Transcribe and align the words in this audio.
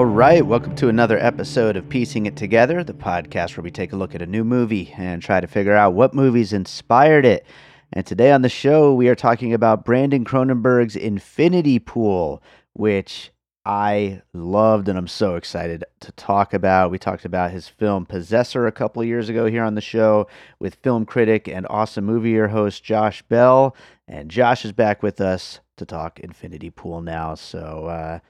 All 0.00 0.06
right, 0.06 0.46
welcome 0.46 0.74
to 0.76 0.88
another 0.88 1.18
episode 1.18 1.76
of 1.76 1.86
Piecing 1.90 2.24
It 2.24 2.34
Together, 2.34 2.82
the 2.82 2.94
podcast 2.94 3.54
where 3.54 3.62
we 3.62 3.70
take 3.70 3.92
a 3.92 3.96
look 3.96 4.14
at 4.14 4.22
a 4.22 4.26
new 4.26 4.44
movie 4.44 4.94
and 4.96 5.20
try 5.20 5.42
to 5.42 5.46
figure 5.46 5.76
out 5.76 5.92
what 5.92 6.14
movies 6.14 6.54
inspired 6.54 7.26
it. 7.26 7.44
And 7.92 8.06
today 8.06 8.32
on 8.32 8.40
the 8.40 8.48
show, 8.48 8.94
we 8.94 9.08
are 9.10 9.14
talking 9.14 9.52
about 9.52 9.84
Brandon 9.84 10.24
Cronenberg's 10.24 10.96
Infinity 10.96 11.78
Pool, 11.80 12.42
which 12.72 13.30
I 13.66 14.22
loved 14.32 14.88
and 14.88 14.96
I'm 14.96 15.06
so 15.06 15.36
excited 15.36 15.84
to 16.00 16.12
talk 16.12 16.54
about. 16.54 16.90
We 16.90 16.98
talked 16.98 17.26
about 17.26 17.50
his 17.50 17.68
film 17.68 18.06
Possessor 18.06 18.66
a 18.66 18.72
couple 18.72 19.04
years 19.04 19.28
ago 19.28 19.44
here 19.44 19.64
on 19.64 19.74
the 19.74 19.82
show 19.82 20.28
with 20.58 20.76
film 20.76 21.04
critic 21.04 21.46
and 21.46 21.66
awesome 21.68 22.06
movie 22.06 22.30
year 22.30 22.48
host 22.48 22.82
Josh 22.82 23.20
Bell. 23.24 23.76
And 24.08 24.30
Josh 24.30 24.64
is 24.64 24.72
back 24.72 25.02
with 25.02 25.20
us 25.20 25.60
to 25.76 25.84
talk 25.84 26.20
Infinity 26.20 26.70
Pool 26.70 27.02
now. 27.02 27.34
So, 27.34 27.84
uh, 27.84 28.20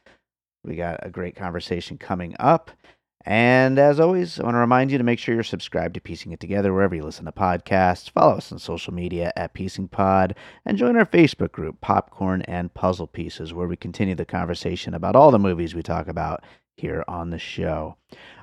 we 0.65 0.77
got 0.77 1.07
a 1.07 1.11
great 1.11 1.37
conversation 1.37 1.99
coming 1.99 2.35
up. 2.39 2.71
And 3.27 3.79
as 3.79 4.01
always, 4.01 4.41
I 4.41 4.45
want 4.45 4.55
to 4.55 4.61
remind 4.61 4.91
you 4.91 4.97
to 4.97 5.05
make 5.05 5.19
sure 5.19 5.35
you're 5.35 5.45
subscribed 5.45 5.95
to 5.95 6.01
Piecing 6.01 6.33
It 6.33 6.41
Together 6.41 6.73
wherever 6.73 6.95
you 6.95 7.03
listen 7.03 7.27
to 7.27 7.33
podcasts. 7.33 8.09
Follow 8.09 8.37
us 8.37 8.51
on 8.51 8.59
social 8.59 8.95
media 8.95 9.31
at 9.37 9.53
Piecing 9.53 9.89
Pod 9.89 10.35
and 10.65 10.79
join 10.79 10.97
our 10.97 11.05
Facebook 11.05 11.53
group, 11.53 11.83
Popcorn 11.83 12.41
and 12.43 12.73
Puzzle 12.73 13.07
Pieces, 13.07 13.53
where 13.53 13.69
we 13.69 13.77
continue 13.77 14.15
the 14.15 14.25
conversation 14.25 14.95
about 14.95 15.17
all 15.17 15.31
the 15.31 15.39
movies 15.39 15.75
we 15.75 15.83
talk 15.83 16.09
about 16.09 16.43
here 16.79 17.05
on 17.07 17.29
the 17.29 17.39
show. 17.39 17.97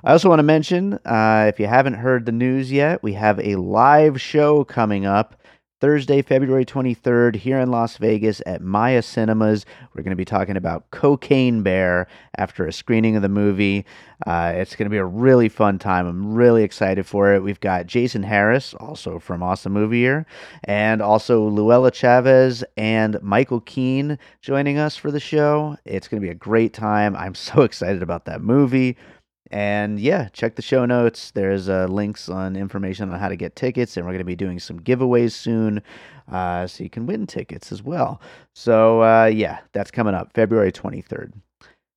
I 0.04 0.12
also 0.12 0.28
want 0.28 0.38
to 0.38 0.44
mention 0.44 0.94
uh, 1.04 1.46
if 1.48 1.58
you 1.58 1.66
haven't 1.66 1.94
heard 1.94 2.24
the 2.24 2.32
news 2.32 2.70
yet, 2.70 3.02
we 3.02 3.14
have 3.14 3.40
a 3.40 3.56
live 3.56 4.20
show 4.20 4.62
coming 4.62 5.06
up 5.06 5.42
Thursday, 5.80 6.22
February 6.22 6.64
23rd, 6.64 7.36
here 7.36 7.60
in 7.60 7.70
Las 7.70 7.98
Vegas 7.98 8.42
at 8.46 8.60
Maya 8.60 9.00
Cinemas. 9.00 9.64
We're 9.94 10.02
going 10.02 10.10
to 10.10 10.16
be 10.16 10.24
talking 10.24 10.56
about 10.56 10.90
Cocaine 10.90 11.62
Bear 11.62 12.08
after 12.36 12.66
a 12.66 12.72
screening 12.72 13.14
of 13.14 13.22
the 13.22 13.28
movie. 13.28 13.86
Uh, 14.26 14.54
it's 14.56 14.74
going 14.74 14.86
to 14.86 14.90
be 14.90 14.96
a 14.96 15.04
really 15.04 15.48
fun 15.48 15.78
time. 15.78 16.08
I'm 16.08 16.34
really 16.34 16.64
excited 16.64 17.06
for 17.06 17.32
it. 17.32 17.44
We've 17.44 17.60
got 17.60 17.86
Jason 17.86 18.24
Harris, 18.24 18.74
also 18.74 19.20
from 19.20 19.40
Awesome 19.40 19.72
Movie 19.72 19.98
Year, 19.98 20.26
and 20.64 21.00
also 21.00 21.44
Luella 21.46 21.92
Chavez 21.92 22.64
and 22.76 23.22
Michael 23.22 23.60
Keane 23.60 24.18
joining 24.40 24.78
us 24.78 24.96
for 24.96 25.12
the 25.12 25.20
show. 25.20 25.76
It's 25.84 26.08
going 26.08 26.20
to 26.20 26.26
be 26.26 26.32
a 26.32 26.34
great 26.34 26.72
time. 26.72 27.14
I'm 27.14 27.36
so 27.36 27.62
excited 27.62 28.02
about 28.02 28.24
that 28.24 28.42
movie. 28.42 28.96
And 29.50 29.98
yeah, 29.98 30.28
check 30.32 30.56
the 30.56 30.62
show 30.62 30.84
notes. 30.84 31.30
There's 31.30 31.68
uh, 31.68 31.86
links 31.86 32.28
on 32.28 32.56
information 32.56 33.10
on 33.10 33.18
how 33.18 33.28
to 33.28 33.36
get 33.36 33.56
tickets, 33.56 33.96
and 33.96 34.04
we're 34.04 34.12
going 34.12 34.18
to 34.18 34.24
be 34.24 34.36
doing 34.36 34.58
some 34.58 34.78
giveaways 34.80 35.32
soon, 35.32 35.82
uh, 36.30 36.66
so 36.66 36.84
you 36.84 36.90
can 36.90 37.06
win 37.06 37.26
tickets 37.26 37.72
as 37.72 37.82
well. 37.82 38.20
So 38.54 39.02
uh, 39.02 39.26
yeah, 39.26 39.60
that's 39.72 39.90
coming 39.90 40.14
up 40.14 40.32
February 40.34 40.72
23rd. 40.72 41.32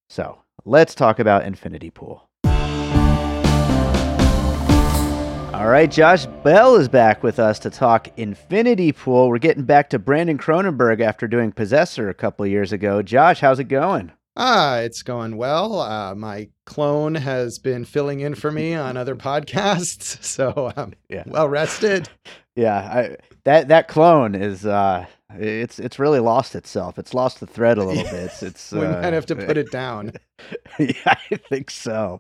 So 0.10 0.40
let's 0.64 0.96
talk 0.96 1.20
about 1.20 1.46
Infinity 1.46 1.90
Pool. 1.90 2.28
All 5.62 5.68
right, 5.68 5.92
Josh 5.92 6.26
Bell 6.44 6.76
is 6.78 6.88
back 6.88 7.22
with 7.22 7.38
us 7.38 7.60
to 7.60 7.70
talk 7.70 8.08
Infinity 8.18 8.94
Pool. 8.94 9.30
We're 9.30 9.38
getting 9.38 9.64
back 9.64 9.92
to 9.92 10.00
Brandon 10.00 10.38
Cronenberg 10.38 11.02
after 11.02 11.28
doing 11.28 11.52
Possessor 11.52 12.10
a 12.10 12.16
couple 12.16 12.48
years 12.48 12.72
ago. 12.72 13.04
Josh, 13.04 13.42
how's 13.42 13.60
it 13.60 13.66
going? 13.66 14.12
Ah, 14.44 14.80
it's 14.80 15.04
going 15.04 15.38
well. 15.38 15.80
Uh, 15.82 16.16
my 16.16 16.50
clone 16.66 17.14
has 17.14 17.60
been 17.60 17.86
filling 17.86 18.22
in 18.22 18.34
for 18.34 18.52
me 18.52 18.74
on 18.74 18.98
other 18.98 19.16
podcasts, 19.30 20.24
so 20.24 20.74
I'm 20.76 20.96
yeah. 21.10 21.24
well 21.28 21.48
rested. 21.48 22.10
Yeah, 22.54 22.76
I, 22.76 23.16
that 23.46 23.70
that 23.70 23.88
clone 23.88 24.36
is 24.36 24.66
uh, 24.66 25.06
it's 25.40 25.80
it's 25.80 26.00
really 26.00 26.20
lost 26.20 26.54
itself. 26.54 27.00
It's 27.00 27.14
lost 27.14 27.40
the 27.40 27.48
thread 27.48 27.78
a 27.78 27.84
little 27.86 28.04
bit. 28.04 28.14
It's, 28.14 28.44
it's 28.44 28.72
we 28.74 28.82
uh, 28.82 29.02
might 29.02 29.14
have 29.14 29.26
to 29.28 29.38
put 29.38 29.56
it 29.58 29.72
down. 29.72 30.12
yeah, 30.78 30.96
I 31.06 31.38
think 31.48 31.72
so. 31.72 32.20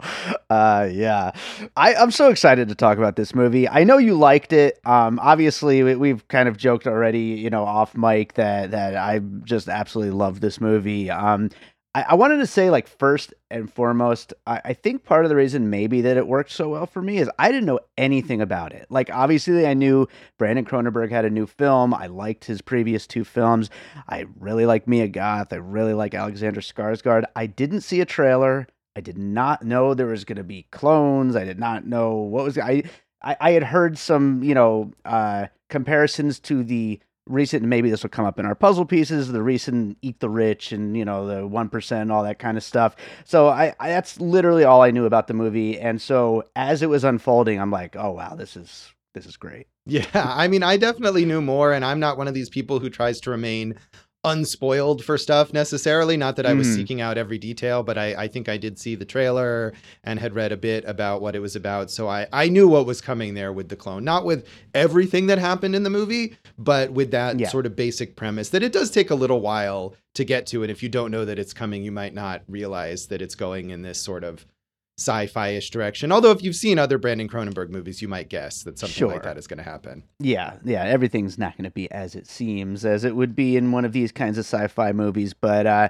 Uh, 0.49 0.87
yeah, 0.89 1.31
I, 1.75 1.95
I'm 1.95 2.11
so 2.11 2.29
excited 2.29 2.69
to 2.69 2.75
talk 2.75 2.97
about 2.97 3.17
this 3.17 3.35
movie. 3.35 3.67
I 3.67 3.83
know 3.83 3.97
you 3.97 4.13
liked 4.13 4.53
it. 4.53 4.79
Um, 4.85 5.19
obviously, 5.21 5.83
we, 5.83 5.95
we've 5.95 6.25
kind 6.29 6.47
of 6.47 6.55
joked 6.55 6.87
already, 6.87 7.19
you 7.19 7.49
know, 7.49 7.65
off 7.65 7.93
mic 7.93 8.35
that 8.35 8.71
that 8.71 8.95
I 8.95 9.19
just 9.43 9.67
absolutely 9.67 10.11
love 10.15 10.39
this 10.39 10.61
movie. 10.61 11.09
Um, 11.11 11.49
I, 11.93 12.03
I 12.09 12.13
wanted 12.15 12.37
to 12.37 12.47
say, 12.47 12.69
like, 12.69 12.87
first 12.87 13.33
and 13.49 13.71
foremost, 13.71 14.33
I, 14.47 14.61
I 14.65 14.73
think 14.73 15.03
part 15.03 15.25
of 15.25 15.29
the 15.29 15.35
reason 15.35 15.69
maybe 15.69 16.01
that 16.01 16.17
it 16.17 16.27
worked 16.27 16.51
so 16.51 16.69
well 16.69 16.85
for 16.85 17.01
me 17.01 17.17
is 17.17 17.29
I 17.37 17.49
didn't 17.51 17.65
know 17.65 17.79
anything 17.97 18.41
about 18.41 18.73
it. 18.73 18.87
Like, 18.89 19.09
obviously, 19.09 19.67
I 19.67 19.73
knew 19.73 20.07
Brandon 20.37 20.65
Cronenberg 20.65 21.11
had 21.11 21.25
a 21.25 21.29
new 21.29 21.45
film. 21.45 21.93
I 21.93 22.07
liked 22.07 22.45
his 22.45 22.61
previous 22.61 23.07
two 23.07 23.23
films. 23.23 23.69
I 24.07 24.25
really 24.39 24.65
like 24.65 24.87
Mia 24.87 25.07
Goth. 25.07 25.51
I 25.51 25.57
really 25.57 25.93
like 25.93 26.13
Alexander 26.13 26.61
Skarsgård. 26.61 27.25
I 27.35 27.45
didn't 27.45 27.81
see 27.81 28.01
a 28.01 28.05
trailer. 28.05 28.67
I 28.95 29.01
did 29.01 29.17
not 29.17 29.63
know 29.63 29.93
there 29.93 30.07
was 30.07 30.25
going 30.25 30.37
to 30.37 30.43
be 30.43 30.67
clones. 30.71 31.35
I 31.35 31.45
did 31.45 31.59
not 31.59 31.85
know 31.85 32.15
what 32.15 32.43
was 32.43 32.57
I. 32.57 32.83
I, 33.23 33.37
I 33.39 33.51
had 33.51 33.63
heard 33.63 33.97
some, 33.97 34.43
you 34.43 34.55
know, 34.55 34.91
uh, 35.05 35.47
comparisons 35.69 36.39
to 36.41 36.63
the 36.63 36.99
recent 37.31 37.63
maybe 37.63 37.89
this 37.89 38.03
will 38.03 38.09
come 38.09 38.25
up 38.25 38.39
in 38.39 38.45
our 38.45 38.55
puzzle 38.55 38.85
pieces 38.85 39.31
the 39.31 39.41
recent 39.41 39.97
eat 40.01 40.19
the 40.19 40.29
rich 40.29 40.71
and 40.71 40.97
you 40.97 41.05
know 41.05 41.25
the 41.27 41.47
1% 41.47 42.11
all 42.11 42.23
that 42.23 42.39
kind 42.39 42.57
of 42.57 42.63
stuff. 42.63 42.95
So 43.25 43.47
I, 43.47 43.73
I, 43.79 43.89
that's 43.89 44.19
literally 44.19 44.63
all 44.63 44.81
i 44.81 44.91
knew 44.91 45.05
about 45.05 45.27
the 45.27 45.33
movie. 45.33 45.79
And 45.79 46.01
so 46.01 46.43
as 46.55 46.81
it 46.81 46.89
was 46.89 47.03
unfolding 47.03 47.59
i'm 47.59 47.71
like 47.71 47.95
oh 47.95 48.11
wow 48.11 48.35
this 48.35 48.55
is 48.55 48.93
this 49.13 49.25
is 49.25 49.37
great. 49.37 49.67
Yeah 49.85 50.05
i 50.13 50.47
mean 50.47 50.63
i 50.63 50.77
definitely 50.77 51.25
knew 51.25 51.41
more 51.41 51.73
and 51.73 51.83
i'm 51.83 51.99
not 51.99 52.17
one 52.17 52.27
of 52.27 52.33
these 52.33 52.49
people 52.49 52.79
who 52.79 52.89
tries 52.89 53.19
to 53.21 53.31
remain 53.31 53.75
unspoiled 54.23 55.03
for 55.03 55.17
stuff 55.17 55.51
necessarily. 55.51 56.15
Not 56.15 56.35
that 56.35 56.45
I 56.45 56.53
was 56.53 56.67
mm. 56.67 56.75
seeking 56.75 57.01
out 57.01 57.17
every 57.17 57.37
detail, 57.37 57.81
but 57.81 57.97
I, 57.97 58.13
I 58.15 58.27
think 58.27 58.49
I 58.49 58.57
did 58.57 58.77
see 58.77 58.95
the 58.95 59.05
trailer 59.05 59.73
and 60.03 60.19
had 60.19 60.35
read 60.35 60.51
a 60.51 60.57
bit 60.57 60.83
about 60.85 61.21
what 61.21 61.35
it 61.35 61.39
was 61.39 61.55
about. 61.55 61.89
So 61.89 62.07
I, 62.07 62.27
I 62.31 62.49
knew 62.49 62.67
what 62.67 62.85
was 62.85 63.01
coming 63.01 63.33
there 63.33 63.51
with 63.51 63.69
the 63.69 63.75
clone. 63.75 64.03
Not 64.03 64.25
with 64.25 64.47
everything 64.73 65.27
that 65.27 65.39
happened 65.39 65.75
in 65.75 65.83
the 65.83 65.89
movie, 65.89 66.37
but 66.57 66.91
with 66.91 67.11
that 67.11 67.39
yeah. 67.39 67.49
sort 67.49 67.65
of 67.65 67.75
basic 67.75 68.15
premise 68.15 68.49
that 68.49 68.63
it 68.63 68.73
does 68.73 68.91
take 68.91 69.09
a 69.09 69.15
little 69.15 69.41
while 69.41 69.95
to 70.13 70.23
get 70.23 70.45
to. 70.47 70.61
And 70.61 70.71
if 70.71 70.83
you 70.83 70.89
don't 70.89 71.11
know 71.11 71.25
that 71.25 71.39
it's 71.39 71.53
coming, 71.53 71.83
you 71.83 71.91
might 71.91 72.13
not 72.13 72.43
realize 72.47 73.07
that 73.07 73.21
it's 73.21 73.35
going 73.35 73.71
in 73.71 73.81
this 73.81 73.99
sort 73.99 74.23
of 74.23 74.45
sci-fi-ish 74.97 75.71
direction. 75.71 76.11
Although 76.11 76.31
if 76.31 76.43
you've 76.43 76.55
seen 76.55 76.77
other 76.77 76.99
Brandon 76.99 77.27
Cronenberg 77.27 77.69
movies, 77.69 78.01
you 78.01 78.07
might 78.07 78.29
guess 78.29 78.63
that 78.63 78.77
something 78.77 78.93
sure. 78.93 79.07
like 79.13 79.23
that 79.23 79.37
is 79.37 79.47
going 79.47 79.57
to 79.57 79.63
happen. 79.63 80.03
Yeah, 80.19 80.57
yeah, 80.63 80.83
everything's 80.83 81.39
not 81.39 81.57
going 81.57 81.63
to 81.63 81.71
be 81.71 81.89
as 81.91 82.13
it 82.13 82.27
seems 82.27 82.85
as 82.85 83.03
it 83.03 83.15
would 83.15 83.35
be 83.35 83.57
in 83.57 83.71
one 83.71 83.83
of 83.83 83.93
these 83.93 84.11
kinds 84.11 84.37
of 84.37 84.45
sci-fi 84.45 84.91
movies. 84.91 85.33
But 85.33 85.65
uh, 85.65 85.89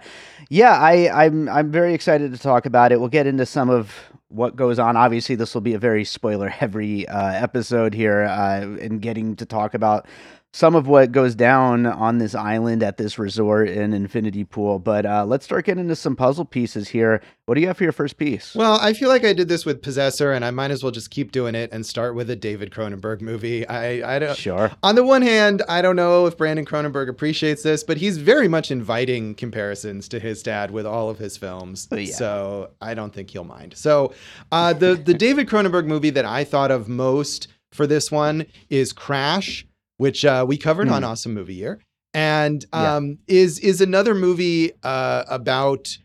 yeah, 0.50 0.77
I, 0.77 1.25
I'm 1.25 1.50
I'm 1.50 1.71
very 1.71 1.94
excited 1.94 2.31
to 2.31 2.38
talk 2.38 2.65
about 2.65 2.92
it. 2.92 3.00
We'll 3.00 3.09
get 3.09 3.27
into 3.27 3.45
some 3.45 3.69
of 3.69 3.94
what 4.30 4.56
goes 4.56 4.80
on. 4.80 4.95
Obviously, 4.95 5.36
this 5.36 5.53
will 5.53 5.62
be 5.62 5.74
a 5.74 5.80
very 5.80 6.06
spoiler-heavy 6.06 7.06
uh, 7.09 7.33
episode 7.33 7.94
here, 7.94 8.24
uh, 8.24 8.62
in 8.77 9.00
getting 9.00 9.36
to 9.36 9.45
talk 9.45 9.74
about 9.74 10.07
some 10.53 10.75
of 10.75 10.86
what 10.88 11.12
goes 11.13 11.33
down 11.33 11.86
on 11.86 12.18
this 12.18 12.36
island 12.36 12.83
at 12.83 12.98
this 12.98 13.18
resort 13.18 13.69
in 13.69 13.94
Infinity 13.94 14.44
Pool. 14.44 14.80
But 14.80 15.06
uh, 15.06 15.25
let's 15.25 15.45
start 15.45 15.65
getting 15.65 15.83
into 15.83 15.95
some 15.95 16.15
puzzle 16.15 16.44
pieces 16.44 16.89
here. 16.89 17.21
What 17.45 17.56
do 17.56 17.62
you 17.62 17.68
have 17.68 17.77
for 17.77 17.83
your 17.83 17.94
first 17.94 18.18
piece? 18.18 18.53
Well, 18.53 18.77
I 18.81 18.94
feel 18.94 19.07
like 19.07 19.24
I 19.24 19.31
did 19.31 19.48
this 19.48 19.65
with 19.65 19.81
Possessor, 19.81 20.33
and 20.33 20.44
I 20.44 20.51
might 20.51 20.71
as 20.71 20.83
well 20.83 20.92
just 20.92 21.09
keep 21.09 21.31
doing 21.31 21.56
it 21.56 21.71
and 21.71 21.86
start 21.86 22.15
with 22.15 22.30
a 22.30 22.36
David 22.36 22.71
Cronenberg 22.71 23.21
movie. 23.21 23.65
I, 23.68 24.15
I 24.15 24.19
don't. 24.19 24.38
Sure. 24.38 24.71
On 24.83 24.95
the 24.95 25.06
one 25.06 25.21
hand, 25.21 25.63
I 25.69 25.81
don't 25.81 25.95
know 25.95 26.25
if 26.25 26.38
Brandon 26.38 26.65
Cronenberg 26.65 27.07
appreciates 27.07 27.63
this, 27.63 27.83
but 27.83 27.98
he's 27.98 28.18
very 28.18 28.50
much 28.50 28.71
inviting 28.71 29.36
comparisons 29.36 30.09
to 30.09 30.19
his 30.19 30.44
dad 30.44 30.71
with 30.71 30.86
all 30.86 31.09
of 31.09 31.18
his 31.18 31.38
films. 31.38 31.88
Oh, 31.92 31.95
yeah. 31.95 32.13
So 32.13 32.71
I 32.81 32.94
don't 32.94 33.13
think 33.13 33.30
he'll 33.30 33.44
mind. 33.45 33.74
So 33.77 34.13
uh, 34.51 34.74
the 34.74 34.95
the 34.95 35.13
David 35.21 35.48
Cronenberg 35.48 35.86
movie 35.86 36.09
that 36.09 36.25
I 36.25 36.44
thought 36.44 36.71
of 36.71 36.89
most 36.89 37.48
for 37.71 37.88
this 37.88 38.12
one 38.12 38.45
is 38.69 38.92
Crash, 38.92 39.65
which 40.01 40.25
uh, 40.25 40.44
we 40.48 40.57
covered 40.57 40.89
on 40.89 41.03
Hmm. 41.03 41.09
Awesome 41.09 41.33
Movie 41.36 41.53
Year, 41.53 41.80
and 42.15 42.65
Yeah. 42.74 42.95
um, 42.95 43.19
is 43.27 43.59
is 43.59 43.81
another 43.81 44.15
movie 44.15 44.71
uh, 44.81 45.24
about 45.30 45.95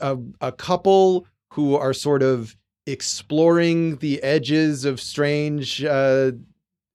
a, 0.00 0.16
a 0.40 0.52
couple 0.52 1.26
who 1.52 1.74
are 1.76 1.92
sort 1.92 2.22
of 2.22 2.56
exploring 2.86 3.96
the 3.96 4.22
edges 4.22 4.86
of 4.86 4.98
strange 5.00 5.84
uh, 5.84 6.30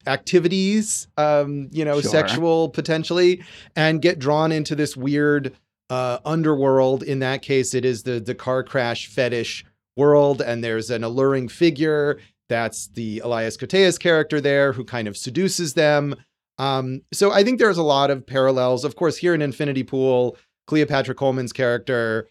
activities, 0.06 1.06
um, 1.16 1.68
you 1.72 1.84
know, 1.84 2.00
Sure. 2.00 2.10
sexual 2.10 2.68
potentially, 2.70 3.42
and 3.76 4.02
get 4.02 4.18
drawn 4.18 4.50
into 4.50 4.74
this 4.74 4.96
weird 4.96 5.54
uh, 5.90 6.18
underworld. 6.24 7.02
In 7.04 7.20
that 7.20 7.42
case, 7.42 7.72
it 7.72 7.84
is 7.84 8.02
the 8.02 8.18
the 8.18 8.34
car 8.34 8.64
crash 8.64 9.06
fetish 9.06 9.64
world, 9.96 10.42
and 10.42 10.62
there's 10.64 10.90
an 10.90 11.04
alluring 11.04 11.48
figure 11.48 12.18
that's 12.48 12.88
the 12.88 13.20
Elias 13.20 13.56
Koteas 13.56 13.98
character 13.98 14.40
there 14.40 14.72
who 14.72 14.84
kind 14.84 15.08
of 15.08 15.16
seduces 15.16 15.74
them. 15.74 16.16
Um, 16.58 17.02
so 17.12 17.32
I 17.32 17.44
think 17.44 17.58
there's 17.58 17.78
a 17.78 17.82
lot 17.82 18.10
of 18.10 18.26
parallels. 18.26 18.84
Of 18.84 18.96
course, 18.96 19.16
here 19.18 19.34
in 19.34 19.42
Infinity 19.42 19.82
Pool, 19.82 20.36
Cleopatra 20.66 21.14
Coleman's 21.14 21.52
character 21.52 22.28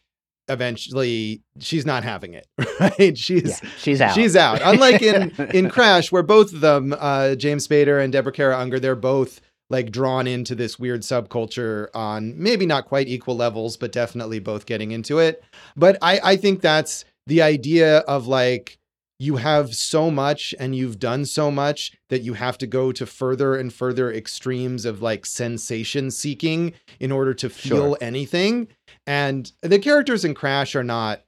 eventually 0.48 1.42
she's 1.60 1.86
not 1.86 2.04
having 2.04 2.34
it, 2.34 2.48
right? 2.80 3.18
She's 3.18 3.62
Yeah, 3.64 3.70
she's 3.78 4.02
out. 4.02 4.14
She's 4.14 4.36
out. 4.36 4.62
Unlike 4.64 5.02
in 5.02 5.32
in 5.54 5.70
Crash, 5.70 6.12
where 6.12 6.24
both 6.24 6.54
of 6.54 6.62
them, 6.62 6.96
uh, 6.98 7.36
James 7.36 7.68
Spader 7.68 8.04
and 8.04 8.12
Deborah 8.14 8.32
Kara 8.32 8.58
Unger, 8.58 8.80
they're 8.80 8.96
both 8.96 9.42
like 9.70 9.92
drawn 9.92 10.28
into 10.28 10.54
this 10.54 10.78
weird 10.78 11.02
subculture 11.02 11.88
on 11.96 12.34
maybe 12.38 12.66
not 12.66 12.86
quite 12.86 13.08
equal 13.08 13.36
levels, 13.36 13.78
but 13.78 13.92
definitely 13.92 14.40
both 14.40 14.66
getting 14.66 14.92
into 14.92 15.20
it. 15.20 15.44
But 15.76 15.98
I 16.02 16.20
I 16.24 16.36
think 16.38 16.62
that's 16.62 17.06
the 17.28 17.42
idea 17.42 18.00
of 18.00 18.28
like 18.28 18.78
you 19.20 19.38
have 19.38 19.74
so 19.74 20.12
much 20.12 20.54
and 20.60 20.76
you've 20.76 21.00
done 21.00 21.24
so 21.26 21.50
much 21.50 21.94
that 22.10 22.22
you 22.22 22.34
have 22.34 22.58
to 22.58 22.68
go 22.68 22.92
to 22.92 23.06
further 23.06 23.56
and 23.56 23.72
further 23.74 24.12
extremes 24.12 24.84
of 24.86 25.02
like 25.02 25.26
sensation 25.26 26.12
seeking 26.12 26.74
in 27.00 27.12
order 27.12 27.34
to 27.34 27.50
feel 27.50 27.92
Sure. 27.92 27.98
anything. 28.02 28.68
And 29.08 29.50
the 29.62 29.80
characters 29.80 30.26
in 30.26 30.34
Crash 30.34 30.76
are 30.76 30.84
not 30.84 31.22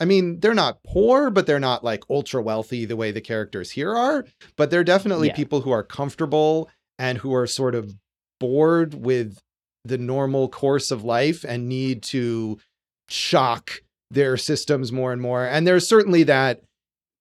I 0.00 0.04
mean, 0.04 0.38
they're 0.38 0.54
not 0.54 0.78
poor, 0.84 1.28
but 1.28 1.46
they're 1.48 1.58
not 1.58 1.82
like 1.82 2.04
ultra 2.08 2.40
wealthy 2.40 2.84
the 2.84 2.94
way 2.94 3.10
the 3.10 3.20
characters 3.20 3.72
here 3.72 3.92
are. 3.92 4.24
But 4.56 4.70
they're 4.70 4.84
definitely 4.84 5.26
Yeah. 5.28 5.34
people 5.34 5.62
who 5.62 5.72
are 5.72 5.82
comfortable 5.82 6.70
and 7.00 7.18
who 7.18 7.34
are 7.34 7.48
sort 7.48 7.74
of 7.74 7.96
bored 8.38 8.94
with 8.94 9.38
the 9.84 9.98
normal 9.98 10.48
course 10.48 10.92
of 10.92 11.02
life 11.02 11.44
and 11.44 11.68
need 11.68 12.04
to 12.04 12.58
shock 13.08 13.82
their 14.10 14.36
systems 14.36 14.92
more 14.92 15.12
and 15.12 15.20
more. 15.20 15.44
And 15.44 15.66
there's 15.66 15.88
certainly 15.88 16.22
that 16.22 16.62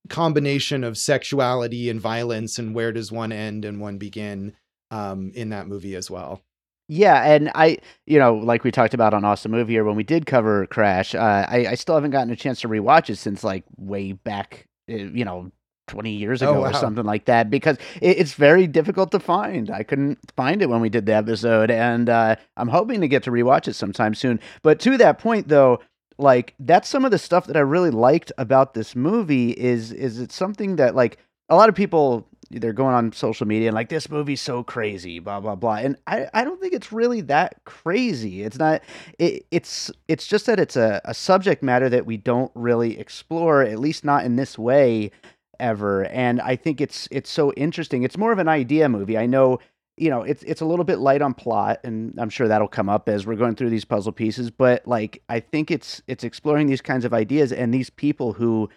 combination 0.09 0.83
of 0.83 0.98
sexuality 0.98 1.89
and 1.89 2.00
violence 2.01 2.57
and 2.57 2.74
where 2.75 2.92
does 2.92 3.12
one 3.12 3.31
end 3.31 3.65
and 3.65 3.80
one 3.80 3.98
begin 3.98 4.54
um, 4.92 5.31
in 5.36 5.50
that 5.50 5.68
movie 5.68 5.95
as 5.95 6.09
well. 6.09 6.42
Yeah, 6.89 7.21
and 7.24 7.51
I, 7.54 7.80
you 8.06 8.18
know, 8.18 8.36
like 8.36 8.63
we 8.63 8.71
talked 8.71 8.94
about 8.94 9.13
on 9.13 9.25
Awesome 9.25 9.51
Movie 9.51 9.74
Year 9.74 9.83
when 9.83 9.98
we 9.98 10.04
did 10.04 10.25
cover 10.25 10.65
Crash, 10.68 11.13
uh, 11.13 11.45
I, 11.50 11.68
I 11.71 11.75
still 11.75 11.95
haven't 11.95 12.12
gotten 12.12 12.31
a 12.31 12.36
chance 12.36 12.62
to 12.62 12.69
rewatch 12.69 13.09
it 13.09 13.18
since 13.18 13.44
like 13.44 13.65
way 13.75 14.13
back, 14.13 14.68
uh, 14.89 14.95
you 14.95 15.25
know, 15.25 15.51
20 15.88 16.12
years 16.12 16.42
Oh, 16.42 16.51
ago 16.51 16.62
or 16.62 16.74
something 16.74 17.06
like 17.06 17.25
that 17.25 17.50
because 17.50 17.77
it, 18.01 18.18
it's 18.18 18.33
very 18.33 18.68
difficult 18.68 19.12
to 19.12 19.19
find. 19.19 19.69
I 19.69 19.83
couldn't 19.83 20.19
find 20.36 20.62
it 20.62 20.69
when 20.69 20.80
we 20.81 20.89
did 20.89 21.06
the 21.06 21.13
episode, 21.13 21.71
and 21.71 22.09
uh, 22.09 22.36
I'm 22.56 22.69
hoping 22.69 23.01
to 23.01 23.07
get 23.09 23.24
to 23.24 23.31
rewatch 23.31 23.68
it 23.68 23.74
sometime 23.74 24.13
soon. 24.15 24.39
But 24.62 24.80
to 24.81 24.98
that 24.98 25.19
point, 25.19 25.50
though, 25.50 25.80
like 26.17 26.55
that's 26.59 26.89
some 26.89 27.05
of 27.05 27.11
the 27.11 27.17
stuff 27.17 27.47
that 27.47 27.57
I 27.57 27.61
really 27.61 27.91
liked 27.91 28.31
about 28.37 28.73
this 28.73 28.95
movie 28.95 29.51
is 29.51 29.91
is 29.91 30.19
it's 30.19 30.35
something 30.35 30.77
that 30.77 30.95
like 30.95 31.17
a 31.49 31.55
lot 31.55 31.69
of 31.69 31.75
people 31.75 32.27
they're 32.49 32.73
going 32.73 32.95
on 32.95 33.11
social 33.11 33.45
media 33.45 33.67
and 33.67 33.75
like 33.75 33.89
this 33.89 34.09
movie's 34.09 34.41
so 34.41 34.63
crazy 34.63 35.19
blah 35.19 35.39
blah 35.39 35.55
blah. 35.55 35.75
And 35.75 35.97
i 36.07 36.27
i 36.33 36.43
don't 36.43 36.61
think 36.61 36.73
it's 36.73 36.91
really 36.91 37.21
that 37.21 37.63
crazy. 37.65 38.43
It's 38.43 38.57
not 38.57 38.81
it, 39.19 39.45
it's 39.51 39.91
it's 40.07 40.27
just 40.27 40.45
that 40.47 40.59
it's 40.59 40.75
a, 40.75 41.01
a 41.05 41.13
subject 41.13 41.61
matter 41.61 41.89
that 41.89 42.05
we 42.05 42.17
don't 42.17 42.51
really 42.55 42.99
explore 42.99 43.61
at 43.61 43.79
least 43.79 44.03
not 44.03 44.25
in 44.25 44.35
this 44.35 44.57
way 44.57 45.11
ever. 45.59 46.05
And 46.05 46.41
i 46.41 46.55
think 46.55 46.81
it's 46.81 47.07
it's 47.11 47.29
so 47.29 47.51
interesting. 47.53 48.03
It's 48.03 48.17
more 48.17 48.31
of 48.31 48.39
an 48.39 48.47
idea 48.47 48.89
movie. 48.89 49.17
I 49.17 49.25
know 49.25 49.59
you 49.97 50.09
know 50.09 50.21
it's 50.21 50.44
it's 50.44 50.61
a 50.61 50.65
little 50.65 50.85
bit 50.85 50.99
light 50.99 51.21
on 51.21 51.33
plot 51.33 51.79
and 51.83 52.17
i'm 52.19 52.29
sure 52.29 52.47
that'll 52.47 52.67
come 52.67 52.88
up 52.88 53.09
as 53.09 53.25
we're 53.25 53.35
going 53.35 53.55
through 53.55 53.69
these 53.69 53.85
puzzle 53.85 54.11
pieces 54.11 54.51
but 54.51 54.88
like 54.88 55.21
i 55.27 55.39
think 55.39 55.71
it's 55.71 56.01
it's 56.07 56.23
exploring 56.23 56.67
these 56.67 56.81
kinds 56.81 57.03
of 57.03 57.13
ideas 57.13 57.51
and 57.51 57.73
these 57.73 57.89
people 57.89 58.33
who 58.33 58.69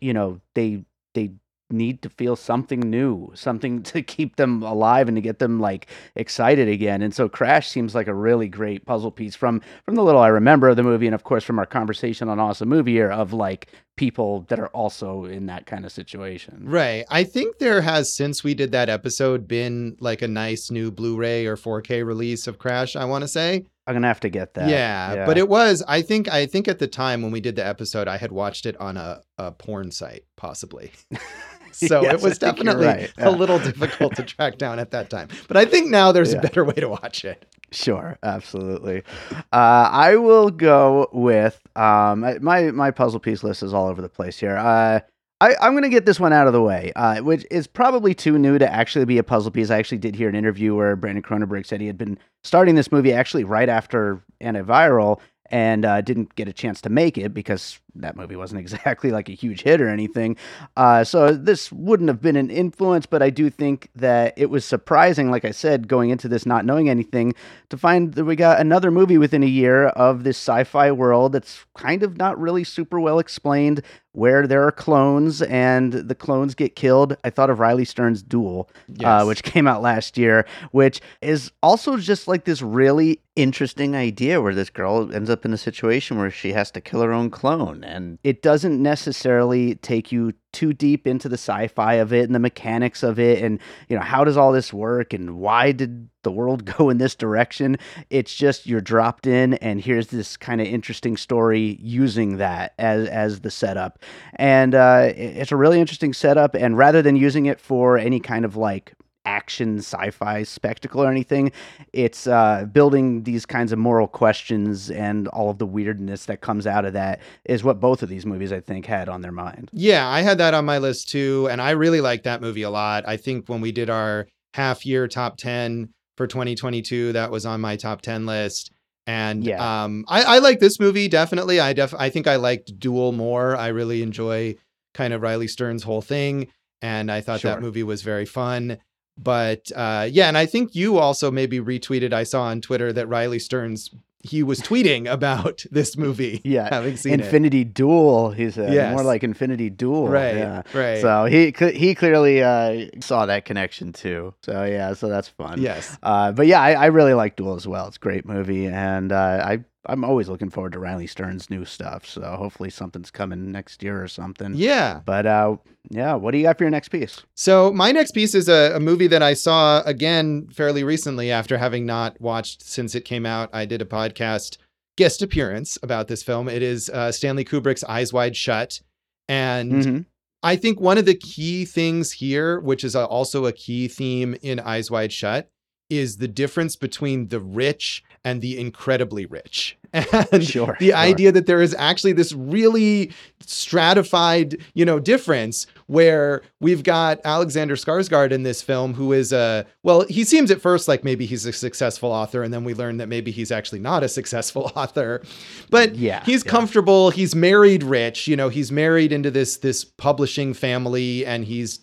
you 0.00 0.12
know 0.12 0.40
they 0.54 0.84
they 1.14 1.32
need 1.72 2.02
to 2.02 2.10
feel 2.10 2.36
something 2.36 2.80
new 2.80 3.30
something 3.34 3.82
to 3.84 4.02
keep 4.02 4.36
them 4.36 4.62
alive 4.62 5.08
and 5.08 5.16
to 5.16 5.20
get 5.20 5.38
them 5.38 5.60
like 5.60 5.86
excited 6.16 6.68
again. 6.68 7.02
And 7.02 7.14
so 7.14 7.28
crash 7.28 7.68
seems 7.68 7.94
like 7.94 8.08
a 8.08 8.14
really 8.14 8.48
great 8.48 8.86
puzzle 8.86 9.10
piece 9.10 9.34
from 9.34 9.60
from 9.84 9.94
the 9.94 10.02
little 10.02 10.20
i 10.20 10.28
remember 10.28 10.68
of 10.68 10.76
the 10.76 10.82
movie 10.82 11.06
and 11.06 11.14
of 11.14 11.24
course 11.24 11.44
from 11.44 11.58
our 11.58 11.66
conversation 11.66 12.28
on 12.28 12.38
awesome 12.40 12.68
movie 12.68 12.92
year 12.92 13.10
of 13.10 13.32
like 13.32 13.68
people 14.00 14.46
that 14.48 14.58
are 14.58 14.68
also 14.68 15.26
in 15.26 15.44
that 15.44 15.66
kind 15.66 15.84
of 15.84 15.92
situation 15.92 16.62
Right. 16.64 17.04
I 17.10 17.22
think 17.22 17.58
there 17.58 17.82
has, 17.82 18.16
since 18.16 18.42
we 18.42 18.54
did 18.54 18.72
that 18.72 18.88
episode, 18.88 19.46
been 19.46 19.96
like 20.00 20.22
a 20.22 20.28
nice 20.28 20.70
new 20.70 20.90
Blu 20.90 21.16
ray 21.16 21.44
or 21.44 21.54
4K 21.56 22.02
release 22.06 22.46
of 22.46 22.58
Crash, 22.58 22.96
I 22.96 23.04
want 23.04 23.22
to 23.24 23.28
say. 23.28 23.66
i'm 23.86 23.94
gonna 23.94 24.06
have 24.06 24.20
to 24.20 24.30
get 24.30 24.54
that 24.54 24.70
Yeah, 24.70 25.26
But 25.26 25.36
it 25.36 25.48
was, 25.50 25.82
I 25.86 26.00
think, 26.00 26.28
I 26.32 26.46
think 26.46 26.66
at 26.66 26.78
the 26.78 26.86
time 26.86 27.20
when 27.20 27.30
we 27.30 27.40
did 27.42 27.56
the 27.56 27.66
episode, 27.66 28.08
I 28.08 28.16
had 28.16 28.32
watched 28.32 28.64
it 28.64 28.76
on 28.80 28.96
a, 28.96 29.20
a 29.36 29.52
porn 29.52 29.90
site, 29.90 30.24
possibly. 30.36 30.92
so 31.72 32.00
Yes, 32.02 32.14
it 32.14 32.22
was 32.22 32.38
I 32.42 32.52
think 32.52 32.64
you're 32.64 32.74
definitely 32.74 32.86
right. 32.86 33.12
Yeah. 33.18 33.28
a 33.28 33.32
little 33.42 33.58
difficult 33.58 34.16
to 34.16 34.22
track 34.22 34.56
down 34.56 34.78
at 34.78 34.92
that 34.92 35.10
time. 35.10 35.28
But 35.46 35.58
I 35.58 35.66
think 35.66 35.90
now 35.90 36.10
there's 36.10 36.32
Yeah. 36.32 36.38
a 36.38 36.42
better 36.42 36.64
way 36.64 36.74
to 36.74 36.88
watch 36.88 37.24
it. 37.26 37.44
Sure, 37.72 38.18
absolutely. 38.22 39.04
Uh, 39.52 39.88
I 39.92 40.16
will 40.16 40.50
go 40.50 41.08
with 41.12 41.60
um, 41.76 42.20
my 42.42 42.70
my 42.72 42.90
puzzle 42.90 43.20
piece 43.20 43.44
list 43.44 43.62
is 43.62 43.72
all 43.72 43.86
over 43.86 44.02
the 44.02 44.08
place 44.08 44.38
here. 44.38 44.56
Uh, 44.56 45.00
I, 45.40 45.54
I'm 45.60 45.72
going 45.72 45.84
to 45.84 45.88
get 45.88 46.04
this 46.04 46.20
one 46.20 46.32
out 46.32 46.46
of 46.46 46.52
the 46.52 46.60
way, 46.60 46.92
uh, 46.96 47.22
which 47.22 47.46
is 47.50 47.66
probably 47.66 48.12
too 48.12 48.38
new 48.38 48.58
to 48.58 48.70
actually 48.70 49.06
be 49.06 49.18
a 49.18 49.22
puzzle 49.22 49.50
piece. 49.50 49.70
I 49.70 49.78
actually 49.78 49.98
did 49.98 50.14
hear 50.14 50.28
an 50.28 50.34
interview 50.34 50.74
where 50.74 50.96
Brandon 50.96 51.22
Cronenberg 51.22 51.64
said 51.64 51.80
he 51.80 51.86
had 51.86 51.96
been 51.96 52.18
starting 52.44 52.74
this 52.74 52.92
movie 52.92 53.12
actually 53.12 53.44
right 53.44 53.68
after 53.68 54.22
Antiviral 54.42 55.20
and 55.50 55.84
uh, 55.84 56.00
didn't 56.02 56.34
get 56.34 56.48
a 56.48 56.52
chance 56.52 56.80
to 56.82 56.90
make 56.90 57.16
it 57.16 57.32
because 57.32 57.80
that 57.96 58.16
movie 58.16 58.36
wasn't 58.36 58.60
exactly 58.66 59.10
like 59.10 59.28
a 59.28 59.32
huge 59.32 59.62
hit 59.62 59.80
or 59.80 59.88
anything. 59.88 60.36
Uh, 60.76 61.04
so 61.04 61.32
this 61.32 61.70
wouldn't 61.72 62.08
have 62.08 62.20
been 62.20 62.36
an 62.36 62.50
influence, 62.50 63.06
but 63.06 63.22
I 63.22 63.30
do 63.30 63.50
think 63.50 63.88
that 63.96 64.34
it 64.36 64.50
was 64.50 64.64
surprising, 64.64 65.30
like 65.30 65.44
I 65.44 65.50
said, 65.50 65.88
going 65.88 66.10
into 66.10 66.28
this 66.28 66.46
not 66.46 66.64
knowing 66.64 66.88
anything, 66.88 67.34
to 67.70 67.76
find 67.76 68.14
that 68.14 68.24
we 68.24 68.36
got 68.36 68.60
another 68.60 68.90
movie 68.90 69.18
within 69.18 69.42
a 69.42 69.46
year 69.46 69.86
of 69.88 70.24
this 70.24 70.36
sci-fi 70.36 70.90
world 70.92 71.32
that's 71.32 71.64
kind 71.74 72.02
of 72.02 72.16
not 72.16 72.38
really 72.40 72.64
super 72.64 72.98
well 73.00 73.18
explained, 73.18 73.82
where 74.12 74.46
there 74.48 74.66
are 74.66 74.72
clones 74.72 75.40
and 75.42 75.92
the 75.92 76.14
clones 76.16 76.56
get 76.56 76.74
killed. 76.74 77.16
I 77.22 77.30
thought 77.30 77.48
of 77.48 77.60
Riley 77.60 77.84
Stearns' 77.84 78.22
Dual, 78.24 78.68
Yes. 78.88 79.06
uh, 79.06 79.24
which 79.24 79.44
came 79.44 79.68
out 79.68 79.82
last 79.82 80.18
year, 80.18 80.46
which 80.72 81.00
is 81.22 81.52
also 81.62 81.96
just 81.96 82.26
like 82.26 82.44
this 82.44 82.60
really 82.60 83.20
interesting 83.36 83.94
idea 83.94 84.42
where 84.42 84.54
this 84.54 84.68
girl 84.68 85.14
ends 85.14 85.30
up 85.30 85.44
in 85.44 85.52
a 85.52 85.56
situation 85.56 86.18
where 86.18 86.30
she 86.30 86.52
has 86.52 86.70
to 86.72 86.80
kill 86.80 87.02
her 87.02 87.12
own 87.12 87.30
clone. 87.30 87.79
And 87.84 88.18
it 88.24 88.42
doesn't 88.42 88.82
necessarily 88.82 89.76
take 89.76 90.12
you 90.12 90.32
too 90.52 90.72
deep 90.72 91.06
into 91.06 91.28
the 91.28 91.36
sci-fi 91.36 91.94
of 91.94 92.12
it 92.12 92.24
and 92.24 92.34
the 92.34 92.40
mechanics 92.40 93.04
of 93.04 93.20
it 93.20 93.40
and 93.42 93.60
you 93.88 93.94
know 93.94 94.02
how 94.02 94.24
does 94.24 94.36
all 94.36 94.50
this 94.50 94.72
work 94.72 95.12
and 95.12 95.38
why 95.38 95.70
did 95.70 96.08
the 96.22 96.32
world 96.32 96.64
go 96.76 96.90
in 96.90 96.98
this 96.98 97.14
direction? 97.14 97.76
It's 98.10 98.34
just 98.34 98.66
you're 98.66 98.80
dropped 98.80 99.26
in 99.26 99.54
and 99.54 99.80
here's 99.80 100.08
this 100.08 100.36
kind 100.36 100.60
of 100.60 100.66
interesting 100.66 101.16
story 101.16 101.78
using 101.80 102.38
that 102.38 102.74
as 102.78 103.08
as 103.08 103.40
the 103.40 103.50
setup. 103.50 104.00
And 104.36 104.74
uh, 104.74 105.12
it's 105.14 105.52
a 105.52 105.56
really 105.56 105.80
interesting 105.80 106.12
setup 106.12 106.54
and 106.54 106.76
rather 106.76 107.02
than 107.02 107.16
using 107.16 107.46
it 107.46 107.60
for 107.60 107.96
any 107.98 108.20
kind 108.20 108.44
of 108.44 108.56
like 108.56 108.94
action 109.30 109.78
sci-fi 109.78 110.42
spectacle 110.42 111.00
or 111.02 111.10
anything 111.10 111.52
it's 111.92 112.26
uh, 112.26 112.64
building 112.72 113.22
these 113.22 113.44
kinds 113.46 113.70
of 113.72 113.78
moral 113.78 114.08
questions 114.08 114.90
and 114.90 115.28
all 115.28 115.48
of 115.50 115.58
the 115.58 115.66
weirdness 115.66 116.26
that 116.26 116.40
comes 116.40 116.66
out 116.66 116.84
of 116.84 116.92
that 116.94 117.20
is 117.44 117.62
what 117.62 117.78
both 117.80 118.02
of 118.02 118.08
these 118.08 118.26
movies 118.26 118.52
i 118.52 118.60
think 118.60 118.86
had 118.86 119.08
on 119.08 119.20
their 119.22 119.32
mind 119.32 119.68
Yeah, 119.72 120.06
I 120.08 120.20
had 120.22 120.38
that 120.38 120.54
on 120.54 120.64
my 120.64 120.78
list 120.78 121.08
too, 121.10 121.48
and 121.50 121.60
I 121.62 121.70
really 121.70 122.00
like 122.00 122.22
that 122.24 122.40
movie 122.40 122.62
a 122.62 122.70
lot. 122.70 123.04
I 123.06 123.16
think 123.16 123.48
when 123.48 123.60
we 123.60 123.72
did 123.72 123.88
our 123.90 124.26
half 124.54 124.84
year 124.84 125.06
top 125.08 125.36
10 125.36 125.90
for 126.16 126.26
2022 126.26 127.12
that 127.12 127.30
was 127.30 127.46
on 127.46 127.60
my 127.60 127.76
top 127.76 128.02
10 128.02 128.26
list. 128.26 128.72
And 129.06 129.44
Yeah. 129.44 129.60
um, 129.84 130.04
I, 130.08 130.22
I 130.22 130.38
like 130.38 130.58
this 130.60 130.78
movie 130.80 131.08
definitely. 131.08 131.60
I 131.60 131.72
def 131.72 131.94
I 131.94 132.10
think 132.10 132.26
I 132.26 132.36
liked 132.36 132.78
Dual 132.78 133.12
more. 133.12 133.56
I 133.56 133.68
really 133.68 134.02
enjoy 134.02 134.56
kind 134.94 135.12
of 135.14 135.22
Riley 135.22 135.48
Stearns' 135.48 135.84
whole 135.84 136.02
thing, 136.02 136.48
and 136.82 137.10
I 137.10 137.20
thought 137.20 137.40
Sure. 137.40 137.52
that 137.52 137.60
movie 137.62 137.82
was 137.84 138.02
very 138.02 138.26
fun. 138.26 138.78
But 139.22 139.70
uh, 139.76 140.08
yeah, 140.10 140.28
and 140.28 140.38
I 140.38 140.46
think 140.46 140.74
you 140.74 140.98
also 140.98 141.30
maybe 141.30 141.60
retweeted. 141.60 142.12
I 142.12 142.22
saw 142.24 142.42
on 142.44 142.60
Twitter 142.60 142.92
that 142.92 143.06
Riley 143.08 143.38
Stearns 143.38 143.90
he 144.22 144.42
was 144.42 144.60
tweeting 144.70 145.10
about 145.10 145.64
this 145.70 145.96
movie. 145.96 146.40
Yeah, 146.44 146.68
having 146.70 146.96
seen 146.96 147.14
it. 147.14 147.20
Infinity 147.20 147.64
Dual. 147.64 148.30
He 148.32 148.50
said 148.50 148.72
Yes. 148.72 148.92
more 148.92 149.02
like 149.02 149.22
Infinity 149.24 149.70
Dual. 149.70 150.08
Right, 150.08 150.36
Yeah. 150.36 150.62
right. 150.74 151.00
So 151.00 151.24
he 151.24 151.54
he 151.74 151.94
clearly 151.94 152.42
uh, 152.42 152.86
saw 153.00 153.26
that 153.26 153.44
connection 153.46 153.92
too. 153.92 154.34
So 154.42 154.64
yeah, 154.64 154.92
so 154.94 155.08
that's 155.08 155.28
fun. 155.28 155.60
yes. 155.60 155.96
Uh, 156.02 156.32
but 156.32 156.46
yeah, 156.46 156.60
I, 156.60 156.72
I 156.72 156.86
really 156.86 157.14
like 157.14 157.36
Dual 157.36 157.56
as 157.56 157.66
well. 157.66 157.86
It's 157.88 157.96
a 157.96 158.00
great 158.00 158.26
movie, 158.26 158.66
and 158.66 159.10
uh, 159.12 159.42
I 159.44 159.64
I'm 159.86 160.04
always 160.04 160.28
looking 160.28 160.50
forward 160.50 160.72
to 160.72 160.78
Riley 160.78 161.06
Stearns' 161.06 161.48
new 161.48 161.64
stuff. 161.64 162.04
So 162.06 162.20
hopefully 162.22 162.68
something's 162.70 163.10
coming 163.10 163.50
next 163.50 163.82
year 163.82 164.02
or 164.02 164.08
something. 164.08 164.52
Yeah. 164.54 165.00
But 165.06 165.24
uh, 165.26 165.56
yeah, 165.88 166.14
what 166.14 166.32
do 166.32 166.38
you 166.38 166.44
got 166.44 166.58
for 166.58 166.64
your 166.64 166.70
next 166.70 166.90
piece? 166.90 167.22
So 167.34 167.72
my 167.72 167.90
next 167.90 168.10
piece 168.12 168.34
is 168.34 168.48
a, 168.48 168.72
a 168.76 168.80
movie 168.80 169.06
that 169.06 169.22
I 169.22 169.32
saw 169.34 169.80
again 169.86 170.48
fairly 170.52 170.84
recently 170.84 171.30
after 171.30 171.56
having 171.56 171.86
not 171.86 172.20
watched 172.20 172.62
since 172.62 172.94
it 172.94 173.06
came 173.06 173.24
out. 173.24 173.48
I 173.54 173.64
did 173.64 173.80
a 173.80 173.86
podcast 173.86 174.58
guest 174.98 175.22
appearance 175.22 175.78
about 175.82 176.08
this 176.08 176.22
film. 176.22 176.46
It 176.48 176.62
is 176.62 176.90
uh, 176.90 177.10
Stanley 177.10 177.44
Kubrick's 177.44 177.84
Eyes 177.84 178.12
Wide 178.12 178.36
Shut, 178.36 178.80
and 179.28 179.72
Mhm. 179.72 180.04
I 180.42 180.56
think 180.56 180.78
one 180.80 180.98
of 180.98 181.06
the 181.06 181.14
key 181.14 181.64
things 181.64 182.12
here, 182.12 182.60
which 182.60 182.82
is 182.84 182.94
also 182.96 183.46
a 183.46 183.52
key 183.52 183.88
theme 183.88 184.36
in 184.42 184.58
Eyes 184.60 184.90
Wide 184.90 185.12
Shut, 185.12 185.50
is 185.90 186.16
the 186.18 186.28
difference 186.28 186.76
between 186.76 187.28
the 187.28 187.40
rich 187.40 188.02
and 188.24 188.40
the 188.40 188.58
incredibly 188.58 189.26
rich. 189.26 189.76
And 189.92 190.44
Sure, 190.44 190.76
the 190.78 190.88
sure. 190.90 190.94
idea 190.94 191.32
that 191.32 191.46
there 191.46 191.60
is 191.60 191.74
actually 191.78 192.12
this 192.12 192.32
really 192.32 193.12
stratified, 193.40 194.56
you 194.74 194.84
know, 194.84 194.98
difference 195.00 195.66
where 195.86 196.42
we've 196.60 196.82
got 196.82 197.20
Alexander 197.24 197.74
Skarsgård 197.76 198.30
in 198.30 198.42
this 198.42 198.62
film 198.62 198.94
who 198.94 199.12
is 199.12 199.32
a 199.32 199.66
well, 199.82 200.02
he 200.08 200.22
seems 200.24 200.50
at 200.50 200.60
first 200.60 200.86
like 200.86 201.02
maybe 201.02 201.26
he's 201.26 201.46
a 201.46 201.52
successful 201.52 202.10
author 202.10 202.42
and 202.42 202.52
then 202.54 202.62
we 202.64 202.74
learn 202.74 202.98
that 202.98 203.08
maybe 203.08 203.30
he's 203.30 203.50
actually 203.50 203.80
not 203.80 204.02
a 204.02 204.08
successful 204.08 204.70
author. 204.76 205.22
But 205.70 205.96
Yeah, 205.96 206.22
he's 206.24 206.44
yeah. 206.44 206.50
comfortable, 206.50 207.10
he's 207.10 207.34
married 207.34 207.82
rich, 207.82 208.28
you 208.28 208.36
know, 208.36 208.48
he's 208.48 208.70
married 208.70 209.12
into 209.12 209.30
this 209.30 209.56
this 209.58 209.84
publishing 209.84 210.54
family 210.54 211.24
and 211.26 211.44
he's 211.44 211.80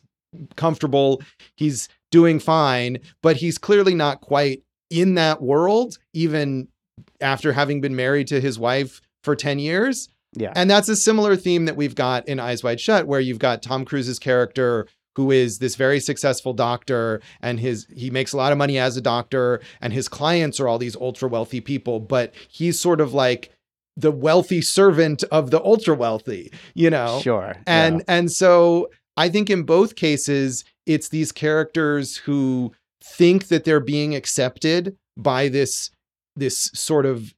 comfortable, 0.55 1.21
he's 1.55 1.89
doing 2.11 2.39
fine, 2.39 2.99
but 3.21 3.37
he's 3.37 3.57
clearly 3.57 3.95
not 3.95 4.21
quite 4.21 4.63
in 4.89 5.15
that 5.15 5.41
world 5.41 5.97
even 6.13 6.67
after 7.19 7.53
having 7.53 7.81
been 7.81 7.95
married 7.95 8.27
to 8.27 8.39
his 8.39 8.57
wife 8.57 9.01
for 9.23 9.35
10 9.35 9.59
years. 9.59 10.09
Yeah. 10.33 10.53
And 10.55 10.69
that's 10.69 10.89
a 10.89 10.95
similar 10.95 11.35
theme 11.35 11.65
that 11.65 11.75
we've 11.75 11.95
got 11.95 12.27
in 12.27 12.39
Eyes 12.39 12.63
Wide 12.63 12.79
Shut, 12.79 13.07
where 13.07 13.19
you've 13.19 13.39
got 13.39 13.63
Tom 13.63 13.85
Cruise's 13.85 14.19
character 14.19 14.87
who 15.15 15.31
is 15.31 15.57
this 15.57 15.75
very 15.75 15.99
successful 15.99 16.53
doctor 16.53 17.19
and 17.41 17.59
his 17.59 17.87
he 17.91 18.11
makes 18.11 18.33
a 18.33 18.37
lot 18.37 18.51
of 18.51 18.57
money 18.57 18.77
as 18.77 18.95
a 18.97 19.01
doctor 19.01 19.59
and 19.81 19.91
his 19.91 20.07
clients 20.07 20.59
are 20.59 20.67
all 20.67 20.77
these 20.77 20.95
ultra 20.95 21.27
wealthy 21.27 21.59
people, 21.59 21.99
but 21.99 22.35
he's 22.47 22.79
sort 22.79 23.01
of 23.01 23.15
like 23.15 23.51
the 23.95 24.11
wealthy 24.11 24.61
servant 24.61 25.23
of 25.31 25.49
the 25.49 25.59
ultra 25.63 25.95
wealthy, 25.95 26.51
you 26.75 26.91
know? 26.91 27.19
Sure. 27.23 27.55
and 27.65 27.97
yeah. 27.97 28.03
and 28.07 28.31
so 28.31 28.91
i 29.17 29.27
think 29.27 29.49
in 29.49 29.63
both 29.63 29.95
cases 29.95 30.63
it's 30.85 31.09
these 31.09 31.31
characters 31.33 32.15
who 32.17 32.71
think 33.03 33.47
that 33.47 33.63
they're 33.65 33.79
being 33.79 34.15
accepted 34.15 34.95
by 35.17 35.47
this 35.49 35.89
this 36.35 36.69
sort 36.73 37.05
of 37.05 37.33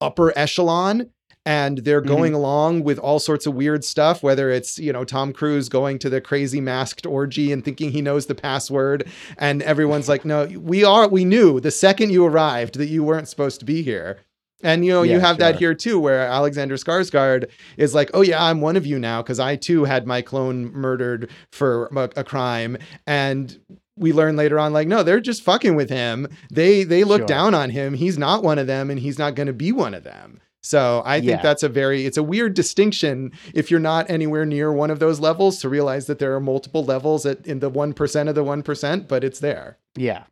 upper 0.00 0.36
echelon 0.36 1.10
and 1.46 1.78
they're 1.78 2.00
Mhm. 2.02 2.06
going 2.06 2.34
along 2.34 2.84
with 2.84 2.98
all 2.98 3.18
sorts 3.18 3.46
of 3.46 3.54
weird 3.54 3.84
stuff 3.84 4.22
whether 4.22 4.50
it's 4.50 4.78
you 4.78 4.92
know 4.92 5.04
Tom 5.04 5.32
Cruise 5.32 5.68
going 5.68 5.98
to 6.00 6.08
the 6.10 6.20
crazy 6.20 6.60
masked 6.60 7.06
orgy 7.06 7.52
and 7.52 7.64
thinking 7.64 7.90
he 7.92 8.00
knows 8.02 8.26
the 8.26 8.34
password 8.34 9.06
and 9.38 9.62
everyone's 9.62 10.08
like 10.08 10.24
no 10.24 10.46
we 10.58 10.84
are 10.84 11.06
we 11.08 11.24
knew 11.24 11.60
the 11.60 11.70
second 11.70 12.10
you 12.10 12.24
arrived 12.24 12.76
that 12.78 12.86
you 12.88 13.04
weren't 13.04 13.28
supposed 13.28 13.60
to 13.60 13.66
be 13.66 13.82
here 13.82 14.18
and 14.64 14.84
you 14.84 14.90
know 14.92 15.02
you 15.02 15.12
Yeah, 15.12 15.18
have 15.20 15.38
that 15.38 15.56
here 15.56 15.74
too 15.74 16.00
where 16.00 16.20
Alexander 16.22 16.74
Skarsgård 16.76 17.48
is 17.76 17.94
like, 17.94 18.10
oh 18.14 18.22
yeah, 18.22 18.42
I'm 18.42 18.60
one 18.60 18.76
of 18.76 18.84
you 18.86 18.98
now 18.98 19.22
because 19.22 19.38
I 19.38 19.54
too 19.54 19.84
had 19.84 20.06
my 20.06 20.22
clone 20.22 20.72
murdered 20.72 21.30
for 21.52 21.86
a, 21.94 22.10
a 22.16 22.24
crime, 22.24 22.76
and 23.06 23.56
we 23.96 24.12
learn 24.12 24.34
later 24.34 24.58
on 24.58 24.72
like, 24.72 24.88
no, 24.88 25.04
they're 25.04 25.20
just 25.20 25.42
fucking 25.44 25.76
with 25.76 25.88
him. 25.90 26.26
They 26.50 26.82
they 26.82 27.04
look 27.04 27.20
Sure. 27.20 27.26
down 27.28 27.54
on 27.54 27.70
him. 27.70 27.94
He's 27.94 28.18
not 28.18 28.42
one 28.42 28.58
of 28.58 28.66
them, 28.66 28.90
and 28.90 28.98
he's 28.98 29.18
not 29.20 29.36
going 29.36 29.46
to 29.46 29.52
be 29.52 29.70
one 29.70 29.94
of 29.94 30.02
them. 30.02 30.40
So 30.62 31.02
I 31.04 31.18
think 31.20 31.30
Yeah. 31.30 31.42
that's 31.42 31.62
a 31.62 31.68
very 31.68 32.06
it's 32.06 32.16
a 32.16 32.22
weird 32.22 32.54
distinction 32.54 33.32
if 33.54 33.70
you're 33.70 33.78
not 33.80 34.08
anywhere 34.08 34.46
near 34.46 34.72
one 34.72 34.90
of 34.90 34.98
those 34.98 35.20
levels 35.20 35.60
to 35.60 35.68
realize 35.68 36.06
that 36.06 36.18
there 36.18 36.34
are 36.34 36.40
multiple 36.40 36.82
levels 36.84 37.26
at, 37.26 37.46
in 37.46 37.60
the 37.60 37.68
one 37.68 37.92
percent 37.92 38.30
of 38.30 38.34
the 38.34 38.42
one 38.42 38.62
percent, 38.62 39.06
but 39.06 39.22
it's 39.22 39.40
there. 39.40 39.76
Yeah. 39.94 40.24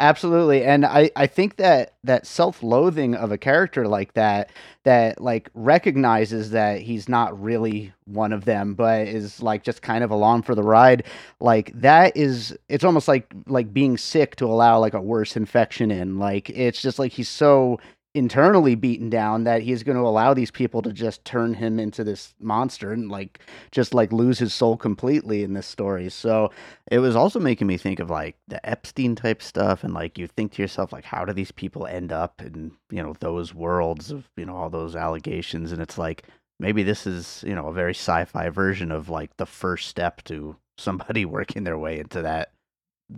Absolutely. 0.00 0.64
And 0.64 0.86
I, 0.86 1.10
I 1.14 1.26
think 1.26 1.56
that 1.56 1.92
that 2.04 2.26
self-loathing 2.26 3.14
of 3.14 3.32
a 3.32 3.36
character 3.36 3.86
like 3.86 4.14
that 4.14 4.50
that 4.84 5.20
like 5.20 5.50
recognizes 5.52 6.52
that 6.52 6.80
he's 6.80 7.06
not 7.06 7.38
really 7.38 7.92
one 8.06 8.32
of 8.32 8.46
them 8.46 8.72
but 8.74 9.06
is 9.06 9.42
like 9.42 9.62
just 9.62 9.82
kind 9.82 10.02
of 10.02 10.10
along 10.10 10.42
for 10.42 10.54
the 10.54 10.62
ride 10.62 11.04
like 11.38 11.70
that 11.78 12.16
is 12.16 12.56
it's 12.70 12.82
almost 12.82 13.06
like 13.08 13.30
like 13.46 13.74
being 13.74 13.98
sick 13.98 14.36
to 14.36 14.46
allow 14.46 14.78
like 14.78 14.94
a 14.94 15.00
worse 15.02 15.36
infection 15.36 15.90
in 15.90 16.18
like 16.18 16.48
it's 16.48 16.80
just 16.80 16.98
like 16.98 17.12
he's 17.12 17.28
so 17.28 17.78
internally 18.14 18.74
beaten 18.74 19.08
down 19.08 19.44
that 19.44 19.62
he's 19.62 19.84
going 19.84 19.96
to 19.96 20.02
allow 20.02 20.34
these 20.34 20.50
people 20.50 20.82
to 20.82 20.92
just 20.92 21.24
turn 21.24 21.54
him 21.54 21.78
into 21.78 22.02
this 22.02 22.34
monster 22.40 22.92
and 22.92 23.08
like 23.08 23.38
just 23.70 23.94
like 23.94 24.12
lose 24.12 24.40
his 24.40 24.52
soul 24.52 24.76
completely 24.76 25.44
in 25.44 25.52
this 25.52 25.66
story. 25.66 26.08
So 26.08 26.50
it 26.90 26.98
was 26.98 27.14
also 27.14 27.38
making 27.38 27.68
me 27.68 27.76
think 27.76 28.00
of 28.00 28.10
like 28.10 28.36
the 28.48 28.64
Epstein 28.68 29.14
type 29.14 29.40
stuff 29.40 29.84
and 29.84 29.94
like 29.94 30.18
you 30.18 30.26
think 30.26 30.52
to 30.52 30.62
yourself 30.62 30.92
like 30.92 31.04
how 31.04 31.24
do 31.24 31.32
these 31.32 31.52
people 31.52 31.86
end 31.86 32.10
up 32.10 32.42
in 32.42 32.72
you 32.90 33.02
know 33.02 33.14
those 33.20 33.54
worlds 33.54 34.10
of 34.10 34.28
you 34.36 34.44
know 34.44 34.56
all 34.56 34.70
those 34.70 34.96
allegations? 34.96 35.70
And 35.70 35.80
it's 35.80 35.98
like 35.98 36.24
maybe 36.58 36.82
this 36.82 37.06
is 37.06 37.44
you 37.46 37.54
know 37.54 37.68
a 37.68 37.72
very 37.72 37.94
sci-fi 37.94 38.48
version 38.48 38.90
of 38.90 39.08
like 39.08 39.36
the 39.36 39.46
first 39.46 39.88
step 39.88 40.24
to 40.24 40.56
somebody 40.78 41.24
working 41.26 41.62
their 41.62 41.78
way 41.78 42.00
into 42.00 42.22
that 42.22 42.52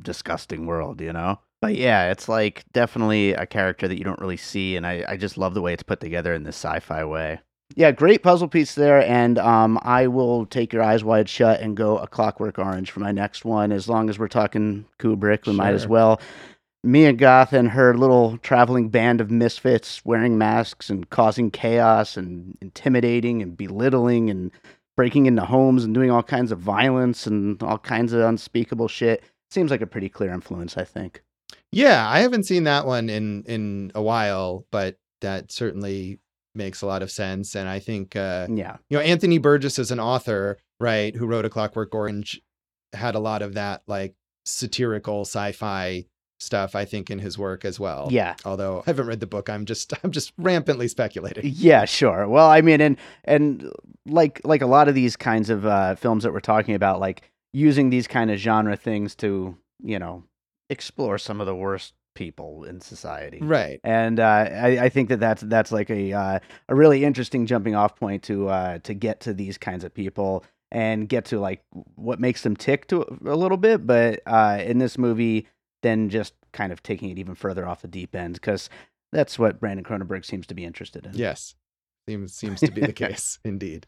disgusting 0.03 0.65
world 0.65 1.03
you 1.03 1.13
know 1.13 1.39
but 1.63 1.75
yeah 1.75 2.11
it's 2.11 2.29
like 2.29 2.65
definitely 2.75 3.33
a 3.33 3.47
character 3.47 3.89
that 3.89 3.97
you 3.97 4.05
don't 4.05 4.21
really 4.21 4.37
see 4.37 4.77
and 4.77 4.87
I, 4.87 5.03
I 5.09 5.17
just 5.17 5.39
love 5.39 5.55
the 5.55 5.63
way 5.63 5.73
it's 5.73 5.83
put 5.83 6.01
together 6.01 6.35
in 6.35 6.43
this 6.43 6.57
sci-fi 6.57 7.05
way 7.07 7.41
yeah, 7.77 7.91
great 7.91 8.23
puzzle 8.23 8.49
piece 8.49 8.75
there, 8.75 9.03
and 9.03 9.39
um, 9.39 9.79
I 9.83 10.07
will 10.07 10.47
take 10.47 10.73
your 10.73 10.83
eyes 10.83 11.03
wide 11.05 11.29
shut 11.29 11.61
and 11.61 11.77
go 11.77 11.99
a 11.99 12.07
Clockwork 12.07 12.59
Orange 12.59 12.91
for 12.91 13.01
my 13.01 13.13
next 13.13 13.45
one. 13.45 13.73
As 13.73 13.89
long 13.89 14.11
as 14.11 14.19
we're 14.19 14.29
talking 14.29 14.85
Kubrick, 14.99 15.47
we 15.47 15.55
might 15.55 15.75
as 15.75 15.83
Sure. 15.83 15.91
well. 15.91 16.21
Mia 16.85 17.13
Goth 17.13 17.53
and 17.53 17.69
her 17.71 17.95
little 17.97 18.39
traveling 18.39 18.89
band 18.89 19.21
of 19.21 19.31
misfits 19.31 20.05
wearing 20.05 20.37
masks 20.37 20.91
and 20.91 21.09
causing 21.11 21.51
chaos 21.51 22.17
and 22.17 22.59
intimidating 22.61 23.41
and 23.41 23.57
belittling 23.57 24.31
and 24.31 24.51
breaking 24.97 25.27
into 25.27 25.45
homes 25.45 25.85
and 25.85 25.95
doing 25.95 26.11
all 26.11 26.25
kinds 26.25 26.51
of 26.51 26.59
violence 26.59 27.27
and 27.27 27.63
all 27.63 27.79
kinds 27.79 28.13
of 28.13 28.21
unspeakable 28.21 28.89
shit. 28.89 29.23
Seems 29.51 29.71
like 29.71 29.81
a 29.81 29.87
pretty 29.87 30.09
clear 30.09 30.33
influence, 30.33 30.77
I 30.77 30.85
think. 30.85 31.23
Yeah, 31.73 32.09
I 32.09 32.21
haven't 32.21 32.45
seen 32.45 32.65
that 32.65 32.87
one 32.87 33.09
in 33.11 33.43
in 33.45 33.93
a 33.95 34.03
while, 34.03 34.67
but 34.71 34.99
that 35.23 35.51
certainly 35.51 36.21
makes 36.55 36.83
a 36.83 36.87
lot 36.87 37.03
of 37.03 37.11
sense. 37.11 37.55
And 37.57 37.69
I 37.69 37.79
think 37.79 38.15
uh, 38.15 38.47
Yeah. 38.51 38.77
you 38.91 38.99
know 38.99 39.03
Anthony 39.03 39.39
Burgess 39.39 39.79
is 39.79 39.91
an 39.91 39.99
author, 40.01 40.59
right, 40.79 41.15
who 41.17 41.27
wrote 41.27 41.45
A 41.47 41.51
Clockwork 41.51 41.95
Orange, 41.95 42.41
had 42.93 43.15
a 43.15 43.19
lot 43.21 43.41
of 43.43 43.55
that 43.55 43.83
like 43.87 44.15
satirical 44.45 45.23
sci-fi 45.23 46.05
stuff. 46.41 46.75
I 46.75 46.85
think 46.85 47.11
in 47.11 47.21
his 47.21 47.39
work 47.39 47.65
as 47.65 47.81
well. 47.81 48.09
Yeah. 48.11 48.35
Although 48.45 48.81
I 48.81 48.83
haven't 48.87 49.07
read 49.07 49.21
the 49.21 49.27
book, 49.27 49.49
I'm 49.49 49.65
just 49.65 49.93
I'm 50.05 50.11
just 50.11 50.33
rampantly 50.37 50.89
speculating. 50.89 51.45
Yeah, 51.55 51.85
sure. 51.87 52.29
Well, 52.29 52.49
I 52.51 52.61
mean, 52.61 52.81
and 52.83 52.97
and 53.25 53.71
like 54.05 54.41
like 54.45 54.61
a 54.61 54.67
lot 54.67 54.89
of 54.89 54.95
these 54.95 55.17
kinds 55.17 55.49
of 55.49 55.65
uh, 55.65 55.95
films 55.95 56.25
that 56.25 56.33
we're 56.35 56.41
talking 56.41 56.75
about, 56.75 57.01
like 57.01 57.31
using 57.55 57.89
these 57.91 58.07
kind 58.07 58.31
of 58.31 58.39
genre 58.39 58.77
things 58.77 59.15
to 59.17 59.57
you 59.83 59.99
know 59.99 60.25
explore 60.73 61.19
some 61.19 61.41
of 61.41 61.47
the 61.47 61.55
worst 61.55 61.95
people 62.15 62.65
in 62.65 62.81
society. 62.81 63.39
Right. 63.41 63.81
And 63.85 64.21
uh, 64.21 64.49
I, 64.51 64.79
I 64.85 64.89
think 64.89 65.09
that 65.11 65.21
that's 65.21 65.43
that's 65.43 65.73
like 65.73 65.91
a 65.91 66.13
uh, 66.13 66.39
a 66.69 66.75
really 66.75 67.05
interesting 67.05 67.47
jumping 67.47 67.75
off 67.75 67.97
point 67.97 68.23
to 68.25 68.49
uh, 68.49 68.79
to 68.81 68.95
get 68.95 69.21
to 69.21 69.35
these 69.35 69.59
kinds 69.59 69.85
of 69.85 69.95
people 69.95 70.45
and 70.71 71.09
get 71.09 71.27
to 71.27 71.39
like 71.39 71.63
what 71.95 72.19
makes 72.19 72.43
them 72.43 72.57
tick 72.57 72.89
to 72.89 73.05
a 73.25 73.37
little 73.37 73.59
bit. 73.59 73.87
But 73.87 74.23
uh, 74.27 74.59
in 74.65 74.79
this 74.79 74.99
movie, 74.99 75.47
then 75.83 76.09
just 76.09 76.35
kind 76.53 76.73
of 76.73 76.83
taking 76.83 77.11
it 77.11 77.19
even 77.19 77.35
further 77.35 77.67
off 77.67 77.83
the 77.83 77.89
deep 77.89 78.15
end 78.15 78.35
because 78.35 78.69
that's 79.13 79.39
what 79.39 79.61
Brandon 79.61 79.85
Cronenberg 79.85 80.25
seems 80.25 80.47
to 80.47 80.55
be 80.55 80.65
interested 80.65 81.07
in. 81.07 81.13
Yes. 81.15 81.55
Seems 82.09 82.35
seems 82.35 82.61
to 82.61 82.71
be 82.71 82.81
the 82.81 82.93
case, 82.93 83.39
indeed. 83.45 83.87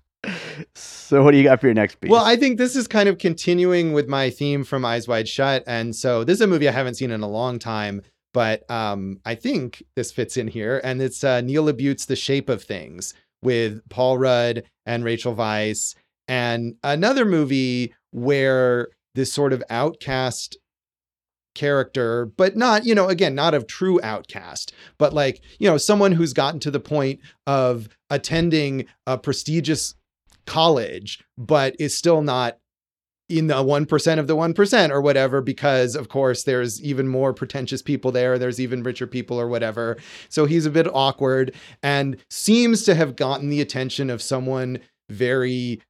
So, 0.74 1.22
what 1.22 1.32
do 1.32 1.38
you 1.38 1.44
got 1.44 1.60
for 1.60 1.66
your 1.66 1.74
next 1.74 2.00
piece? 2.00 2.10
Well, 2.10 2.24
I 2.24 2.36
think 2.36 2.58
this 2.58 2.76
is 2.76 2.86
kind 2.86 3.08
of 3.08 3.18
continuing 3.18 3.92
with 3.92 4.08
my 4.08 4.30
theme 4.30 4.64
from 4.64 4.84
Eyes 4.84 5.08
Wide 5.08 5.28
Shut. 5.28 5.64
And 5.66 5.94
so 5.94 6.24
this 6.24 6.36
is 6.36 6.40
a 6.40 6.46
movie 6.46 6.68
I 6.68 6.72
haven't 6.72 6.94
seen 6.94 7.10
in 7.10 7.22
a 7.22 7.28
long 7.28 7.58
time, 7.58 8.02
but 8.32 8.68
um, 8.70 9.20
I 9.24 9.34
think 9.34 9.82
this 9.96 10.12
fits 10.12 10.36
in 10.36 10.48
here. 10.48 10.80
And 10.84 11.00
it's 11.00 11.22
uh, 11.24 11.40
Neil 11.40 11.64
LaBute's 11.64 12.06
The 12.06 12.16
Shape 12.16 12.48
of 12.48 12.62
Things 12.62 13.14
with 13.42 13.86
Paul 13.88 14.18
Rudd 14.18 14.64
and 14.86 15.04
Rachel 15.04 15.34
Weisz. 15.34 15.94
And 16.26 16.76
another 16.82 17.24
movie 17.24 17.94
where 18.10 18.88
this 19.14 19.32
sort 19.32 19.52
of 19.52 19.62
outcast 19.70 20.56
character, 21.54 22.26
but 22.26 22.56
not, 22.56 22.84
you 22.84 22.94
know, 22.94 23.08
again, 23.08 23.34
not 23.34 23.54
of 23.54 23.66
true 23.66 24.00
outcast, 24.02 24.72
but 24.98 25.12
like, 25.12 25.40
you 25.58 25.68
know, 25.68 25.76
someone 25.76 26.12
who's 26.12 26.32
gotten 26.32 26.60
to 26.60 26.70
the 26.70 26.80
point 26.80 27.20
of 27.46 27.88
attending 28.10 28.86
a 29.06 29.16
prestigious 29.16 29.94
college, 30.46 31.22
but 31.36 31.74
is 31.78 31.96
still 31.96 32.22
not 32.22 32.58
in 33.28 33.46
the 33.46 33.54
1% 33.54 34.18
of 34.18 34.26
the 34.26 34.36
1% 34.36 34.90
or 34.90 35.00
whatever, 35.00 35.40
because 35.40 35.96
of 35.96 36.08
course 36.08 36.44
there's 36.44 36.82
even 36.82 37.08
more 37.08 37.32
pretentious 37.32 37.80
people 37.80 38.12
there. 38.12 38.38
There's 38.38 38.60
even 38.60 38.82
richer 38.82 39.06
people 39.06 39.40
or 39.40 39.48
whatever. 39.48 39.96
So 40.28 40.44
he's 40.44 40.66
a 40.66 40.70
bit 40.70 40.86
awkward 40.92 41.54
and 41.82 42.18
seems 42.28 42.84
to 42.84 42.94
have 42.94 43.16
gotten 43.16 43.48
the 43.48 43.62
attention 43.62 44.10
of 44.10 44.20
someone 44.20 44.78
very 45.08 45.80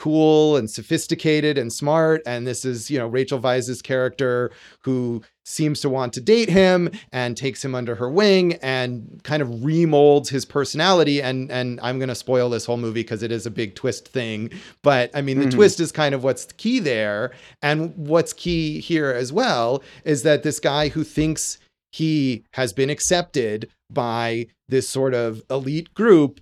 cool 0.00 0.56
and 0.56 0.70
sophisticated 0.70 1.58
and 1.58 1.70
smart. 1.70 2.22
And 2.24 2.46
this 2.46 2.64
is, 2.64 2.90
you 2.90 2.98
know, 2.98 3.06
Rachel 3.06 3.38
Weisz's 3.38 3.82
character 3.82 4.50
who 4.80 5.22
seems 5.44 5.82
to 5.82 5.90
want 5.90 6.14
to 6.14 6.22
date 6.22 6.48
him 6.48 6.90
and 7.12 7.36
takes 7.36 7.62
him 7.62 7.74
under 7.74 7.94
her 7.94 8.10
wing 8.10 8.54
and 8.62 9.20
kind 9.24 9.42
of 9.42 9.48
remolds 9.48 10.28
his 10.28 10.46
personality. 10.46 11.20
And 11.20 11.52
and 11.52 11.78
I'm 11.82 11.98
gonna 11.98 12.14
spoil 12.14 12.48
this 12.48 12.64
whole 12.64 12.78
movie 12.78 13.02
because 13.02 13.22
it 13.22 13.30
is 13.30 13.44
a 13.44 13.50
big 13.50 13.74
twist 13.74 14.08
thing. 14.08 14.50
But 14.82 15.10
I 15.12 15.20
mean, 15.20 15.38
the 15.38 15.46
mm-hmm. 15.46 15.56
twist 15.56 15.80
is 15.80 15.92
kind 15.92 16.14
of 16.14 16.24
what's 16.24 16.46
key 16.46 16.78
there. 16.78 17.32
And 17.60 17.94
what's 17.94 18.32
key 18.32 18.80
here 18.80 19.10
as 19.10 19.34
well 19.34 19.82
is 20.04 20.22
that 20.22 20.42
this 20.42 20.60
guy 20.60 20.88
who 20.88 21.04
thinks 21.04 21.58
he 21.92 22.44
has 22.52 22.72
been 22.72 22.88
accepted 22.88 23.68
by 23.90 24.46
this 24.68 24.88
sort 24.88 25.12
of 25.12 25.42
elite 25.50 25.92
group 25.92 26.40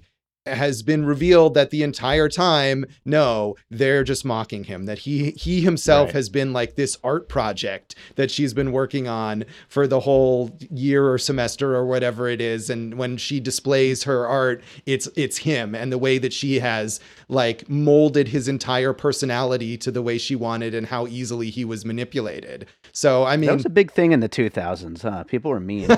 has 0.57 0.83
been 0.83 1.05
revealed 1.05 1.55
that 1.55 1.71
the 1.71 1.83
entire 1.83 2.28
time 2.28 2.85
no 3.05 3.57
they're 3.71 4.05
just 4.05 4.25
mocking 4.25 4.64
him 4.64 4.87
that 4.87 5.00
he 5.00 5.33
he 5.33 5.61
himself 5.61 6.09
right. 6.09 6.14
has 6.14 6.28
been 6.28 6.52
like 6.52 6.75
this 6.75 6.99
art 7.05 7.28
project 7.28 7.95
that 8.17 8.31
she's 8.31 8.55
been 8.55 8.73
working 8.73 9.09
on 9.09 9.45
for 9.69 9.87
the 9.87 10.00
whole 10.00 10.57
year 10.71 11.11
or 11.11 11.19
semester 11.19 11.75
or 11.75 11.87
whatever 11.87 12.28
it 12.28 12.40
is 12.40 12.71
and 12.71 12.95
when 12.95 13.17
she 13.17 13.40
displays 13.40 14.05
her 14.05 14.26
art 14.26 14.62
it's 14.87 15.09
it's 15.17 15.38
him 15.38 15.75
and 15.75 15.93
the 15.93 15.99
way 15.99 16.19
that 16.19 16.33
she 16.33 16.61
has 16.61 17.00
like 17.28 17.69
molded 17.69 18.28
his 18.28 18.49
entire 18.49 18.93
personality 18.93 19.76
to 19.76 19.90
the 19.90 20.02
way 20.02 20.19
she 20.19 20.35
wanted 20.35 20.75
and 20.75 20.87
how 20.87 21.07
easily 21.07 21.50
he 21.50 21.64
was 21.64 21.85
manipulated 21.85 22.67
so 22.93 23.25
i 23.25 23.37
mean 23.37 23.49
that 23.49 23.57
was 23.57 23.67
a 23.67 23.71
big 23.71 23.90
thing 23.90 24.12
in 24.12 24.21
the 24.21 24.28
2000s 24.28 25.02
huh 25.02 25.25
people 25.25 25.50
were 25.50 25.61
mean 25.61 25.88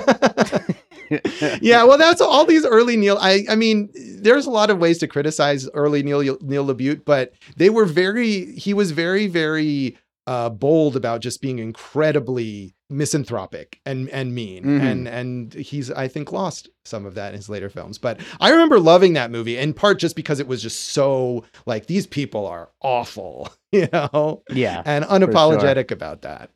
yeah, 1.61 1.83
well, 1.83 1.97
that's 1.97 2.21
all 2.21 2.45
these 2.45 2.65
early 2.65 2.95
Neil. 2.95 3.17
I, 3.19 3.45
I 3.49 3.55
mean, 3.55 3.89
there's 4.21 4.40
a 4.45 4.51
lot 4.51 4.69
of 4.69 4.79
ways 4.79 4.97
to 4.99 5.07
criticize 5.07 5.69
early 5.73 6.03
Neil 6.03 6.37
Neil 6.41 6.65
LaBute, 6.65 7.05
but 7.05 7.33
they 7.57 7.69
were 7.69 7.85
very. 7.85 8.53
He 8.53 8.73
was 8.73 8.91
very, 8.91 9.27
very 9.27 9.97
uh, 10.27 10.49
bold 10.49 10.95
about 10.95 11.21
just 11.21 11.41
being 11.41 11.59
incredibly 11.59 12.75
misanthropic 12.89 13.79
and 13.85 14.09
and 14.09 14.35
mean 14.35 14.63
mm-hmm. 14.63 14.85
and 14.85 15.07
and 15.07 15.53
he's 15.53 15.89
i 15.91 16.09
think 16.09 16.33
lost 16.33 16.67
some 16.83 17.05
of 17.05 17.15
that 17.15 17.29
in 17.29 17.37
his 17.37 17.47
later 17.47 17.69
films 17.69 17.97
but 17.97 18.19
i 18.41 18.49
remember 18.49 18.79
loving 18.79 19.13
that 19.13 19.31
movie 19.31 19.57
in 19.57 19.73
part 19.73 19.97
just 19.97 20.13
because 20.13 20.41
it 20.41 20.47
was 20.47 20.61
just 20.61 20.89
so 20.89 21.43
like 21.65 21.85
these 21.85 22.05
people 22.05 22.45
are 22.45 22.69
awful 22.81 23.49
you 23.71 23.87
know 23.93 24.43
yeah 24.51 24.83
and 24.85 25.05
unapologetic 25.05 25.89
sure. 25.89 25.95
about 25.95 26.21
that 26.21 26.49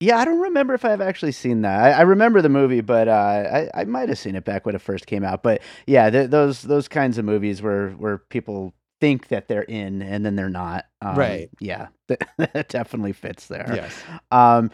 yeah, 0.00 0.18
I 0.18 0.24
don't 0.24 0.40
remember 0.40 0.74
if 0.74 0.84
I've 0.84 1.00
actually 1.00 1.32
seen 1.32 1.62
that. 1.62 1.80
I, 1.80 1.90
I 1.90 2.00
remember 2.02 2.40
the 2.40 2.48
movie, 2.48 2.80
but 2.80 3.08
uh, 3.08 3.68
I, 3.74 3.80
I 3.80 3.84
might 3.84 4.08
have 4.08 4.18
seen 4.18 4.36
it 4.36 4.44
back 4.44 4.64
when 4.64 4.74
it 4.74 4.80
first 4.80 5.06
came 5.06 5.24
out. 5.24 5.42
But 5.42 5.60
yeah, 5.86 6.08
th- 6.10 6.30
those 6.30 6.62
those 6.62 6.88
kinds 6.88 7.18
of 7.18 7.24
movies 7.24 7.60
where 7.62 7.90
where 7.90 8.18
people 8.18 8.74
think 9.00 9.28
that 9.28 9.48
they're 9.48 9.62
in 9.62 10.02
and 10.02 10.24
then 10.24 10.36
they're 10.36 10.48
not. 10.48 10.84
Um, 11.02 11.16
right. 11.16 11.50
Yeah, 11.60 11.88
that 12.08 12.68
definitely 12.68 13.12
fits 13.12 13.46
there. 13.46 13.70
Yes. 13.74 14.02
Um, 14.30 14.70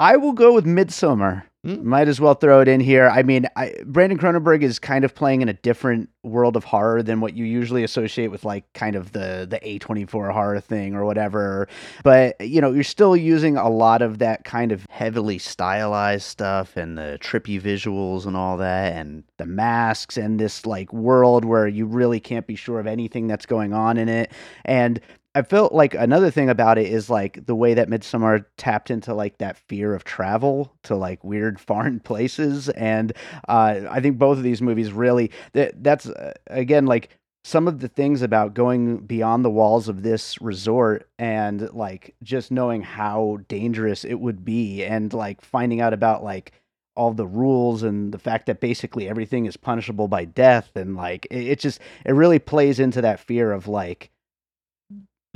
I 0.00 0.16
will 0.16 0.32
go 0.32 0.54
with 0.54 0.64
Midsommar. 0.64 1.44
Mm. 1.66 1.82
Might 1.82 2.06
as 2.06 2.20
well 2.20 2.34
throw 2.34 2.60
it 2.60 2.68
in 2.68 2.78
here. 2.78 3.08
I 3.08 3.24
mean, 3.24 3.46
I, 3.56 3.74
Brandon 3.84 4.18
Cronenberg 4.18 4.62
is 4.62 4.78
kind 4.78 5.04
of 5.04 5.14
playing 5.14 5.42
in 5.42 5.48
a 5.48 5.52
different 5.52 6.08
world 6.22 6.56
of 6.56 6.64
horror 6.64 7.02
than 7.02 7.20
what 7.20 7.34
you 7.34 7.44
usually 7.44 7.82
associate 7.82 8.28
with, 8.28 8.44
like, 8.44 8.72
kind 8.72 8.94
of 8.94 9.12
the 9.12 9.46
the 9.48 9.58
A 9.66 9.78
twenty 9.78 10.06
four 10.06 10.30
horror 10.30 10.60
thing 10.60 10.94
or 10.94 11.04
whatever. 11.04 11.66
But 12.04 12.40
you 12.40 12.60
know, 12.60 12.70
you're 12.72 12.84
still 12.84 13.16
using 13.16 13.56
a 13.56 13.68
lot 13.68 14.00
of 14.00 14.18
that 14.18 14.44
kind 14.44 14.70
of 14.70 14.86
heavily 14.90 15.38
stylized 15.38 16.26
stuff 16.26 16.76
and 16.76 16.96
the 16.96 17.18
trippy 17.20 17.60
visuals 17.60 18.26
and 18.26 18.36
all 18.36 18.56
that, 18.58 18.92
and 18.92 19.24
the 19.38 19.46
masks 19.46 20.16
and 20.16 20.38
this 20.38 20.66
like 20.66 20.92
world 20.92 21.44
where 21.44 21.66
you 21.66 21.86
really 21.86 22.20
can't 22.20 22.46
be 22.46 22.54
sure 22.54 22.78
of 22.78 22.86
anything 22.86 23.26
that's 23.26 23.46
going 23.46 23.72
on 23.72 23.96
in 23.96 24.08
it. 24.08 24.30
And 24.64 25.00
I 25.36 25.42
felt 25.42 25.74
like 25.74 25.92
another 25.92 26.30
thing 26.30 26.48
about 26.48 26.78
it 26.78 26.86
is 26.86 27.10
like 27.10 27.44
the 27.44 27.54
way 27.54 27.74
that 27.74 27.90
Midsommar 27.90 28.46
tapped 28.56 28.90
into 28.90 29.12
like 29.12 29.36
that 29.36 29.58
fear 29.58 29.94
of 29.94 30.02
travel 30.02 30.72
to 30.84 30.96
like 30.96 31.22
weird 31.22 31.60
foreign 31.68 32.00
places, 32.00 32.70
and 32.70 33.12
uh, 33.46 33.82
I 33.90 34.00
think 34.00 34.16
both 34.16 34.38
of 34.38 34.44
these 34.44 34.62
movies 34.62 34.92
really 34.92 35.30
that 35.52 35.84
that's 35.84 36.06
uh, 36.06 36.32
again 36.46 36.86
like 36.86 37.10
some 37.44 37.68
of 37.68 37.80
the 37.80 37.88
things 37.88 38.22
about 38.22 38.54
going 38.54 38.96
beyond 38.96 39.44
the 39.44 39.50
walls 39.50 39.90
of 39.90 40.02
this 40.02 40.40
resort 40.40 41.06
and 41.18 41.70
like 41.74 42.14
just 42.22 42.50
knowing 42.50 42.80
how 42.80 43.38
dangerous 43.46 44.06
it 44.06 44.18
would 44.18 44.42
be, 44.42 44.84
and 44.84 45.12
like 45.12 45.42
finding 45.42 45.82
out 45.82 45.92
about 45.92 46.24
like 46.24 46.52
all 46.96 47.12
the 47.12 47.26
rules 47.26 47.82
and 47.82 48.14
the 48.14 48.18
fact 48.18 48.46
that 48.46 48.60
basically 48.60 49.06
everything 49.06 49.44
is 49.44 49.58
punishable 49.58 50.08
by 50.08 50.24
death 50.24 50.74
and 50.76 50.96
like 50.96 51.26
it, 51.30 51.46
it 51.46 51.58
just 51.58 51.78
it 52.06 52.12
really 52.12 52.38
plays 52.38 52.80
into 52.80 53.02
that 53.02 53.20
fear 53.20 53.52
of 53.52 53.68
like 53.68 54.10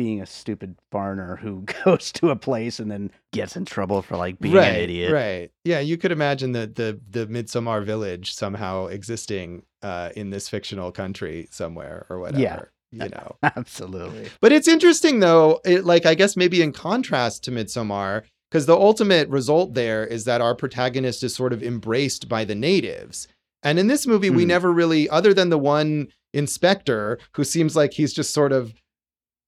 being 0.01 0.23
a 0.23 0.25
stupid 0.25 0.75
foreigner 0.91 1.37
who 1.37 1.63
goes 1.85 2.11
to 2.11 2.31
a 2.31 2.37
place 2.37 2.81
and 2.81 2.91
then 2.91 3.11
gets 3.35 3.55
in 3.55 3.67
trouble 3.67 4.01
for 4.01 4.17
like 4.17 4.39
being 4.39 4.55
right, 4.55 4.69
an 4.69 4.81
idiot. 4.81 5.13
Right. 5.13 5.51
Yeah, 5.63 5.81
you 5.81 5.99
could 5.99 6.11
imagine 6.11 6.53
the 6.53 6.67
the 6.67 6.99
the 7.11 7.27
Midsommar 7.27 7.85
village 7.85 8.33
somehow 8.33 8.87
existing 8.87 9.63
uh, 9.83 10.09
in 10.17 10.31
this 10.31 10.49
fictional 10.49 10.91
country 10.91 11.49
somewhere 11.51 12.07
or 12.09 12.19
whatever. 12.19 12.73
Yeah. 12.93 13.05
You 13.05 13.11
know. 13.11 13.37
Absolutely. 13.43 14.31
But 14.41 14.53
it's 14.53 14.69
interesting 14.69 15.21
though, 15.21 15.61
it, 15.67 15.85
like 15.85 16.07
I 16.07 16.15
guess 16.15 16.35
maybe 16.35 16.63
in 16.63 16.73
contrast 16.73 17.45
to 17.45 17.51
Midsommar, 17.51 18.23
because 18.51 18.65
the 18.65 18.79
ultimate 18.79 19.29
result 19.29 19.75
there 19.75 20.07
is 20.07 20.25
that 20.25 20.41
our 20.41 20.55
protagonist 20.55 21.23
is 21.23 21.35
sort 21.35 21.53
of 21.53 21.63
embraced 21.63 22.27
by 22.27 22.47
the 22.47 22.55
natives. 22.55 23.29
And 23.63 23.79
in 23.79 23.89
this 23.89 24.07
movie, 24.07 24.31
mm. 24.31 24.37
we 24.37 24.45
hmm. 24.45 24.49
never 24.49 24.73
really, 24.73 25.11
other 25.11 25.35
than 25.35 25.51
the 25.51 25.59
one 25.59 26.09
inspector 26.33 27.19
who 27.35 27.45
seems 27.45 27.77
like 27.77 27.93
he's 27.93 28.15
just 28.15 28.33
sort 28.33 28.53
of 28.53 28.73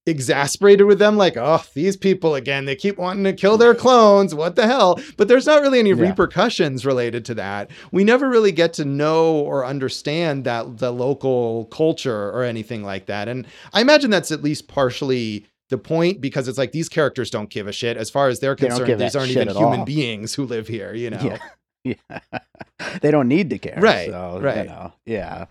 exasperated 0.04 0.86
with 0.86 0.98
them 0.98 1.16
like 1.16 1.36
oh 1.36 1.62
these 1.74 1.96
people 1.96 2.34
again 2.34 2.64
they 2.64 2.74
keep 2.74 2.98
wanting 2.98 3.22
to 3.22 3.32
kill 3.32 3.56
their 3.56 3.74
clones 3.74 4.34
what 4.34 4.56
the 4.56 4.66
hell? 4.66 4.98
But 5.16 5.28
there's 5.28 5.46
not 5.46 5.62
really 5.62 5.78
any 5.78 5.90
yeah. 5.90 6.08
repercussions 6.08 6.84
related 6.84 7.24
to 7.26 7.34
that. 7.34 7.70
We 7.92 8.02
never 8.02 8.28
really 8.28 8.52
get 8.52 8.72
to 8.74 8.84
know 8.84 9.36
or 9.36 9.64
understand 9.64 10.44
that 10.44 10.78
the 10.78 10.92
local 10.92 11.66
culture 11.66 12.30
or 12.30 12.42
anything 12.42 12.82
like 12.82 13.06
that. 13.06 13.28
And 13.28 13.46
i 13.72 13.80
imagine 13.80 14.10
that's 14.10 14.32
at 14.32 14.42
least 14.42 14.68
partially 14.68 15.46
the 15.68 15.78
point 15.78 16.20
because 16.20 16.48
it's 16.48 16.58
like 16.58 16.72
these 16.72 16.88
characters 16.88 17.30
don't 17.30 17.50
give 17.50 17.66
a 17.66 17.72
shit. 17.72 17.96
As 17.96 18.10
far 18.10 18.28
as 18.28 18.40
they're 18.40 18.56
concerned 18.56 18.88
they 18.88 18.94
these 18.94 19.16
aren't 19.16 19.30
even 19.30 19.48
human 19.48 19.80
all. 19.80 19.86
beings 19.86 20.34
who 20.34 20.44
live 20.44 20.66
here 20.66 20.94
you 20.94 21.10
know? 21.10 21.38
Yeah, 21.84 21.96
yeah. 22.10 22.38
they 23.02 23.10
don't 23.10 23.28
need 23.28 23.50
to 23.50 23.58
care 23.58 23.78
right. 23.80 24.10
so, 24.10 24.40
right. 24.40 24.58
you 24.58 24.64
know, 24.64 24.92
yeah 25.06 25.46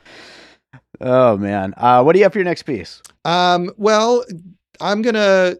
Oh 1.01 1.35
man, 1.37 1.73
uh, 1.77 2.03
what 2.03 2.13
do 2.13 2.19
you 2.19 2.25
have 2.25 2.33
for 2.33 2.39
your 2.39 2.45
next 2.45 2.63
piece? 2.63 3.01
Um, 3.25 3.71
well, 3.77 4.23
I'm 4.79 5.01
gonna 5.01 5.55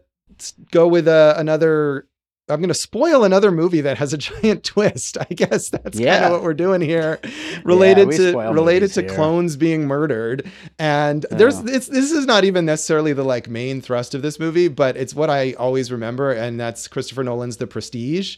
go 0.70 0.86
with 0.86 1.08
uh, 1.08 1.34
another. 1.36 2.06
I'm 2.48 2.60
gonna 2.60 2.74
spoil 2.74 3.24
another 3.24 3.50
movie 3.50 3.80
that 3.80 3.98
has 3.98 4.12
a 4.12 4.18
giant 4.18 4.62
twist. 4.62 5.16
I 5.18 5.34
guess 5.34 5.70
that's 5.70 5.98
yeah. 5.98 6.14
kind 6.14 6.26
of 6.26 6.32
what 6.32 6.42
we're 6.42 6.54
doing 6.54 6.80
here, 6.80 7.18
related 7.64 8.12
yeah, 8.12 8.32
to 8.32 8.38
related 8.52 8.92
to 8.92 9.02
here. 9.02 9.10
clones 9.10 9.56
being 9.56 9.86
murdered. 9.86 10.50
And 10.78 11.26
oh. 11.30 11.36
there's 11.36 11.58
it's 11.60 11.88
this 11.88 12.12
is 12.12 12.26
not 12.26 12.44
even 12.44 12.64
necessarily 12.64 13.12
the 13.12 13.24
like 13.24 13.48
main 13.48 13.80
thrust 13.80 14.14
of 14.14 14.22
this 14.22 14.38
movie, 14.38 14.68
but 14.68 14.96
it's 14.96 15.14
what 15.14 15.30
I 15.30 15.54
always 15.54 15.90
remember, 15.90 16.32
and 16.32 16.58
that's 16.58 16.86
Christopher 16.86 17.24
Nolan's 17.24 17.56
The 17.56 17.66
Prestige, 17.66 18.36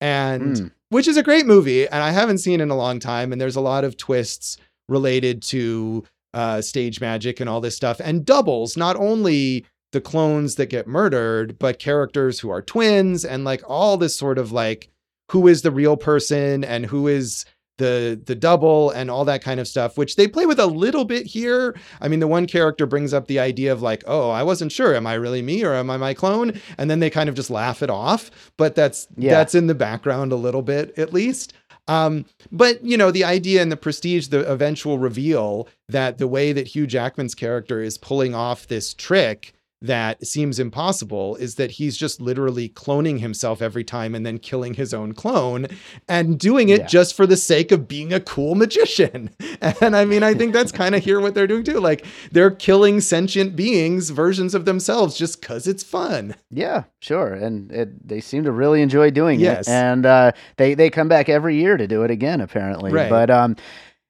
and 0.00 0.56
mm. 0.56 0.70
which 0.90 1.08
is 1.08 1.16
a 1.16 1.22
great 1.22 1.46
movie, 1.46 1.88
and 1.88 2.02
I 2.02 2.12
haven't 2.12 2.38
seen 2.38 2.60
in 2.60 2.70
a 2.70 2.76
long 2.76 3.00
time. 3.00 3.32
And 3.32 3.40
there's 3.40 3.56
a 3.56 3.60
lot 3.60 3.82
of 3.82 3.96
twists 3.96 4.56
related 4.88 5.42
to 5.42 6.04
uh, 6.34 6.60
stage 6.60 7.00
magic 7.00 7.40
and 7.40 7.48
all 7.48 7.60
this 7.60 7.76
stuff, 7.76 8.00
and 8.00 8.26
doubles, 8.26 8.76
not 8.76 8.96
only 8.96 9.64
the 9.92 10.00
clones 10.00 10.56
that 10.56 10.66
get 10.66 10.86
murdered, 10.86 11.58
but 11.58 11.78
characters 11.78 12.40
who 12.40 12.50
are 12.50 12.60
twins 12.60 13.24
and 13.24 13.44
like 13.44 13.62
all 13.66 13.96
this 13.96 14.14
sort 14.14 14.36
of 14.36 14.52
like 14.52 14.90
who 15.30 15.46
is 15.46 15.62
the 15.62 15.70
real 15.70 15.96
person 15.96 16.64
and 16.64 16.84
who 16.84 17.08
is 17.08 17.46
the 17.78 18.20
the 18.26 18.34
double 18.34 18.90
and 18.90 19.10
all 19.10 19.24
that 19.24 19.42
kind 19.42 19.58
of 19.58 19.66
stuff 19.66 19.98
which 19.98 20.14
they 20.14 20.28
play 20.28 20.46
with 20.46 20.60
a 20.60 20.66
little 20.66 21.04
bit 21.04 21.26
here. 21.26 21.74
I 22.00 22.08
mean 22.08 22.20
the 22.20 22.28
one 22.28 22.46
character 22.46 22.86
brings 22.86 23.12
up 23.12 23.26
the 23.26 23.40
idea 23.40 23.72
of 23.72 23.82
like 23.82 24.04
oh 24.06 24.30
i 24.30 24.42
wasn't 24.42 24.70
sure. 24.70 24.94
Am 24.94 25.06
i 25.06 25.14
really 25.14 25.42
me 25.42 25.64
or 25.64 25.74
am 25.74 25.90
i 25.90 25.96
my 25.96 26.14
clone? 26.14 26.60
And 26.78 26.88
then 26.88 27.00
they 27.00 27.10
kind 27.10 27.28
of 27.28 27.34
just 27.34 27.50
laugh 27.50 27.82
it 27.82 27.90
off 27.90 28.30
but 28.56 28.74
that's 28.74 29.08
yeah. 29.16 29.32
that's 29.32 29.54
in 29.54 29.66
the 29.66 29.74
background 29.74 30.30
a 30.30 30.36
little 30.36 30.62
bit 30.62 30.96
at 30.98 31.12
least 31.12 31.52
um, 31.88 32.24
but 32.50 32.84
you 32.84 32.96
know, 32.96 33.10
the 33.10 33.24
idea 33.24 33.62
and 33.62 33.70
the 33.70 33.76
prestige, 33.76 34.28
the 34.28 34.50
eventual 34.50 34.98
reveal 34.98 35.68
that 35.88 36.18
the 36.18 36.28
way 36.28 36.52
that 36.52 36.68
Hugh 36.68 36.86
Jackman's 36.86 37.34
character 37.34 37.82
is 37.82 37.98
pulling 37.98 38.34
off 38.34 38.66
this 38.66 38.94
trick 38.94 39.52
that 39.84 40.26
seems 40.26 40.58
impossible 40.58 41.36
is 41.36 41.56
that 41.56 41.72
he's 41.72 41.94
just 41.94 42.18
literally 42.18 42.70
cloning 42.70 43.20
himself 43.20 43.60
every 43.60 43.84
time 43.84 44.14
and 44.14 44.24
then 44.24 44.38
killing 44.38 44.72
his 44.72 44.94
own 44.94 45.12
clone 45.12 45.66
and 46.08 46.38
doing 46.38 46.70
it 46.70 46.80
yeah. 46.80 46.86
just 46.86 47.14
for 47.14 47.26
the 47.26 47.36
sake 47.36 47.70
of 47.70 47.86
being 47.86 48.10
a 48.12 48.20
cool 48.20 48.54
magician. 48.54 49.30
And 49.80 49.96
I 49.96 50.04
mean, 50.04 50.22
I 50.22 50.34
think 50.34 50.52
that's 50.52 50.72
kind 50.82 50.94
of 50.94 51.02
here 51.02 51.20
what 51.20 51.34
they're 51.34 51.46
doing 51.46 51.64
too. 51.64 51.80
Like 51.80 52.04
they're 52.32 52.50
killing 52.50 53.00
sentient 53.00 53.56
beings, 53.56 54.10
versions 54.10 54.54
of 54.54 54.66
themselves, 54.66 55.16
just 55.16 55.40
because 55.40 55.66
it's 55.66 55.82
fun. 55.82 56.34
Yeah, 56.50 56.84
sure. 57.00 57.32
And 57.32 57.72
it, 57.72 58.06
they 58.06 58.20
seem 58.20 58.44
to 58.44 58.52
really 58.52 58.82
enjoy 58.82 59.10
doing 59.10 59.40
yes. 59.40 59.66
it. 59.66 59.70
And 59.70 60.04
uh, 60.04 60.32
they, 60.56 60.74
they 60.74 60.90
come 60.90 61.08
back 61.08 61.30
every 61.30 61.56
year 61.56 61.78
to 61.78 61.86
do 61.86 62.02
it 62.02 62.10
again, 62.10 62.42
apparently. 62.42 62.92
Right. 62.92 63.08
But, 63.08 63.30
um, 63.30 63.56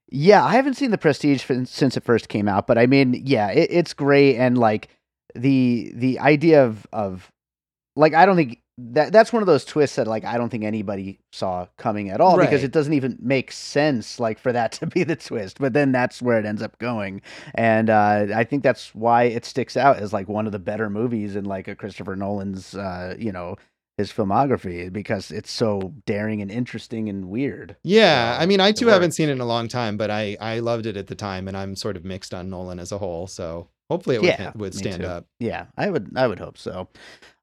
yeah, 0.09 0.45
I 0.45 0.53
haven't 0.53 0.75
seen 0.75 0.91
the 0.91 0.99
Prestige 0.99 1.45
since 1.67 1.97
it 1.97 2.03
first 2.03 2.29
came 2.29 2.49
out, 2.49 2.67
but 2.67 2.79
I 2.79 2.87
mean, 2.87 3.21
yeah, 3.25 3.51
it, 3.51 3.69
it's 3.71 3.95
great 3.95 4.37
and 4.37 4.59
like 4.59 4.89
the 5.35 5.93
the 5.95 6.19
idea 6.19 6.65
of 6.65 6.87
of 6.93 7.31
like 7.97 8.15
I 8.15 8.27
don't 8.27 8.37
think 8.37 8.61
that 8.77 9.13
that's 9.13 9.33
one 9.33 9.43
of 9.43 9.47
those 9.47 9.65
twists 9.65 9.97
that 9.97 10.07
like 10.07 10.25
I 10.25 10.37
don't 10.37 10.49
think 10.49 10.65
anybody 10.65 11.21
saw 11.33 11.67
coming 11.79 12.11
at 12.11 12.21
all 12.21 12.37
right. 12.37 12.49
because 12.49 12.65
it 12.65 12.73
doesn't 12.73 12.93
even 12.93 13.17
make 13.21 13.53
sense 13.53 14.19
like 14.19 14.39
for 14.39 14.53
that 14.53 14.73
to 14.81 14.87
be 14.87 15.05
the 15.05 15.17
twist. 15.17 15.59
But 15.59 15.73
then 15.73 15.93
that's 15.93 16.21
where 16.21 16.39
it 16.39 16.47
ends 16.47 16.63
up 16.63 16.79
going, 16.79 17.23
and 17.55 17.91
uh, 17.91 18.27
I 18.35 18.45
think 18.45 18.63
that's 18.63 18.95
why 18.95 19.25
it 19.25 19.45
sticks 19.45 19.77
out 19.77 19.99
as 19.99 20.13
like 20.13 20.29
one 20.29 20.47
of 20.47 20.53
the 20.53 20.59
better 20.59 20.91
movies 20.91 21.37
in 21.37 21.45
like 21.45 21.69
a 21.69 21.77
Christopher 21.77 22.17
Nolan's 22.17 22.75
uh, 22.75 23.15
you 23.19 23.33
know 23.33 23.57
his 23.97 24.13
filmography 24.13 24.93
because 24.93 25.31
it's 25.31 25.53
so 25.53 25.95
daring 26.05 26.43
and 26.43 26.51
interesting 26.51 27.09
and 27.09 27.29
weird. 27.29 27.77
Yeah, 27.85 28.37
so, 28.37 28.43
I 28.43 28.47
mean, 28.47 28.59
I 28.59 28.73
too 28.73 28.89
haven't 28.89 29.13
seen 29.13 29.29
it 29.29 29.33
in 29.33 29.41
a 29.41 29.47
long 29.47 29.69
time, 29.69 29.97
but 29.97 30.11
I 30.11 30.37
I 30.41 30.59
loved 30.59 30.87
it 30.87 30.97
at 30.97 31.07
the 31.07 31.15
time, 31.15 31.47
and 31.47 31.57
I'm 31.57 31.77
sort 31.77 31.97
of 31.97 32.05
mixed 32.05 32.35
on 32.35 32.51
Nolan 32.51 32.81
as 32.81 32.91
a 32.91 32.99
whole. 32.99 33.29
So 33.29 33.69
Hopefully, 33.91 34.17
it 34.17 34.23
would, 34.23 34.29
yeah, 34.29 34.53
would 34.55 34.75
stand 34.75 35.05
up. 35.05 35.27
Yeah, 35.39 35.67
I 35.77 35.91
would. 35.91 36.13
I 36.17 36.27
would 36.27 36.39
hope 36.39 36.59
so. 36.59 36.89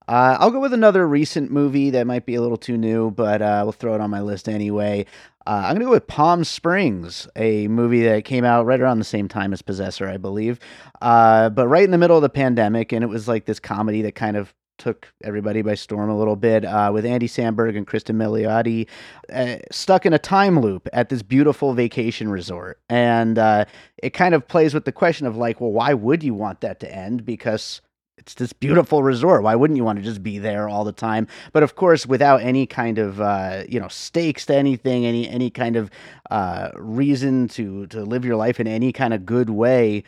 Uh, 0.08 0.36
I'll 0.40 0.52
go 0.52 0.60
with 0.60 0.74
another 0.74 1.08
recent 1.08 1.52
movie 1.52 1.92
that 1.92 2.08
might 2.08 2.26
be 2.26 2.36
a 2.36 2.42
little 2.42 2.58
too 2.58 2.78
new, 2.78 3.12
but 3.12 3.42
uh, 3.42 3.62
we'll 3.64 3.72
throw 3.72 3.94
it 3.96 4.02
on 4.02 4.10
my 4.10 4.22
list 4.22 4.50
anyway. 4.50 5.06
Uh, 5.46 5.62
I'm 5.64 5.76
going 5.76 5.80
to 5.80 5.86
go 5.86 5.92
with 5.92 6.08
Palm 6.08 6.44
Springs, 6.44 7.28
a 7.36 7.68
movie 7.68 8.04
that 8.04 8.26
came 8.26 8.44
out 8.44 8.66
right 8.66 8.82
around 8.82 9.00
the 9.00 9.06
same 9.06 9.28
time 9.28 9.54
as 9.54 9.62
Possessor, 9.62 10.08
I 10.08 10.18
believe, 10.18 10.60
uh, 11.02 11.50
but 11.50 11.68
right 11.68 11.84
in 11.84 11.92
the 11.92 11.98
middle 11.98 12.18
of 12.18 12.24
the 12.24 12.30
pandemic. 12.30 12.92
And 12.92 13.04
it 13.04 13.08
was 13.08 13.28
like 13.28 13.46
this 13.46 13.60
comedy 13.60 14.02
that 14.02 14.16
kind 14.16 14.36
of 14.36 14.54
took 14.82 15.14
everybody 15.24 15.62
by 15.62 15.76
storm 15.76 16.10
a 16.10 16.18
little 16.18 16.36
bit 16.36 16.66
uh, 16.66 16.90
with 16.92 17.06
Andy 17.06 17.28
Samberg 17.28 17.78
and 17.78 17.86
Kristen 17.86 18.18
Milioti 18.18 18.88
uh, 19.32 19.58
stuck 19.70 20.08
in 20.08 20.14
a 20.14 20.20
time 20.20 20.60
loop 20.60 20.90
at 20.92 21.10
this 21.10 21.22
beautiful 21.22 21.74
vacation 21.74 22.30
resort. 22.30 22.80
And 22.90 23.38
uh, 23.38 23.66
it 24.02 24.10
kind 24.10 24.34
of 24.34 24.48
plays 24.48 24.74
with 24.74 24.86
the 24.86 24.92
question 24.92 25.28
of 25.28 25.38
like, 25.38 25.62
well, 25.62 25.72
why 25.72 25.94
would 25.94 26.24
you 26.24 26.34
want 26.34 26.62
that 26.62 26.80
to 26.80 26.92
end? 26.92 27.24
Because 27.24 27.82
it's 28.18 28.34
this 28.34 28.54
beautiful 28.54 29.04
resort. 29.04 29.44
Why 29.44 29.54
wouldn't 29.54 29.78
you 29.78 29.84
want 29.84 30.00
to 30.00 30.04
just 30.04 30.24
be 30.24 30.40
there 30.40 30.68
all 30.68 30.84
the 30.84 30.92
time? 30.92 31.28
But 31.54 31.62
of 31.62 31.76
course, 31.76 32.08
without 32.08 32.42
any 32.42 32.66
kind 32.66 32.98
of 32.98 33.22
uh, 33.22 33.64
you 33.70 33.80
know 33.80 33.88
stakes 33.88 34.48
to 34.48 34.56
anything, 34.56 35.06
any 35.06 35.30
any 35.30 35.52
kind 35.52 35.76
of 35.76 35.92
uh, 36.32 36.70
reason 36.76 37.48
to 37.50 37.86
to 37.88 38.04
live 38.04 38.26
your 38.26 38.36
life 38.36 38.60
in 38.60 38.68
any 38.68 38.92
kind 38.92 39.14
of 39.14 39.26
good 39.26 39.52
way 39.52 40.04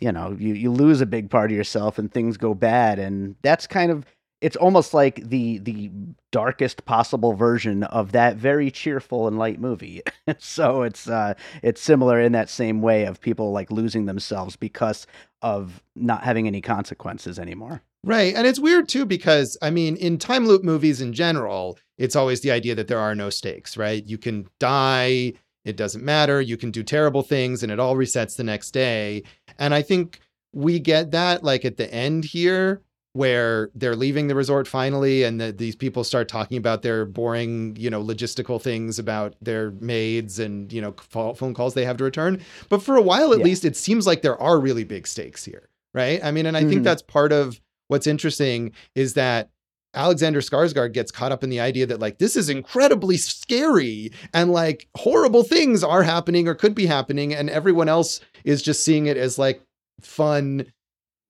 you 0.00 0.12
know 0.12 0.36
you, 0.38 0.54
you 0.54 0.70
lose 0.70 1.00
a 1.00 1.06
big 1.06 1.30
part 1.30 1.50
of 1.50 1.56
yourself 1.56 1.98
and 1.98 2.12
things 2.12 2.36
go 2.36 2.54
bad. 2.54 2.98
And 2.98 3.36
that's 3.42 3.66
kind 3.66 3.90
of 3.90 4.04
it's 4.40 4.56
almost 4.56 4.94
like 4.94 5.28
the 5.28 5.58
the 5.58 5.90
darkest 6.30 6.84
possible 6.84 7.32
version 7.34 7.84
of 7.84 8.12
that 8.12 8.36
very 8.36 8.70
cheerful 8.70 9.26
and 9.26 9.38
light 9.38 9.60
movie. 9.60 10.02
So 10.40 10.82
it's 10.82 11.08
uh 11.08 11.32
it's 11.62 11.80
similar 11.80 12.20
in 12.20 12.32
that 12.32 12.50
same 12.50 12.82
way 12.82 13.06
of 13.06 13.18
people 13.18 13.50
like 13.50 13.72
losing 13.72 14.04
themselves 14.04 14.56
because 14.56 15.06
of 15.40 15.82
not 15.96 16.22
having 16.22 16.46
any 16.46 16.60
consequences 16.60 17.38
anymore. 17.38 17.80
Right. 18.04 18.34
And 18.34 18.46
it's 18.46 18.60
weird 18.60 18.90
too 18.90 19.06
because 19.06 19.56
i 19.62 19.70
mean 19.70 19.96
in 19.96 20.18
time 20.18 20.46
loop 20.46 20.62
movies 20.62 21.00
in 21.00 21.14
general 21.14 21.78
it's 21.96 22.14
always 22.14 22.42
the 22.42 22.50
idea 22.50 22.74
that 22.74 22.88
there 22.88 22.98
are 22.98 23.14
no 23.14 23.30
stakes 23.30 23.78
right? 23.78 24.04
You 24.06 24.18
can 24.18 24.48
die. 24.60 25.32
It 25.64 25.76
doesn't 25.76 26.04
matter. 26.04 26.42
You 26.42 26.58
can 26.58 26.70
do 26.70 26.82
terrible 26.82 27.22
things 27.22 27.62
and 27.62 27.72
it 27.72 27.80
all 27.80 27.96
resets 27.96 28.36
the 28.36 28.44
next 28.44 28.72
day. 28.72 29.22
And 29.58 29.74
I 29.74 29.82
think 29.82 30.20
we 30.52 30.78
get 30.78 31.10
that 31.10 31.44
like 31.44 31.64
at 31.64 31.76
the 31.76 31.92
end 31.92 32.24
here 32.24 32.82
where 33.12 33.70
they're 33.74 33.96
leaving 33.96 34.28
the 34.28 34.34
resort 34.34 34.68
finally 34.68 35.24
and 35.24 35.40
the, 35.40 35.50
these 35.50 35.74
people 35.74 36.04
start 36.04 36.28
talking 36.28 36.56
about 36.56 36.82
their 36.82 37.04
boring 37.04 37.74
you 37.76 37.90
know 37.90 38.02
logistical 38.02 38.60
things 38.60 38.98
about 38.98 39.34
their 39.40 39.72
maids 39.80 40.38
and 40.38 40.72
you 40.72 40.80
know 40.80 40.92
phone 41.00 41.54
calls 41.54 41.74
they 41.74 41.84
have 41.84 41.96
to 41.96 42.04
return 42.04 42.40
but 42.68 42.82
for 42.82 42.96
a 42.96 43.02
while 43.02 43.32
at 43.32 43.38
yeah. 43.38 43.44
least 43.44 43.64
it 43.64 43.76
seems 43.76 44.06
like 44.06 44.22
there 44.22 44.40
are 44.40 44.60
really 44.60 44.84
big 44.84 45.06
stakes 45.06 45.44
here 45.44 45.68
right 45.94 46.22
i 46.22 46.30
mean 46.30 46.46
and 46.46 46.56
i 46.56 46.60
mm-hmm. 46.60 46.70
think 46.70 46.84
that's 46.84 47.02
part 47.02 47.32
of 47.32 47.60
what's 47.88 48.06
interesting 48.06 48.72
is 48.94 49.14
that 49.14 49.50
Alexander 49.94 50.40
Skarsgård 50.40 50.92
gets 50.92 51.10
caught 51.10 51.32
up 51.32 51.42
in 51.42 51.50
the 51.50 51.60
idea 51.60 51.86
that 51.86 52.00
like 52.00 52.18
this 52.18 52.36
is 52.36 52.48
incredibly 52.48 53.16
scary 53.16 54.12
and 54.34 54.52
like 54.52 54.88
horrible 54.96 55.42
things 55.42 55.82
are 55.82 56.02
happening 56.02 56.46
or 56.46 56.54
could 56.54 56.74
be 56.74 56.86
happening 56.86 57.34
and 57.34 57.48
everyone 57.48 57.88
else 57.88 58.20
is 58.44 58.62
just 58.62 58.84
seeing 58.84 59.06
it 59.06 59.16
as 59.16 59.38
like 59.38 59.62
fun 60.00 60.66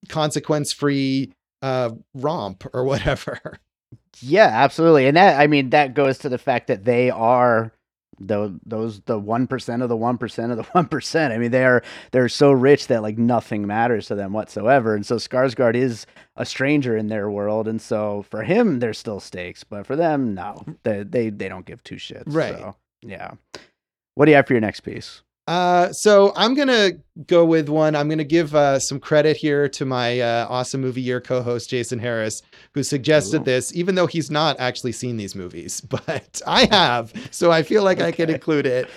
consequence-free 0.08 1.32
uh 1.62 1.90
romp 2.14 2.66
or 2.72 2.84
whatever. 2.92 3.58
Yeah, 4.20 4.50
absolutely. 4.52 5.06
And 5.06 5.16
that 5.16 5.38
I 5.40 5.46
mean 5.46 5.70
that 5.70 5.94
goes 5.94 6.18
to 6.18 6.28
the 6.28 6.38
fact 6.38 6.66
that 6.66 6.84
they 6.84 7.10
are 7.10 7.72
the 8.20 8.58
those 8.64 9.00
the 9.00 9.18
one 9.18 9.46
percent 9.46 9.82
of 9.82 9.88
the 9.88 9.96
one 9.96 10.18
percent 10.18 10.52
of 10.52 10.58
the 10.58 10.64
one 10.72 10.86
percent. 10.86 11.32
I 11.32 11.38
mean, 11.38 11.50
they 11.50 11.64
are 11.64 11.82
they're 12.12 12.28
so 12.28 12.52
rich 12.52 12.86
that 12.88 13.02
like 13.02 13.18
nothing 13.18 13.66
matters 13.66 14.06
to 14.08 14.14
them 14.14 14.32
whatsoever. 14.32 14.94
And 14.94 15.04
so 15.04 15.16
Skarsgård 15.16 15.74
is 15.74 16.06
a 16.36 16.44
stranger 16.44 16.96
in 16.96 17.08
their 17.08 17.30
world, 17.30 17.68
and 17.68 17.80
so 17.80 18.24
for 18.30 18.42
him, 18.42 18.80
there's 18.80 18.98
still 18.98 19.20
stakes, 19.20 19.64
but 19.64 19.86
for 19.86 19.96
them, 19.96 20.34
no, 20.34 20.64
they 20.82 21.02
they, 21.02 21.30
they 21.30 21.48
don't 21.48 21.66
give 21.66 21.82
two 21.82 21.96
shits. 21.96 22.24
Right? 22.26 22.56
So, 22.56 22.76
yeah. 23.02 23.32
What 24.14 24.24
do 24.24 24.32
you 24.32 24.36
have 24.36 24.46
for 24.46 24.54
your 24.54 24.60
next 24.60 24.80
piece? 24.80 25.22
Uh, 25.48 25.90
so 25.94 26.30
I'm 26.36 26.52
gonna 26.52 26.90
go 27.26 27.42
with 27.42 27.70
one. 27.70 27.96
I'm 27.96 28.06
gonna 28.10 28.22
give 28.22 28.54
uh, 28.54 28.78
some 28.78 29.00
credit 29.00 29.34
here 29.34 29.66
to 29.70 29.86
my 29.86 30.20
uh, 30.20 30.46
awesome 30.46 30.82
movie 30.82 31.00
year 31.00 31.22
co-host 31.22 31.70
Jason 31.70 31.98
Harris, 31.98 32.42
who 32.74 32.82
suggested 32.82 33.40
Ooh. 33.40 33.44
this, 33.44 33.74
even 33.74 33.94
though 33.94 34.06
he's 34.06 34.30
not 34.30 34.60
actually 34.60 34.92
seen 34.92 35.16
these 35.16 35.34
movies, 35.34 35.80
but 35.88 36.42
I 36.46 36.66
have, 36.66 37.14
so 37.30 37.50
I 37.50 37.62
feel 37.62 37.82
like 37.82 37.96
okay. 37.96 38.08
I 38.08 38.12
can 38.12 38.28
include 38.28 38.66
it. 38.66 38.90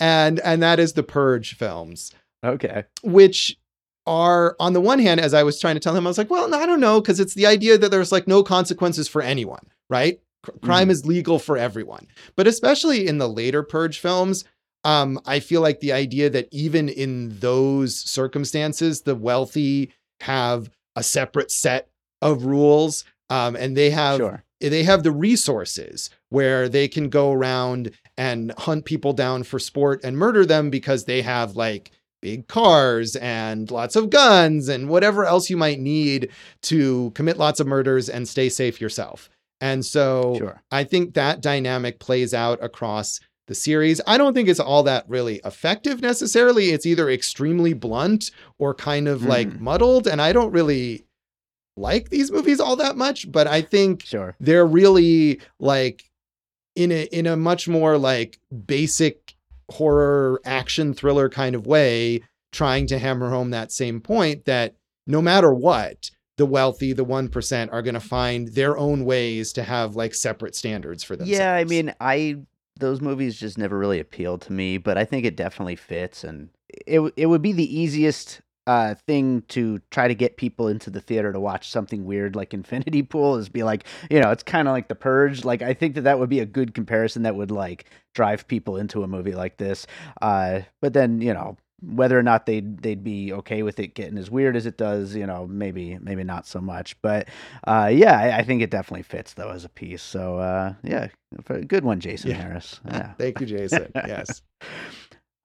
And 0.00 0.40
and 0.40 0.60
that 0.64 0.80
is 0.80 0.94
the 0.94 1.04
Purge 1.04 1.54
films. 1.54 2.10
Okay. 2.44 2.82
Which 3.04 3.56
are 4.04 4.56
on 4.58 4.72
the 4.72 4.80
one 4.80 4.98
hand, 4.98 5.20
as 5.20 5.32
I 5.32 5.44
was 5.44 5.60
trying 5.60 5.76
to 5.76 5.80
tell 5.80 5.94
him, 5.94 6.08
I 6.08 6.10
was 6.10 6.18
like, 6.18 6.28
well, 6.28 6.52
I 6.56 6.66
don't 6.66 6.80
know, 6.80 7.00
because 7.00 7.20
it's 7.20 7.34
the 7.34 7.46
idea 7.46 7.78
that 7.78 7.92
there's 7.92 8.10
like 8.10 8.26
no 8.26 8.42
consequences 8.42 9.06
for 9.06 9.22
anyone, 9.22 9.64
right? 9.88 10.18
crime 10.62 10.88
mm. 10.88 10.90
is 10.90 11.06
legal 11.06 11.38
for 11.38 11.56
everyone. 11.56 12.06
But 12.36 12.46
especially 12.46 13.06
in 13.06 13.18
the 13.18 13.28
later 13.28 13.62
Purge 13.62 13.98
films, 13.98 14.44
um, 14.84 15.18
I 15.26 15.40
feel 15.40 15.62
like 15.62 15.80
the 15.80 15.92
idea 15.92 16.28
that 16.30 16.48
even 16.52 16.88
in 16.88 17.38
those 17.40 17.96
circumstances, 17.96 19.02
the 19.02 19.14
wealthy 19.14 19.92
have 20.20 20.70
a 20.94 21.02
separate 21.02 21.50
set 21.50 21.88
of 22.20 22.44
rules, 22.44 23.04
um, 23.30 23.56
and 23.56 23.76
they 23.76 23.90
have 23.90 24.18
sure. 24.18 24.44
they 24.60 24.84
have 24.84 25.02
the 25.02 25.10
resources 25.10 26.10
where 26.28 26.68
they 26.68 26.86
can 26.86 27.08
go 27.08 27.32
around 27.32 27.90
and 28.16 28.52
hunt 28.58 28.84
people 28.84 29.12
down 29.12 29.42
for 29.42 29.58
sport 29.58 30.00
and 30.04 30.16
murder 30.18 30.44
them 30.44 30.70
because 30.70 31.04
they 31.04 31.22
have 31.22 31.56
like 31.56 31.90
big 32.20 32.46
cars 32.46 33.16
and 33.16 33.70
lots 33.70 33.96
of 33.96 34.08
guns 34.08 34.68
and 34.68 34.88
whatever 34.88 35.24
else 35.24 35.50
you 35.50 35.56
might 35.56 35.78
need 35.78 36.30
to 36.62 37.10
commit 37.10 37.36
lots 37.36 37.60
of 37.60 37.66
murders 37.66 38.08
and 38.08 38.28
stay 38.28 38.48
safe 38.48 38.80
yourself. 38.80 39.28
And 39.60 39.84
so 39.84 40.36
sure. 40.38 40.62
I 40.70 40.84
think 40.84 41.14
that 41.14 41.40
dynamic 41.40 41.98
plays 41.98 42.32
out 42.32 42.62
across 42.62 43.20
the 43.46 43.54
series. 43.54 44.00
I 44.06 44.18
don't 44.18 44.34
think 44.34 44.48
it's 44.48 44.60
all 44.60 44.82
that 44.84 45.08
really 45.08 45.40
effective 45.44 46.00
necessarily. 46.00 46.70
It's 46.70 46.86
either 46.86 47.10
extremely 47.10 47.72
blunt 47.72 48.30
or 48.58 48.74
kind 48.74 49.08
of 49.08 49.22
mm. 49.22 49.28
like 49.28 49.52
hmm. 49.52 49.64
muddled. 49.64 50.06
And 50.06 50.20
I 50.20 50.32
don't 50.32 50.52
really 50.52 51.04
like 51.76 52.10
these 52.10 52.30
movies 52.30 52.60
all 52.60 52.76
that 52.76 52.96
much, 52.96 53.30
but 53.30 53.46
I 53.46 53.60
think 53.60 54.04
sure. 54.04 54.36
they're 54.40 54.66
really 54.66 55.40
like 55.58 56.04
in 56.76 56.90
a 56.92 57.04
in 57.04 57.26
a 57.26 57.36
much 57.36 57.68
more 57.68 57.98
like 57.98 58.38
basic 58.66 59.34
horror 59.70 60.40
action 60.44 60.94
thriller 60.94 61.28
kind 61.28 61.54
of 61.54 61.66
way, 61.66 62.22
trying 62.52 62.86
to 62.88 62.98
hammer 62.98 63.30
home 63.30 63.50
that 63.50 63.72
same 63.72 64.00
point 64.00 64.44
that 64.44 64.76
no 65.06 65.20
matter 65.20 65.52
what, 65.52 66.10
the 66.36 66.46
wealthy, 66.46 66.92
the 66.92 67.04
1% 67.04 67.72
are 67.72 67.82
going 67.82 67.94
to 67.94 68.00
find 68.00 68.48
their 68.48 68.76
own 68.76 69.04
ways 69.04 69.52
to 69.52 69.62
have 69.62 69.96
like 69.96 70.14
separate 70.14 70.56
standards 70.56 71.04
for 71.04 71.16
themselves. 71.16 71.38
Yeah, 71.38 71.54
I 71.54 71.64
mean, 71.64 71.94
I 72.00 72.38
those 72.78 73.00
movies 73.00 73.38
just 73.38 73.58
never 73.58 73.78
really 73.78 74.00
appealed 74.00 74.42
to 74.42 74.52
me, 74.52 74.78
but 74.78 74.98
I 74.98 75.04
think 75.04 75.24
it 75.24 75.36
definitely 75.36 75.76
fits, 75.76 76.24
and 76.24 76.50
it 76.86 77.00
it 77.16 77.26
would 77.26 77.42
be 77.42 77.52
the 77.52 77.78
easiest 77.80 78.40
uh 78.66 78.94
thing 79.06 79.42
to 79.48 79.78
try 79.90 80.08
to 80.08 80.14
get 80.14 80.38
people 80.38 80.68
into 80.68 80.88
the 80.88 81.00
theater 81.00 81.32
to 81.32 81.38
watch 81.40 81.68
something 81.68 82.06
weird 82.06 82.34
like 82.34 82.54
Infinity 82.54 83.02
Pool 83.02 83.36
is 83.36 83.48
be 83.48 83.62
like, 83.62 83.84
you 84.10 84.20
know, 84.20 84.30
it's 84.30 84.42
kind 84.42 84.66
of 84.68 84.72
like 84.72 84.88
The 84.88 84.94
Purge. 84.94 85.44
Like 85.44 85.60
I 85.62 85.74
think 85.74 85.94
that 85.96 86.02
that 86.02 86.18
would 86.18 86.30
be 86.30 86.40
a 86.40 86.46
good 86.46 86.74
comparison 86.74 87.22
that 87.24 87.36
would 87.36 87.50
like 87.50 87.84
drive 88.14 88.48
people 88.48 88.76
into 88.78 89.02
a 89.02 89.06
movie 89.06 89.34
like 89.34 89.58
this. 89.58 89.86
Uh 90.22 90.60
but 90.80 90.94
then, 90.94 91.20
you 91.20 91.34
know, 91.34 91.56
whether 91.86 92.18
or 92.18 92.22
not 92.22 92.46
they'd 92.46 92.78
they'd 92.78 93.04
be 93.04 93.32
okay 93.32 93.62
with 93.62 93.78
it 93.78 93.94
getting 93.94 94.18
as 94.18 94.30
weird 94.30 94.56
as 94.56 94.66
it 94.66 94.76
does, 94.76 95.14
you 95.14 95.26
know, 95.26 95.46
maybe 95.46 95.98
maybe 96.00 96.24
not 96.24 96.46
so 96.46 96.60
much. 96.60 97.00
But 97.02 97.28
uh, 97.66 97.90
yeah, 97.92 98.18
I, 98.18 98.38
I, 98.38 98.42
think 98.44 98.62
it 98.62 98.70
definitely 98.70 99.02
fits 99.02 99.34
though 99.34 99.50
as 99.50 99.64
a 99.64 99.68
piece. 99.68 100.02
So 100.02 100.38
uh, 100.38 100.74
yeah, 100.82 101.08
good 101.66 101.84
one, 101.84 102.00
Jason 102.00 102.30
yeah. 102.30 102.36
Harris. 102.36 102.80
Yeah, 102.90 103.12
thank 103.14 103.40
you, 103.40 103.46
Jason. 103.46 103.90
yes. 103.94 104.42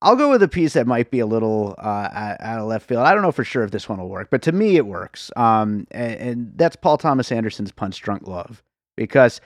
I'll 0.02 0.16
go 0.16 0.30
with 0.30 0.42
a 0.44 0.48
piece 0.48 0.74
that 0.74 0.88
might 0.88 1.12
be 1.12 1.20
a 1.20 1.26
little 1.26 1.76
uh, 1.78 2.36
out 2.40 2.60
of 2.60 2.68
left 2.68 2.88
field. 2.88 3.04
I 3.04 3.14
don't 3.14 3.22
know 3.22 3.34
for 3.34 3.44
sure 3.44 3.64
if 3.64 3.72
this 3.72 3.90
one 3.90 4.00
will 4.00 4.08
work, 4.08 4.30
but 4.30 4.42
to 4.44 4.54
me 4.54 4.78
it 4.78 4.86
works. 4.86 5.30
Um, 5.36 5.88
and, 5.92 6.14
and 6.14 6.52
that's 6.56 6.78
Paul 6.78 6.98
Thomas 6.98 7.34
Anderson's 7.34 7.74
Punch 7.74 8.00
Drunk 8.00 8.26
Love 8.26 8.64
because 8.96 9.42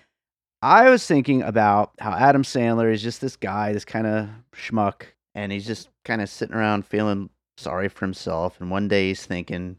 I 0.61 0.89
was 0.89 1.05
thinking 1.05 1.41
about 1.41 1.91
how 1.99 2.13
Adam 2.13 2.43
Sandler 2.43 2.93
is 2.93 3.01
just 3.01 3.19
this 3.19 3.35
guy, 3.35 3.73
this 3.73 3.83
kind 3.83 4.07
of 4.07 4.29
schmuck, 4.55 5.03
and 5.35 5.51
he's 5.51 5.67
just 5.67 5.89
kind 6.05 6.21
of 6.21 6.29
sitting 6.29 6.55
around 6.55 6.85
feeling 6.85 7.29
sorry 7.57 7.89
for 7.89 8.05
himself. 8.05 8.59
And 8.59 8.69
one 8.69 8.87
day 8.87 9.09
he's 9.09 9.25
thinking, 9.25 9.77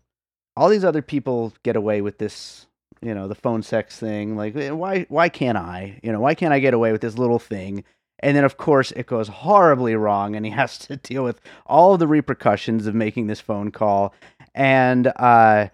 all 0.56 0.68
these 0.68 0.84
other 0.84 1.02
people 1.02 1.52
get 1.62 1.76
away 1.76 2.00
with 2.00 2.18
this, 2.18 2.66
you 3.02 3.14
know, 3.14 3.28
the 3.28 3.34
phone 3.34 3.62
sex 3.62 3.98
thing. 3.98 4.36
Like, 4.36 4.56
eh, 4.56 4.70
why, 4.70 5.06
why 5.08 5.28
can't 5.28 5.58
I? 5.58 6.00
You 6.02 6.12
know, 6.12 6.20
why 6.20 6.34
can't 6.34 6.52
I 6.52 6.60
get 6.60 6.74
away 6.74 6.92
with 6.92 7.00
this 7.00 7.18
little 7.18 7.38
thing? 7.38 7.84
And 8.20 8.36
then, 8.36 8.44
of 8.44 8.56
course, 8.56 8.90
it 8.92 9.06
goes 9.06 9.28
horribly 9.28 9.96
wrong, 9.96 10.36
and 10.36 10.46
he 10.46 10.52
has 10.52 10.78
to 10.78 10.96
deal 10.96 11.24
with 11.24 11.40
all 11.66 11.94
of 11.94 12.00
the 12.00 12.06
repercussions 12.06 12.86
of 12.86 12.94
making 12.94 13.26
this 13.26 13.40
phone 13.40 13.70
call. 13.70 14.14
And 14.54 15.12
uh, 15.16 15.68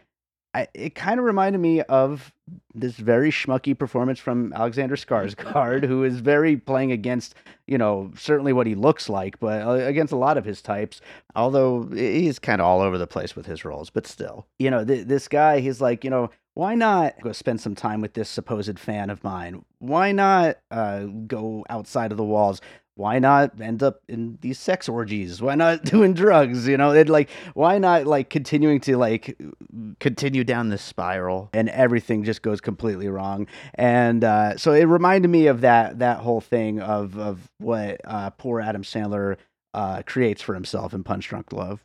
I, 0.52 0.66
it 0.74 0.94
kind 0.94 1.20
of 1.20 1.26
reminded 1.26 1.58
me 1.58 1.82
of 1.82 2.32
this 2.74 2.96
very 2.96 3.30
schmucky 3.30 3.78
performance 3.78 4.18
from 4.18 4.52
Alexander 4.52 4.96
Skarsgård, 4.96 5.84
who 5.84 6.02
is 6.02 6.18
very 6.20 6.56
playing 6.56 6.90
against, 6.90 7.34
you 7.66 7.78
know, 7.78 8.10
certainly 8.16 8.52
what 8.52 8.66
he 8.66 8.74
looks 8.74 9.08
like, 9.08 9.38
but 9.38 9.62
uh, 9.62 9.72
against 9.72 10.12
a 10.12 10.16
lot 10.16 10.36
of 10.36 10.44
his 10.44 10.60
types. 10.60 11.00
Although 11.36 11.88
he's 11.92 12.38
kind 12.40 12.60
of 12.60 12.66
all 12.66 12.80
over 12.80 12.98
the 12.98 13.06
place 13.06 13.36
with 13.36 13.46
his 13.46 13.64
roles, 13.64 13.90
but 13.90 14.06
still, 14.06 14.46
you 14.58 14.70
know, 14.70 14.84
th- 14.84 15.06
this 15.06 15.28
guy, 15.28 15.60
he's 15.60 15.80
like, 15.80 16.02
you 16.02 16.10
know, 16.10 16.30
why 16.54 16.74
not 16.74 17.14
go 17.22 17.30
spend 17.32 17.60
some 17.60 17.76
time 17.76 18.00
with 18.00 18.14
this 18.14 18.28
supposed 18.28 18.78
fan 18.78 19.08
of 19.08 19.22
mine? 19.22 19.64
Why 19.78 20.10
not 20.10 20.58
uh, 20.70 21.04
go 21.04 21.64
outside 21.70 22.10
of 22.10 22.18
the 22.18 22.24
walls? 22.24 22.60
Why 23.00 23.18
not 23.18 23.58
end 23.62 23.82
up 23.82 24.02
in 24.08 24.36
these 24.42 24.58
sex 24.58 24.86
orgies? 24.86 25.40
Why 25.40 25.54
not 25.54 25.84
doing 25.94 26.12
drugs? 26.12 26.68
You 26.68 26.76
know, 26.76 26.92
it 26.92 27.08
like 27.08 27.30
why 27.54 27.78
not 27.78 28.06
like 28.06 28.28
continuing 28.28 28.78
to 28.80 28.98
like 28.98 29.38
continue 29.98 30.44
down 30.44 30.68
this 30.68 30.82
spiral 30.82 31.48
and 31.54 31.70
everything 31.70 32.24
just 32.24 32.42
goes 32.42 32.60
completely 32.60 33.08
wrong. 33.08 33.46
And 33.74 34.22
uh, 34.22 34.58
so 34.58 34.72
it 34.72 34.84
reminded 34.84 35.28
me 35.28 35.46
of 35.46 35.62
that 35.62 36.00
that 36.00 36.18
whole 36.18 36.42
thing 36.42 36.80
of 36.80 37.18
of 37.18 37.50
what 37.58 38.02
uh, 38.04 38.30
poor 38.30 38.60
Adam 38.60 38.82
Sandler 38.82 39.36
uh, 39.72 40.02
creates 40.04 40.42
for 40.42 40.54
himself 40.54 40.92
in 40.92 41.02
Punch 41.02 41.26
Drunk 41.28 41.54
Love. 41.54 41.82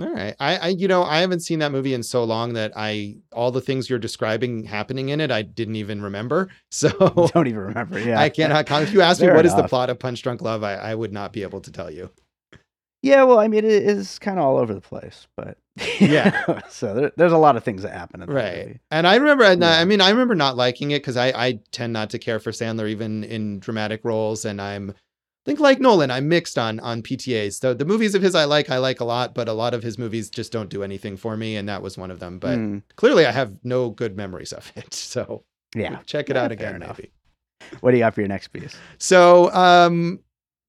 All 0.00 0.12
right. 0.12 0.34
I, 0.40 0.56
I, 0.56 0.68
you 0.68 0.88
know, 0.88 1.04
I 1.04 1.20
haven't 1.20 1.40
seen 1.40 1.60
that 1.60 1.72
movie 1.72 1.94
in 1.94 2.02
so 2.02 2.24
long 2.24 2.54
that 2.54 2.72
I, 2.74 3.16
all 3.32 3.50
the 3.50 3.60
things 3.60 3.88
you're 3.88 3.98
describing 3.98 4.64
happening 4.64 5.10
in 5.10 5.20
it, 5.20 5.30
I 5.30 5.42
didn't 5.42 5.76
even 5.76 6.02
remember. 6.02 6.48
So 6.70 6.90
don't 7.32 7.46
even 7.46 7.60
remember. 7.60 8.00
Yeah. 8.00 8.18
I 8.18 8.28
cannot 8.28 8.66
comment. 8.66 8.88
If 8.88 8.94
you 8.94 9.00
ask 9.00 9.20
me 9.20 9.28
what 9.28 9.46
enough. 9.46 9.56
is 9.56 9.62
the 9.62 9.68
plot 9.68 9.90
of 9.90 9.98
Punch 10.00 10.22
Drunk 10.22 10.42
Love, 10.42 10.64
I, 10.64 10.74
I 10.74 10.94
would 10.94 11.12
not 11.12 11.32
be 11.32 11.42
able 11.42 11.60
to 11.60 11.70
tell 11.70 11.88
you. 11.88 12.10
Yeah. 13.00 13.22
Well, 13.22 13.38
I 13.38 13.46
mean, 13.46 13.64
it 13.64 13.72
is 13.72 14.18
kind 14.18 14.40
of 14.40 14.44
all 14.44 14.56
over 14.56 14.74
the 14.74 14.80
place, 14.80 15.28
but 15.36 15.56
yeah. 16.00 16.62
so 16.68 16.94
there, 16.94 17.12
there's 17.16 17.32
a 17.32 17.38
lot 17.38 17.56
of 17.56 17.62
things 17.62 17.82
that 17.82 17.92
happen. 17.92 18.22
In 18.22 18.30
right. 18.30 18.66
Movie. 18.66 18.80
And 18.90 19.06
I 19.06 19.14
remember, 19.16 19.44
yeah. 19.44 19.78
I 19.78 19.84
mean, 19.84 20.00
I 20.00 20.10
remember 20.10 20.34
not 20.34 20.56
liking 20.56 20.90
it 20.90 20.98
because 20.98 21.16
I, 21.16 21.28
I 21.28 21.60
tend 21.70 21.92
not 21.92 22.10
to 22.10 22.18
care 22.18 22.40
for 22.40 22.50
Sandler 22.50 22.88
even 22.88 23.22
in 23.22 23.60
dramatic 23.60 24.00
roles. 24.04 24.44
And 24.44 24.60
I'm, 24.60 24.94
think 25.44 25.60
like 25.60 25.80
Nolan, 25.80 26.10
I'm 26.10 26.28
mixed 26.28 26.58
on 26.58 26.80
on 26.80 27.02
PTAs. 27.02 27.60
The 27.60 27.74
the 27.74 27.84
movies 27.84 28.14
of 28.14 28.22
his 28.22 28.34
I 28.34 28.44
like, 28.44 28.70
I 28.70 28.78
like 28.78 29.00
a 29.00 29.04
lot, 29.04 29.34
but 29.34 29.48
a 29.48 29.52
lot 29.52 29.74
of 29.74 29.82
his 29.82 29.98
movies 29.98 30.30
just 30.30 30.52
don't 30.52 30.70
do 30.70 30.82
anything 30.82 31.16
for 31.16 31.36
me, 31.36 31.56
and 31.56 31.68
that 31.68 31.82
was 31.82 31.98
one 31.98 32.10
of 32.10 32.20
them. 32.20 32.38
But 32.38 32.58
mm. 32.58 32.82
clearly, 32.96 33.26
I 33.26 33.32
have 33.32 33.56
no 33.64 33.90
good 33.90 34.16
memories 34.16 34.52
of 34.52 34.72
it. 34.76 34.94
So 35.14 35.44
yeah, 35.74 35.98
check 36.06 36.30
it 36.30 36.36
yeah, 36.36 36.42
out 36.42 36.52
again, 36.52 36.80
maybe. 36.80 37.12
What 37.80 37.92
do 37.92 37.96
you 37.96 38.02
got 38.02 38.14
for 38.14 38.20
your 38.20 38.28
next 38.28 38.48
piece? 38.48 38.76
So, 38.98 39.52
um, 39.52 40.20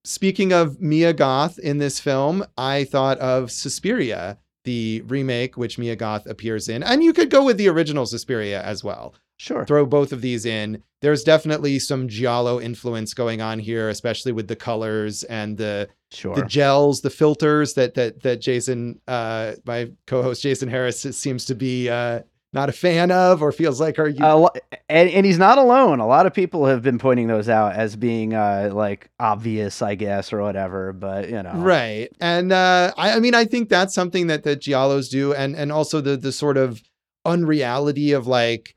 speaking 0.04 0.54
of 0.54 0.80
Mia 0.80 1.14
Goth 1.14 1.58
in 1.60 1.78
this 1.78 2.00
film, 2.00 2.46
I 2.58 2.84
thought 2.86 3.18
of 3.20 3.52
Suspiria, 3.52 4.38
the 4.66 5.02
remake, 5.08 5.58
which 5.58 5.78
Mia 5.78 5.96
Goth 5.96 6.26
appears 6.28 6.70
in, 6.70 6.84
and 6.84 7.04
you 7.04 7.14
could 7.14 7.30
go 7.30 7.44
with 7.44 7.58
the 7.58 7.70
original 7.70 8.06
Suspiria 8.06 8.62
as 8.62 8.84
well. 8.84 9.16
Sure. 9.38 9.66
Throw 9.66 9.86
both 9.86 10.12
of 10.12 10.22
these 10.22 10.46
in. 10.46 10.82
There's 11.02 11.24
definitely 11.24 11.80
some 11.80 12.08
giallo 12.08 12.60
influence 12.60 13.14
going 13.14 13.42
on 13.42 13.60
here, 13.60 13.90
especially 13.90 14.32
with 14.32 14.48
the 14.48 14.56
colors 14.56 15.24
and 15.24 15.58
the 15.58 15.90
sure. 16.12 16.36
the 16.36 16.46
gels, 16.46 17.02
the 17.02 17.10
filters 17.10 17.74
that 17.74 17.96
that 17.96 18.24
that 18.24 18.42
Jason, 18.42 19.02
uh, 19.08 19.54
my 19.66 19.92
co-host 20.08 20.42
Jason 20.42 20.70
Harris, 20.70 21.02
seems 21.02 21.46
to 21.46 21.56
be 21.56 21.90
uh, 21.90 22.22
not 22.54 22.70
a 22.70 22.72
fan 22.72 23.12
of, 23.12 23.44
or 23.44 23.52
feels 23.52 23.82
like 23.82 24.00
are 24.00 24.08
you? 24.08 24.24
Uh, 24.24 24.48
and, 24.88 25.10
and 25.10 25.26
he's 25.26 25.38
not 25.38 25.58
alone. 25.58 26.00
A 26.00 26.08
lot 26.08 26.26
of 26.26 26.34
people 26.34 26.66
have 26.66 26.82
been 26.82 26.98
pointing 26.98 27.28
those 27.28 27.50
out 27.50 27.76
as 27.76 27.98
being 27.98 28.34
uh, 28.34 28.72
like 28.74 29.10
obvious, 29.20 29.82
I 29.82 29.96
guess, 29.96 30.32
or 30.32 30.42
whatever. 30.42 30.94
But 30.94 31.30
you 31.30 31.44
know, 31.44 31.54
right? 31.56 32.08
And 32.22 32.54
uh, 32.54 32.94
I, 32.98 33.18
I 33.18 33.20
mean, 33.20 33.36
I 33.36 33.44
think 33.44 33.68
that's 33.68 33.94
something 33.94 34.28
that 34.28 34.44
the 34.44 34.56
giallos 34.56 35.10
do, 35.10 35.34
and 35.34 35.56
and 35.56 35.72
also 35.72 36.00
the 36.00 36.16
the 36.16 36.32
sort 36.32 36.56
of 36.56 36.82
unreality 37.26 38.14
of 38.14 38.26
like 38.26 38.76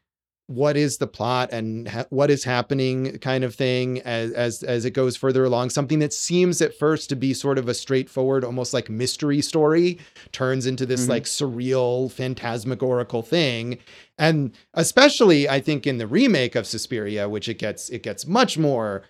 what 0.49 0.79
is 0.79 0.97
the 0.97 1.07
plot 1.07 1.51
and 1.53 1.87
ha- 1.89 2.07
what 2.09 2.31
is 2.31 2.43
happening 2.43 3.19
kind 3.19 3.45
of 3.45 3.55
thing 3.55 4.01
as, 4.01 4.33
as 4.33 4.63
as 4.63 4.87
it 4.87 4.93
goes 4.93 5.15
further 5.15 5.45
along. 5.45 5.69
Something 5.69 5.99
that 5.99 6.15
seems 6.15 6.63
at 6.63 6.75
first 6.75 7.11
to 7.11 7.17
be 7.17 7.35
sort 7.35 7.59
of 7.59 7.69
a 7.69 7.75
straightforward 7.75 8.45
almost 8.45 8.73
like 8.73 8.89
mystery 8.89 9.43
story 9.43 9.99
turns 10.33 10.65
into 10.65 10.87
this 10.87 11.03
mm-hmm. 11.03 11.11
like 11.11 11.25
surreal 11.25 12.11
phantasmagorical 12.11 13.23
thing. 13.23 13.79
And 14.17 14.53
especially 14.75 15.49
i 15.49 15.61
think 15.61 15.87
in 15.87 15.99
the 15.99 16.07
remake 16.07 16.57
of 16.57 16.67
suspiria 16.67 17.29
which 17.29 17.49
it 17.49 17.59
gets 17.59 17.91
it 17.91 18.03
gets 18.03 18.27
much 18.27 18.57
more 18.59 19.05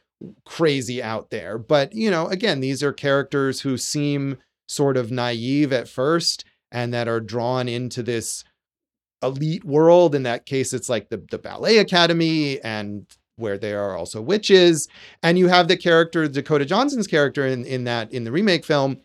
crazy 0.44 1.00
out 1.00 1.30
there. 1.30 1.56
But 1.56 1.94
you 1.94 2.10
know 2.10 2.26
again 2.26 2.58
these 2.58 2.82
are 2.82 2.92
characters 2.92 3.60
who 3.60 3.76
seem 3.76 4.38
sort 4.66 4.96
of 4.96 5.12
naive 5.12 5.72
at 5.72 5.88
first 5.88 6.44
and 6.72 6.92
that 6.92 7.06
are 7.08 7.20
drawn 7.20 7.68
into 7.68 8.02
this 8.02 8.44
elite 9.22 9.64
world. 9.64 10.14
In 10.14 10.22
that 10.24 10.46
case, 10.46 10.72
it's 10.72 10.88
like 10.88 11.08
the, 11.08 11.22
the 11.30 11.38
ballet 11.38 11.78
academy 11.78 12.60
and 12.60 13.06
where 13.36 13.58
there 13.58 13.80
are 13.82 13.96
also 13.96 14.20
witches. 14.20 14.88
And 15.22 15.38
you 15.38 15.48
have 15.48 15.68
the 15.68 15.76
character, 15.76 16.26
Dakota 16.28 16.64
Johnson's 16.64 17.06
character 17.06 17.46
in, 17.46 17.64
in 17.64 17.84
that 17.84 18.12
in 18.12 18.24
the 18.24 18.32
remake 18.32 18.64
film, 18.64 19.00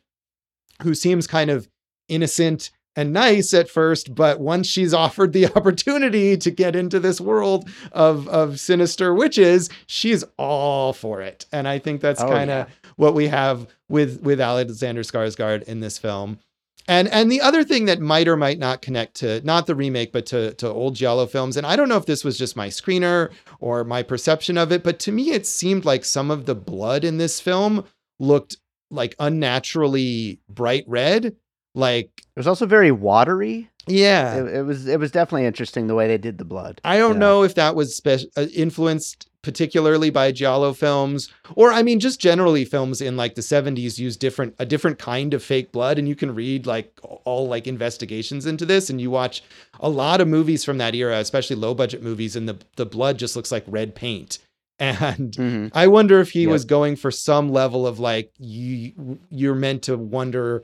who 0.81 0.95
seems 0.95 1.27
kind 1.27 1.49
of 1.49 1.67
innocent 2.09 2.71
and 2.95 3.11
nice 3.11 3.53
at 3.53 3.69
first, 3.69 4.13
but 4.13 4.39
once 4.39 4.67
she's 4.67 4.93
offered 4.93 5.33
the 5.33 5.47
opportunity 5.47 6.37
to 6.37 6.51
get 6.51 6.75
into 6.75 6.99
this 6.99 7.19
world 7.19 7.69
of 7.91 8.27
of 8.27 8.59
sinister 8.59 9.13
witches, 9.13 9.69
she's 9.87 10.23
all 10.37 10.93
for 10.93 11.21
it. 11.21 11.45
And 11.51 11.67
I 11.67 11.79
think 11.79 12.01
that's 12.01 12.21
oh, 12.21 12.27
kind 12.27 12.51
of 12.51 12.67
yeah. 12.67 12.73
what 12.95 13.13
we 13.13 13.27
have 13.27 13.67
with 13.89 14.21
with 14.21 14.39
Alexander 14.39 15.01
Skarsgård 15.01 15.63
in 15.63 15.79
this 15.79 15.97
film. 15.97 16.39
And 16.87 17.07
and 17.07 17.31
the 17.31 17.41
other 17.41 17.63
thing 17.63 17.85
that 17.85 18.01
might 18.01 18.27
or 18.27 18.35
might 18.35 18.59
not 18.59 18.81
connect 18.81 19.15
to 19.15 19.41
not 19.41 19.67
the 19.67 19.75
remake, 19.75 20.11
but 20.11 20.25
to 20.27 20.53
to 20.55 20.67
old 20.69 20.95
Giallo 20.95 21.25
films, 21.25 21.55
and 21.55 21.65
I 21.65 21.75
don't 21.75 21.89
know 21.89 21.97
if 21.97 22.05
this 22.05 22.23
was 22.23 22.37
just 22.37 22.55
my 22.55 22.67
screener 22.67 23.31
or 23.59 23.83
my 23.83 24.03
perception 24.03 24.57
of 24.57 24.71
it, 24.71 24.83
but 24.83 24.99
to 24.99 25.11
me 25.11 25.31
it 25.31 25.47
seemed 25.47 25.85
like 25.85 26.03
some 26.03 26.29
of 26.29 26.45
the 26.45 26.55
blood 26.55 27.03
in 27.03 27.17
this 27.17 27.39
film 27.39 27.85
looked 28.19 28.57
like 28.91 29.15
unnaturally 29.19 30.39
bright 30.49 30.83
red. 30.87 31.35
Like 31.75 32.11
it 32.17 32.37
was 32.37 32.47
also 32.47 32.65
very 32.65 32.91
watery. 32.91 33.69
Yeah, 33.87 34.35
it, 34.35 34.55
it 34.55 34.61
was. 34.63 34.87
It 34.87 34.99
was 34.99 35.11
definitely 35.11 35.45
interesting 35.45 35.87
the 35.87 35.95
way 35.95 36.07
they 36.07 36.17
did 36.17 36.37
the 36.37 36.45
blood. 36.45 36.79
I 36.83 36.97
don't 36.97 37.19
know 37.19 37.43
if 37.43 37.55
that 37.55 37.75
was 37.75 37.95
spe- 37.95 38.29
uh, 38.37 38.45
influenced 38.53 39.27
particularly 39.43 40.09
by 40.09 40.31
giallo 40.31 40.73
films 40.73 41.29
or 41.55 41.71
i 41.71 41.83
mean 41.83 41.99
just 41.99 42.19
generally 42.19 42.65
films 42.65 43.01
in 43.01 43.15
like 43.15 43.35
the 43.35 43.41
70s 43.41 43.99
use 43.99 44.17
different 44.17 44.55
a 44.57 44.65
different 44.65 44.97
kind 44.97 45.33
of 45.33 45.43
fake 45.43 45.71
blood 45.71 45.99
and 45.99 46.07
you 46.07 46.15
can 46.15 46.33
read 46.33 46.65
like 46.65 46.97
all 47.25 47.47
like 47.47 47.67
investigations 47.67 48.45
into 48.45 48.65
this 48.65 48.89
and 48.89 48.99
you 48.99 49.11
watch 49.11 49.43
a 49.81 49.89
lot 49.89 50.21
of 50.21 50.27
movies 50.27 50.63
from 50.63 50.77
that 50.79 50.95
era 50.95 51.19
especially 51.19 51.55
low 51.55 51.75
budget 51.75 52.01
movies 52.01 52.35
and 52.35 52.49
the 52.49 52.57
the 52.77 52.85
blood 52.85 53.19
just 53.19 53.35
looks 53.35 53.51
like 53.51 53.63
red 53.67 53.93
paint 53.93 54.39
and 54.79 55.33
mm-hmm. 55.33 55.67
i 55.77 55.85
wonder 55.85 56.19
if 56.19 56.31
he 56.31 56.43
yep. 56.43 56.49
was 56.49 56.65
going 56.65 56.95
for 56.95 57.11
some 57.11 57.49
level 57.49 57.85
of 57.85 57.99
like 57.99 58.31
you 58.39 59.19
you're 59.29 59.53
meant 59.53 59.83
to 59.83 59.95
wonder 59.95 60.63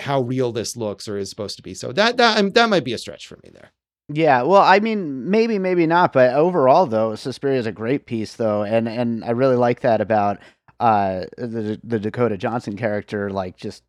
how 0.00 0.22
real 0.22 0.50
this 0.50 0.76
looks 0.76 1.06
or 1.06 1.16
is 1.18 1.30
supposed 1.30 1.56
to 1.56 1.62
be 1.62 1.74
so 1.74 1.92
that 1.92 2.16
that 2.16 2.54
that 2.54 2.68
might 2.68 2.84
be 2.84 2.92
a 2.92 2.98
stretch 2.98 3.28
for 3.28 3.38
me 3.44 3.50
there 3.52 3.70
yeah, 4.12 4.42
well, 4.42 4.62
I 4.62 4.80
mean, 4.80 5.30
maybe, 5.30 5.58
maybe 5.58 5.86
not, 5.86 6.12
but 6.12 6.34
overall, 6.34 6.86
though, 6.86 7.14
Suspiria 7.14 7.58
is 7.58 7.66
a 7.66 7.72
great 7.72 8.06
piece, 8.06 8.34
though, 8.34 8.62
and 8.62 8.88
and 8.88 9.24
I 9.24 9.30
really 9.30 9.56
like 9.56 9.80
that 9.80 10.00
about 10.00 10.38
uh, 10.80 11.26
the 11.36 11.80
the 11.84 12.00
Dakota 12.00 12.36
Johnson 12.36 12.76
character, 12.76 13.30
like 13.30 13.56
just 13.56 13.82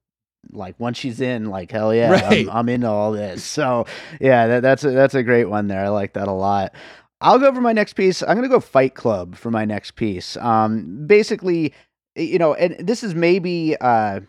like 0.52 0.80
once 0.80 0.98
she's 0.98 1.22
in, 1.22 1.46
like 1.46 1.72
hell 1.72 1.94
yeah, 1.94 2.12
Right. 2.12 2.48
I'm, 2.48 2.50
I'm 2.50 2.70
into 2.70 2.88
all 2.90 3.12
this. 3.12 3.44
So 3.44 3.86
yeah, 4.20 4.48
that, 4.48 4.62
that's 4.62 4.84
a, 4.84 4.92
that's 4.92 5.14
a 5.16 5.24
great 5.24 5.46
one 5.46 5.68
there. 5.68 5.86
I 5.86 5.90
like 5.90 6.14
that 6.14 6.28
a 6.28 6.34
lot. 6.34 6.74
I'll 7.22 7.38
go 7.40 7.54
for 7.54 7.62
my 7.62 7.74
next 7.74 7.94
piece. 7.94 8.22
I'm 8.24 8.36
gonna 8.36 8.50
go 8.50 8.60
Fight 8.60 8.96
Club 8.96 9.36
for 9.36 9.52
my 9.52 9.66
next 9.66 9.92
piece. 9.92 10.38
Um, 10.38 11.06
basically, 11.08 11.74
you 12.16 12.40
know, 12.40 12.54
and 12.54 12.76
this 12.86 13.04
is 13.04 13.14
maybe 13.16 13.76
uh, 13.80 14.22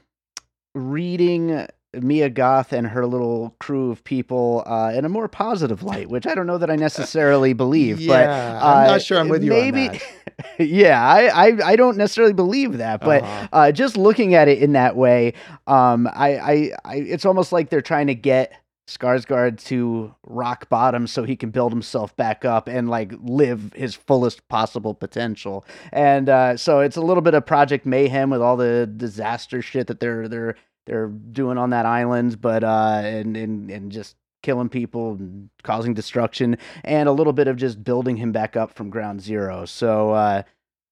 reading 0.74 1.66
Mia 2.00 2.30
Goth 2.30 2.72
and 2.72 2.86
her 2.86 3.06
little 3.06 3.54
crew 3.60 3.90
of 3.90 4.02
people 4.04 4.62
uh, 4.66 4.92
in 4.94 5.04
a 5.04 5.08
more 5.08 5.28
positive 5.28 5.82
light, 5.82 6.08
which 6.08 6.26
I 6.26 6.34
don't 6.34 6.46
know 6.46 6.58
that 6.58 6.70
I 6.70 6.76
necessarily 6.76 7.52
believe, 7.64 7.96
but 7.98 8.26
yeah, 8.28 8.60
I'm 8.62 8.84
uh, 8.84 8.90
not 8.92 9.02
sure 9.02 9.18
I'm 9.18 9.28
with 9.28 9.42
you 9.44 9.50
maybe, 9.50 9.88
on 9.88 9.94
that. 9.94 10.02
yeah, 10.58 11.02
I, 11.06 11.48
I 11.48 11.58
I 11.72 11.76
don't 11.76 11.96
necessarily 11.96 12.32
believe 12.32 12.78
that, 12.78 13.00
but 13.00 13.22
Uh-huh. 13.22 13.48
uh, 13.52 13.72
just 13.72 13.96
looking 13.96 14.34
at 14.34 14.48
it 14.48 14.62
in 14.62 14.72
that 14.72 14.96
way, 14.96 15.34
um, 15.66 16.06
I, 16.12 16.36
I, 16.38 16.70
I, 16.84 16.94
it's 16.96 17.26
almost 17.26 17.52
like 17.52 17.68
they're 17.70 17.82
trying 17.82 18.06
to 18.06 18.14
get 18.14 18.52
Skarsgård 18.88 19.62
to 19.66 20.14
rock 20.26 20.68
bottom 20.68 21.06
so 21.06 21.22
he 21.24 21.36
can 21.36 21.50
build 21.50 21.72
himself 21.72 22.14
back 22.16 22.44
up 22.44 22.68
and 22.68 22.88
like 22.90 23.12
live 23.22 23.72
his 23.74 23.94
fullest 23.94 24.46
possible 24.48 24.92
potential. 24.94 25.64
And 25.92 26.28
uh, 26.28 26.56
so 26.56 26.80
it's 26.80 26.96
a 26.96 27.00
little 27.00 27.22
bit 27.22 27.34
of 27.34 27.46
Project 27.46 27.86
Mayhem 27.86 28.30
with 28.30 28.42
all 28.42 28.56
the 28.56 28.90
disaster 28.96 29.62
shit 29.62 29.86
that 29.86 30.00
they're 30.00 30.26
they're 30.28 30.56
they're 30.86 31.08
doing 31.08 31.58
on 31.58 31.70
that 31.70 31.86
island, 31.86 32.40
but 32.40 32.64
uh, 32.64 33.00
and 33.02 33.36
and 33.36 33.70
and 33.70 33.92
just 33.92 34.16
killing 34.42 34.68
people 34.68 35.12
and 35.12 35.50
causing 35.62 35.94
destruction, 35.94 36.56
and 36.84 37.08
a 37.08 37.12
little 37.12 37.32
bit 37.32 37.48
of 37.48 37.56
just 37.56 37.82
building 37.82 38.16
him 38.16 38.32
back 38.32 38.56
up 38.56 38.74
from 38.74 38.90
ground 38.90 39.20
zero. 39.20 39.64
So 39.64 40.10
uh, 40.10 40.42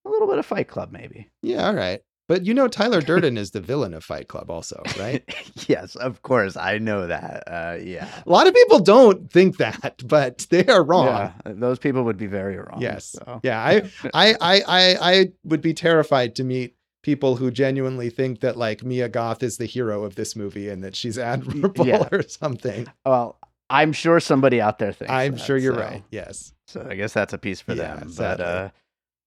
a 0.04 0.08
little 0.08 0.28
bit 0.28 0.38
of 0.38 0.46
Fight 0.46 0.68
Club, 0.68 0.92
maybe. 0.92 1.28
Yeah, 1.42 1.66
all 1.66 1.74
right. 1.74 2.02
But 2.30 2.46
you 2.46 2.54
know, 2.54 2.68
Tyler 2.68 3.00
Durden 3.00 3.36
is 3.36 3.50
the 3.50 3.60
villain 3.60 3.92
of 3.92 4.04
Fight 4.04 4.28
Club, 4.28 4.52
also, 4.52 4.80
right? 5.00 5.24
yes, 5.68 5.96
of 5.96 6.22
course, 6.22 6.56
I 6.56 6.78
know 6.78 7.08
that. 7.08 7.42
Uh, 7.48 7.76
yeah. 7.82 8.08
A 8.24 8.30
lot 8.30 8.46
of 8.46 8.54
people 8.54 8.78
don't 8.78 9.28
think 9.32 9.56
that, 9.56 10.00
but 10.04 10.46
they 10.48 10.64
are 10.66 10.84
wrong. 10.84 11.06
Yeah, 11.06 11.32
those 11.44 11.80
people 11.80 12.04
would 12.04 12.16
be 12.16 12.28
very 12.28 12.56
wrong. 12.56 12.78
Yes. 12.80 13.06
so. 13.06 13.40
Yeah, 13.42 13.60
I, 13.60 13.90
I, 14.14 14.36
I, 14.40 14.60
I, 14.60 14.96
I 15.00 15.26
would 15.42 15.60
be 15.60 15.74
terrified 15.74 16.36
to 16.36 16.44
meet 16.44 16.76
people 17.02 17.36
who 17.36 17.50
genuinely 17.50 18.10
think 18.10 18.40
that 18.40 18.56
like 18.56 18.82
Mia 18.84 19.08
Goth 19.08 19.42
is 19.42 19.56
the 19.56 19.66
hero 19.66 20.04
of 20.04 20.14
this 20.16 20.36
movie 20.36 20.68
and 20.68 20.82
that 20.84 20.94
she's 20.94 21.18
admirable 21.18 21.86
yeah. 21.86 22.08
or 22.12 22.22
something. 22.22 22.86
Well, 23.06 23.38
I'm 23.70 23.92
sure 23.92 24.20
somebody 24.20 24.60
out 24.60 24.78
there 24.78 24.92
thinks. 24.92 25.12
I'm 25.12 25.32
that, 25.32 25.40
sure 25.40 25.56
you're 25.56 25.74
so- 25.74 25.80
right. 25.80 26.02
Yes. 26.10 26.52
So 26.66 26.86
I 26.88 26.94
guess 26.94 27.12
that's 27.12 27.32
a 27.32 27.38
piece 27.38 27.60
for 27.60 27.72
Yeah, 27.74 27.96
them. 27.96 28.12
But 28.16 28.40
uh, 28.40 28.70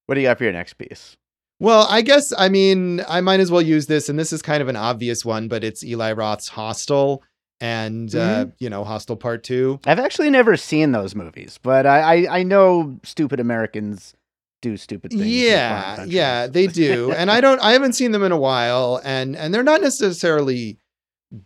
what 0.05 0.15
do 0.15 0.21
you 0.21 0.27
got 0.27 0.38
for 0.38 0.43
your 0.45 0.53
next 0.53 0.73
piece? 0.75 1.17
Well, 1.59 1.88
I 1.89 2.01
guess 2.01 2.33
I 2.38 2.49
mean 2.49 3.01
I 3.07 3.21
might 3.21 3.39
as 3.39 3.51
well 3.51 3.62
use 3.62 3.88
this, 3.88 4.09
and 4.09 4.17
this 4.19 4.33
is 4.33 4.41
kind 4.41 4.62
of 4.62 4.67
an 4.67 4.75
obvious 4.75 5.23
one, 5.25 5.47
but 5.47 5.63
it's 5.63 5.83
Eli 5.83 6.12
Roth's 6.13 6.47
Hostel, 6.49 7.23
and 7.62 8.13
uh, 8.15 8.47
you 8.59 8.69
know 8.69 8.83
Hostel 8.83 9.15
Part 9.15 9.43
Two. 9.43 9.79
I've 9.86 9.99
actually 9.99 10.29
never 10.29 10.57
seen 10.57 10.91
those 10.91 11.15
movies, 11.15 11.59
but 11.62 11.86
I 11.86 12.25
I, 12.25 12.39
I 12.39 12.43
know 12.43 12.99
stupid 13.03 13.39
Americans 13.39 14.13
do 14.63 14.78
stupid 14.78 15.12
things. 15.12 15.23
Yeah, 15.23 16.04
yeah, 16.06 16.47
they 16.58 16.65
do, 16.65 17.12
and 17.12 17.30
I 17.30 17.41
don't. 17.41 17.62
I 17.62 17.73
haven't 17.73 17.93
seen 17.93 18.12
them 18.12 18.23
in 18.23 18.32
a 18.32 18.38
while, 18.38 18.99
and 19.04 19.36
and 19.36 19.54
they're 19.54 19.62
not 19.62 19.82
necessarily 19.82 20.80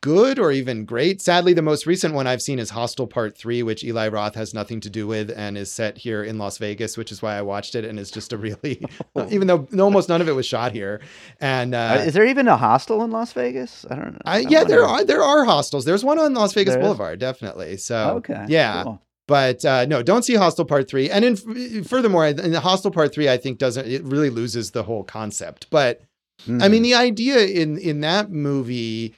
good 0.01 0.37
or 0.37 0.51
even 0.51 0.83
great. 0.83 1.21
Sadly, 1.21 1.53
the 1.53 1.61
most 1.61 1.85
recent 1.85 2.13
one 2.13 2.27
I've 2.27 2.41
seen 2.41 2.59
is 2.59 2.69
Hostel 2.69 3.07
Part 3.07 3.37
Three, 3.37 3.63
which 3.63 3.83
Eli 3.83 4.07
Roth 4.09 4.35
has 4.35 4.53
nothing 4.53 4.79
to 4.81 4.89
do 4.89 5.07
with, 5.07 5.31
and 5.35 5.57
is 5.57 5.71
set 5.71 5.97
here 5.97 6.23
in 6.23 6.37
Las 6.37 6.57
Vegas, 6.57 6.95
which 6.97 7.11
is 7.11 7.21
why 7.21 7.35
I 7.37 7.41
watched 7.41 7.73
it, 7.73 7.83
and 7.85 7.99
it's 7.99 8.11
just 8.11 8.31
a 8.31 8.37
really, 8.37 8.85
even 9.29 9.47
though 9.47 9.67
almost 9.79 10.09
none 10.09 10.21
of 10.21 10.29
it 10.29 10.33
was 10.33 10.45
shot 10.45 10.71
here, 10.71 11.01
and 11.41 11.73
Uh, 11.73 11.97
uh, 11.99 12.03
is 12.05 12.13
there 12.13 12.25
even 12.25 12.47
a 12.47 12.57
hostel 12.57 13.03
in 13.03 13.11
Las 13.11 13.33
Vegas? 13.33 13.85
I 13.89 13.95
don't 13.95 14.13
know. 14.13 14.21
I, 14.25 14.37
I 14.37 14.39
yeah, 14.39 14.63
there 14.63 14.85
are 14.85 15.03
there 15.03 15.23
are 15.23 15.43
hostels. 15.45 15.85
There's 15.85 16.05
one 16.05 16.19
on 16.19 16.33
Las 16.33 16.53
Vegas 16.53 16.75
There 16.75 16.81
is? 16.81 16.85
Boulevard, 16.85 17.19
definitely. 17.19 17.77
So 17.77 18.17
Okay. 18.17 18.45
yeah, 18.47 18.83
cool. 18.83 19.01
But 19.27 19.63
uh, 19.65 19.85
no, 19.85 20.01
don't 20.01 20.23
see 20.23 20.35
Hostel 20.35 20.65
Part 20.65 20.87
Three. 20.89 21.09
And 21.09 21.23
in 21.25 21.83
furthermore, 21.83 22.27
in 22.27 22.51
the 22.51 22.59
Hostel 22.61 22.91
Part 22.91 23.13
Three, 23.13 23.29
I 23.29 23.37
think 23.37 23.57
doesn't 23.57 23.87
it 23.87 24.03
really 24.03 24.29
loses 24.29 24.71
the 24.71 24.83
whole 24.83 25.03
concept. 25.03 25.67
But 25.69 26.01
I 26.47 26.67
mean, 26.67 26.81
Mhm. 26.81 26.83
the 26.83 26.93
idea 26.95 27.39
in 27.45 27.77
in 27.77 28.01
that 28.01 28.31
movie, 28.31 29.15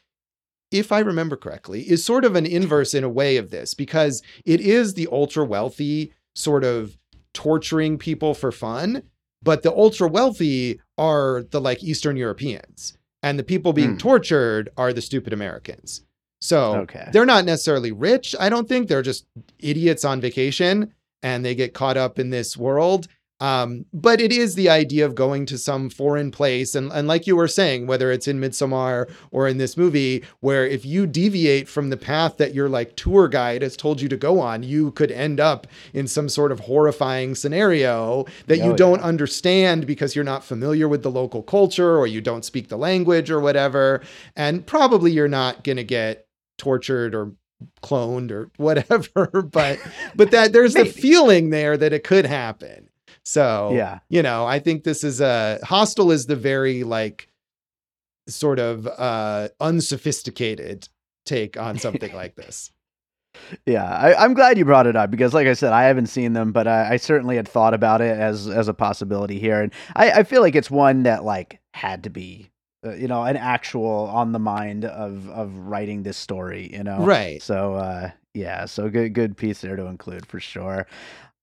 if 0.72 0.92
I 0.92 1.00
remember 1.00 1.36
correctly, 1.36 1.82
is 1.90 2.04
sort 2.04 2.26
of 2.26 2.36
an 2.36 2.46
inverse 2.46 2.94
in 2.94 3.04
a 3.04 3.10
way 3.10 3.38
of 3.38 3.50
this 3.50 3.74
because 3.74 4.22
it 4.46 4.62
is 4.62 4.94
the 4.94 5.08
ultra 5.12 5.44
wealthy 5.46 6.14
sort 6.36 6.64
of 6.64 6.98
torturing 7.34 7.98
people 7.98 8.34
for 8.34 8.52
fun, 8.52 9.04
but 9.44 9.64
the 9.64 9.72
ultra 9.74 10.08
wealthy 10.08 10.80
are 10.98 11.44
the 11.52 11.60
like 11.62 11.84
Eastern 11.84 12.16
Europeans, 12.18 12.98
and 13.22 13.38
the 13.38 13.44
people 13.44 13.74
being 13.74 13.92
Hmm. 13.92 13.98
tortured 13.98 14.70
are 14.78 14.94
the 14.94 15.02
stupid 15.02 15.34
Americans. 15.34 16.02
So 16.40 16.76
Okay. 16.78 17.08
they're 17.12 17.26
not 17.26 17.46
necessarily 17.46 17.92
rich. 17.92 18.36
I 18.40 18.50
don't 18.50 18.68
think 18.70 18.88
they're 18.88 19.02
just 19.02 19.26
idiots 19.60 20.06
on 20.06 20.22
vacation 20.22 20.94
and 21.22 21.44
they 21.44 21.56
get 21.56 21.74
caught 21.74 21.98
up 21.98 22.18
in 22.20 22.30
this 22.30 22.56
world. 22.56 23.08
Um, 23.42 23.86
but 23.94 24.20
it 24.20 24.34
is 24.34 24.56
the 24.56 24.68
idea 24.68 25.06
of 25.06 25.16
going 25.16 25.46
to 25.46 25.58
some 25.58 25.90
foreign 25.90 26.30
place. 26.30 26.76
And, 26.76 26.92
and 26.92 27.08
like 27.08 27.26
you 27.26 27.38
were 27.38 27.48
saying, 27.48 27.88
whether 27.88 28.12
it's 28.12 28.28
in 28.28 28.38
Midsommar 28.42 29.10
or 29.32 29.48
in 29.48 29.58
this 29.58 29.78
movie, 29.78 30.26
where 30.42 30.68
if 30.68 30.86
you 30.86 31.08
deviate 31.08 31.70
from 31.70 31.90
the 31.90 31.96
path 31.96 32.36
that 32.36 32.54
your 32.54 32.68
like 32.68 32.98
tour 32.98 33.30
guide 33.30 33.62
has 33.62 33.78
told 33.78 34.02
you 34.02 34.10
to 34.10 34.18
go 34.18 34.42
on, 34.42 34.64
you 34.64 34.92
could 34.92 35.10
end 35.10 35.40
up 35.40 35.68
in 35.94 36.06
some 36.06 36.28
sort 36.28 36.52
of 36.52 36.60
horrifying 36.62 37.34
scenario 37.34 38.26
that 38.48 38.58
you 38.58 38.74
Oh, 38.74 38.76
don't 38.76 39.00
yeah. 39.00 39.06
understand 39.06 39.88
because 39.88 40.18
you're 40.18 40.26
not 40.26 40.44
familiar 40.44 40.90
with 40.90 41.04
the 41.04 41.12
local 41.12 41.42
culture 41.42 41.98
or 41.98 42.08
you 42.08 42.20
don't 42.20 42.44
speak 42.44 42.68
the 42.68 42.78
language 42.78 43.32
or 43.32 43.40
whatever. 43.40 44.02
And 44.36 44.66
probably 44.66 45.12
you're 45.14 45.30
not 45.30 45.64
going 45.64 45.78
to 45.78 45.86
get 45.86 46.26
tortured 46.60 47.16
or 47.16 47.32
cloned 47.82 48.30
or 48.32 48.52
whatever 48.58 49.42
but 49.42 49.80
but 50.16 50.30
that 50.32 50.54
there's 50.54 50.76
the 50.76 50.86
feeling 50.86 51.50
there 51.50 51.76
that 51.76 51.92
it 51.94 52.04
could 52.04 52.26
happen. 52.28 52.88
So 53.24 53.72
Yeah. 53.74 54.00
you 54.10 54.22
know 54.22 54.46
i 54.46 54.60
think 54.60 54.84
this 54.84 55.04
is 55.04 55.20
a 55.22 55.60
Hostel 55.64 56.12
is 56.12 56.26
the 56.28 56.36
very 56.36 56.84
like 56.84 57.28
sort 58.28 58.60
of 58.60 58.86
uh 58.88 59.50
unsophisticated 59.60 60.88
take 61.26 61.58
on 61.58 61.78
something 61.78 62.14
like 62.14 62.36
this. 62.44 62.72
Yeah, 63.66 63.86
I, 63.86 64.16
I'm 64.24 64.34
glad 64.34 64.58
you 64.58 64.66
brought 64.66 64.88
it 64.88 64.96
up 64.96 65.12
because, 65.12 65.36
like 65.36 65.46
I 65.48 65.54
said, 65.54 65.72
I 65.72 65.84
haven't 65.84 66.08
seen 66.08 66.34
them, 66.34 66.52
but 66.52 66.68
I, 66.68 66.94
I 66.94 66.98
certainly 66.98 67.36
had 67.36 67.48
thought 67.48 67.76
about 67.76 68.02
it 68.02 68.18
as 68.18 68.48
as 68.48 68.68
a 68.68 68.74
possibility 68.74 69.38
here, 69.40 69.62
and 69.62 69.72
I, 69.96 70.12
I 70.12 70.24
feel 70.24 70.42
like 70.42 70.56
it's 70.56 70.72
one 70.72 71.04
that 71.04 71.24
like 71.24 71.60
had 71.76 72.04
to 72.06 72.10
be, 72.10 72.49
uh, 72.86 72.94
you 72.94 73.08
know, 73.08 73.24
an 73.24 73.38
actual 73.38 74.10
on 74.12 74.32
the 74.32 74.40
mind 74.40 74.86
of 74.86 75.30
of 75.30 75.56
writing 75.58 76.04
this 76.04 76.18
story, 76.18 76.70
you 76.74 76.84
know. 76.84 77.00
right 77.00 77.42
So 77.42 77.74
uh, 77.74 78.12
yeah, 78.34 78.66
so 78.66 78.90
good 78.90 79.14
good 79.14 79.38
piece 79.38 79.62
there 79.62 79.76
to 79.76 79.86
include 79.86 80.26
for 80.26 80.40
sure. 80.40 80.88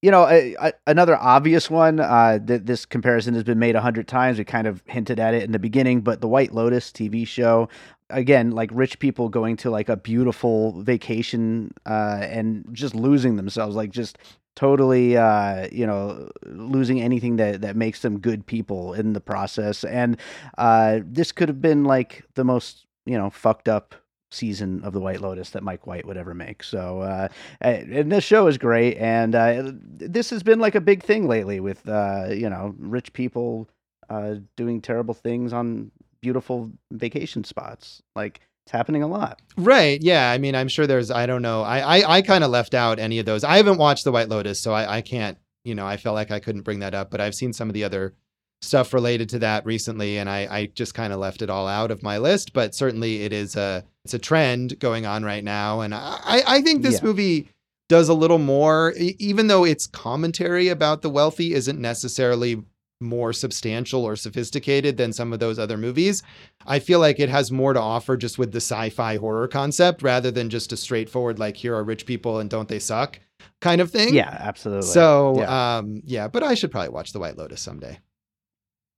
You 0.01 0.11
know, 0.11 0.27
a, 0.27 0.55
a, 0.59 0.73
another 0.85 1.17
obvious 1.17 1.71
one 1.71 1.99
uh, 1.99 2.37
that 2.45 2.67
this 2.67 2.85
comparison 2.85 3.33
has 3.33 3.43
been 3.43 3.57
made 3.57 3.75
a 3.75 3.81
hundred 3.81 4.07
times. 4.07 4.37
We 4.37 4.45
kind 4.45 4.67
of 4.67 4.83
hinted 4.85 5.19
at 5.19 5.33
it 5.33 5.43
in 5.43 5.51
the 5.51 5.59
beginning, 5.59 6.01
but 6.01 6.21
the 6.21 6.27
White 6.27 6.53
Lotus 6.53 6.91
TV 6.91 7.25
show, 7.25 7.67
again, 8.11 8.51
like 8.51 8.69
rich 8.73 8.99
people 8.99 9.27
going 9.27 9.57
to 9.57 9.71
like 9.71 9.89
a 9.89 9.97
beautiful 9.97 10.79
vacation 10.83 11.73
uh, 11.87 12.19
and 12.21 12.63
just 12.71 12.93
losing 12.93 13.37
themselves, 13.37 13.75
like 13.75 13.89
just 13.89 14.19
totally, 14.57 15.15
uh, 15.15 15.67
you 15.71 15.85
know, 15.85 16.29
losing 16.47 16.99
anything 16.99 17.35
that 17.35 17.61
that 17.61 17.75
makes 17.75 18.01
them 18.01 18.19
good 18.19 18.45
people 18.45 18.93
in 18.93 19.13
the 19.13 19.21
process. 19.21 19.83
And 19.83 20.17
uh, 20.57 20.99
this 21.05 21.31
could 21.31 21.47
have 21.47 21.61
been 21.61 21.83
like 21.83 22.25
the 22.33 22.43
most, 22.43 22.87
you 23.05 23.17
know, 23.17 23.29
fucked 23.29 23.69
up 23.69 23.93
season 24.31 24.83
of 24.83 24.93
the 24.93 24.99
White 24.99 25.21
Lotus 25.21 25.51
that 25.51 25.63
Mike 25.63 25.85
White 25.85 26.07
would 26.07 26.17
ever 26.17 26.33
make. 26.33 26.63
So, 26.63 27.01
uh, 27.01 27.27
and 27.61 28.11
this 28.11 28.23
show 28.23 28.47
is 28.47 28.57
great, 28.57 28.97
and 28.97 29.35
uh, 29.35 29.71
this 29.75 30.31
has 30.31 30.41
been 30.41 30.59
like 30.59 30.75
a 30.75 30.81
big 30.81 31.03
thing 31.03 31.27
lately 31.27 31.59
with 31.59 31.87
uh, 31.87 32.29
you 32.31 32.49
know 32.49 32.73
rich 32.79 33.13
people 33.13 33.69
uh, 34.09 34.35
doing 34.55 34.81
terrible 34.81 35.13
things 35.13 35.53
on 35.53 35.91
beautiful 36.19 36.71
vacation 36.91 37.43
spots. 37.43 38.01
Like 38.15 38.41
it's 38.67 38.73
happening 38.73 39.01
a 39.01 39.07
lot. 39.07 39.41
right 39.55 40.01
yeah 40.01 40.29
i 40.29 40.37
mean 40.37 40.53
i'm 40.53 40.67
sure 40.67 40.85
there's 40.85 41.09
i 41.09 41.25
don't 41.25 41.41
know 41.41 41.61
i 41.61 41.79
i, 41.99 42.17
I 42.17 42.21
kind 42.21 42.43
of 42.43 42.49
left 42.49 42.73
out 42.73 42.99
any 42.99 43.17
of 43.17 43.25
those 43.25 43.45
i 43.45 43.55
haven't 43.55 43.77
watched 43.77 44.03
the 44.03 44.11
white 44.11 44.27
lotus 44.27 44.59
so 44.59 44.73
I, 44.73 44.97
I 44.97 45.01
can't 45.01 45.37
you 45.63 45.73
know 45.73 45.87
i 45.87 45.95
felt 45.95 46.15
like 46.15 46.31
i 46.31 46.39
couldn't 46.41 46.63
bring 46.63 46.79
that 46.79 46.93
up 46.93 47.09
but 47.09 47.21
i've 47.21 47.33
seen 47.33 47.53
some 47.53 47.69
of 47.69 47.73
the 47.73 47.85
other 47.85 48.13
stuff 48.61 48.93
related 48.93 49.29
to 49.29 49.39
that 49.39 49.65
recently 49.65 50.17
and 50.17 50.29
i 50.29 50.39
i 50.51 50.65
just 50.65 50.93
kind 50.93 51.13
of 51.13 51.19
left 51.19 51.41
it 51.41 51.49
all 51.49 51.65
out 51.65 51.91
of 51.91 52.03
my 52.03 52.17
list 52.17 52.51
but 52.51 52.75
certainly 52.75 53.23
it 53.23 53.31
is 53.31 53.55
a 53.55 53.85
it's 54.03 54.13
a 54.13 54.19
trend 54.19 54.77
going 54.79 55.05
on 55.05 55.23
right 55.23 55.45
now 55.45 55.79
and 55.79 55.95
i 55.95 56.43
i 56.45 56.61
think 56.61 56.81
this 56.81 56.95
Yeah. 56.95 57.05
movie 57.05 57.47
does 57.87 58.09
a 58.09 58.13
little 58.13 58.37
more 58.39 58.93
even 58.97 59.47
though 59.47 59.63
its 59.63 59.87
commentary 59.87 60.67
about 60.67 61.03
the 61.03 61.09
wealthy 61.09 61.53
isn't 61.53 61.79
necessarily 61.79 62.61
more 62.99 63.31
substantial 63.33 64.03
or 64.03 64.15
sophisticated 64.15 64.97
than 64.97 65.13
some 65.13 65.31
of 65.31 65.39
those 65.39 65.59
other 65.59 65.77
movies 65.77 66.23
I 66.65 66.79
feel 66.79 66.99
like 66.99 67.19
it 67.19 67.29
has 67.29 67.51
more 67.51 67.73
to 67.73 67.79
offer 67.79 68.17
just 68.17 68.37
with 68.39 68.51
the 68.51 68.57
sci-fi 68.57 69.17
horror 69.17 69.47
concept 69.47 70.01
rather 70.01 70.31
than 70.31 70.49
just 70.49 70.73
a 70.73 70.77
straightforward 70.77 71.37
like 71.39 71.55
here 71.57 71.75
are 71.75 71.83
rich 71.83 72.05
people 72.05 72.39
and 72.39 72.49
don't 72.49 72.67
they 72.67 72.79
suck 72.79 73.19
kind 73.61 73.81
of 73.81 73.91
thing. 73.91 74.13
Yeah, 74.13 74.35
absolutely. 74.39 74.87
So 74.87 75.35
Yeah. 75.37 75.77
um 75.77 76.01
yeah, 76.05 76.27
but 76.27 76.43
I 76.43 76.55
should 76.55 76.71
probably 76.71 76.89
watch 76.89 77.13
The 77.13 77.19
White 77.19 77.37
Lotus 77.37 77.61
someday. 77.61 77.99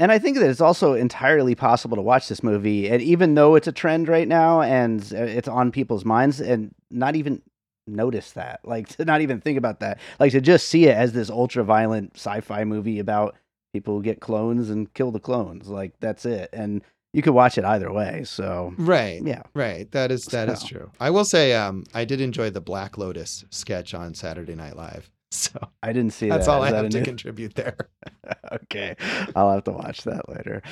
And 0.02 0.14
I 0.14 0.18
think 0.20 0.38
that 0.38 0.50
it's 0.50 0.62
also 0.62 0.94
entirely 0.94 1.56
possible 1.56 1.98
to 1.98 2.02
watch 2.02 2.30
this 2.30 2.42
movie, 2.42 2.90
and 2.90 3.02
even 3.02 3.36
though 3.36 3.56
it's 3.56 3.68
a 3.68 3.74
trend 3.74 4.08
right 4.08 4.28
now 4.30 4.62
and 4.62 5.02
uh, 5.14 5.18
it's 5.24 5.50
on 5.50 5.72
people's 5.74 6.06
minds, 6.06 6.40
and 6.40 6.74
not 6.90 7.18
even 7.18 7.42
notice 7.86 8.32
that, 8.32 8.62
like 8.64 8.88
to 8.98 9.04
not 9.04 9.20
even 9.20 9.42
think 9.42 9.58
about 9.58 9.82
that, 9.82 10.00
like 10.18 10.32
to 10.32 10.40
just 10.40 10.70
see 10.70 10.86
it 10.88 10.96
as 10.96 11.12
this 11.12 11.30
ultra 11.30 11.66
violent 11.66 12.16
sci-fi 12.16 12.64
movie 12.64 13.00
about 13.00 13.36
people 13.74 14.00
get 14.02 14.20
clones 14.22 14.70
and 14.70 14.94
kill 14.94 15.12
the 15.12 15.20
clones, 15.20 15.68
like 15.68 15.94
that's 16.00 16.26
it. 16.26 16.50
And 16.54 16.82
you 17.14 17.22
could 17.22 17.34
watch 17.34 17.58
it 17.58 17.66
either 17.66 17.92
way. 17.92 18.24
So 18.24 18.74
Right. 18.78 19.22
yeah, 19.24 19.44
Right. 19.56 19.92
That 19.92 20.12
is 20.12 20.26
that 20.26 20.50
is 20.50 20.60
So- 20.62 20.68
true. 20.68 20.92
I 21.00 21.10
will 21.10 21.26
say 21.26 21.54
um 21.56 21.84
I 21.94 22.06
did 22.06 22.22
enjoy 22.22 22.50
the 22.52 22.62
Black 22.62 22.98
Lotus 22.98 23.46
sketch 23.50 23.94
on 23.94 24.14
Saturday 24.14 24.56
Night 24.56 24.76
Live. 24.76 25.10
So 25.32 25.60
I 25.84 25.94
didn't 25.94 26.14
see 26.14 26.28
that's 26.28 26.48
that. 26.48 26.52
all 26.52 26.64
Is 26.64 26.70
I 26.70 26.72
that 26.72 26.84
have 26.86 26.92
to 26.92 27.00
new- 27.00 27.06
contribute 27.06 27.54
there. 27.54 27.78
okay, 28.64 28.96
I'll 29.36 29.52
have 29.52 29.64
to 29.66 29.72
watch 29.72 30.02
that 30.06 30.28
later. 30.28 30.64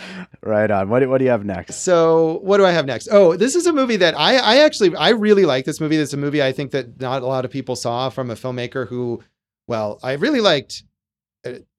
Right 0.41 0.71
on. 0.71 0.89
What 0.89 1.01
do, 1.01 1.09
what 1.09 1.19
do 1.19 1.25
you 1.25 1.29
have 1.29 1.45
next? 1.45 1.83
So 1.83 2.39
what 2.41 2.57
do 2.57 2.65
I 2.65 2.71
have 2.71 2.87
next? 2.87 3.07
Oh, 3.11 3.35
this 3.37 3.53
is 3.55 3.67
a 3.67 3.71
movie 3.73 3.97
that 3.97 4.17
I 4.19 4.37
I 4.37 4.57
actually 4.65 4.95
I 4.95 5.09
really 5.09 5.45
like 5.45 5.65
this 5.65 5.79
movie. 5.79 5.97
It's 5.97 6.13
a 6.13 6.17
movie 6.17 6.41
I 6.41 6.51
think 6.53 6.71
that 6.71 6.99
not 6.99 7.21
a 7.21 7.27
lot 7.27 7.45
of 7.45 7.51
people 7.51 7.75
saw 7.75 8.09
from 8.09 8.31
a 8.31 8.35
filmmaker 8.35 8.87
who, 8.87 9.21
well, 9.67 9.99
I 10.01 10.13
really 10.13 10.41
liked 10.41 10.83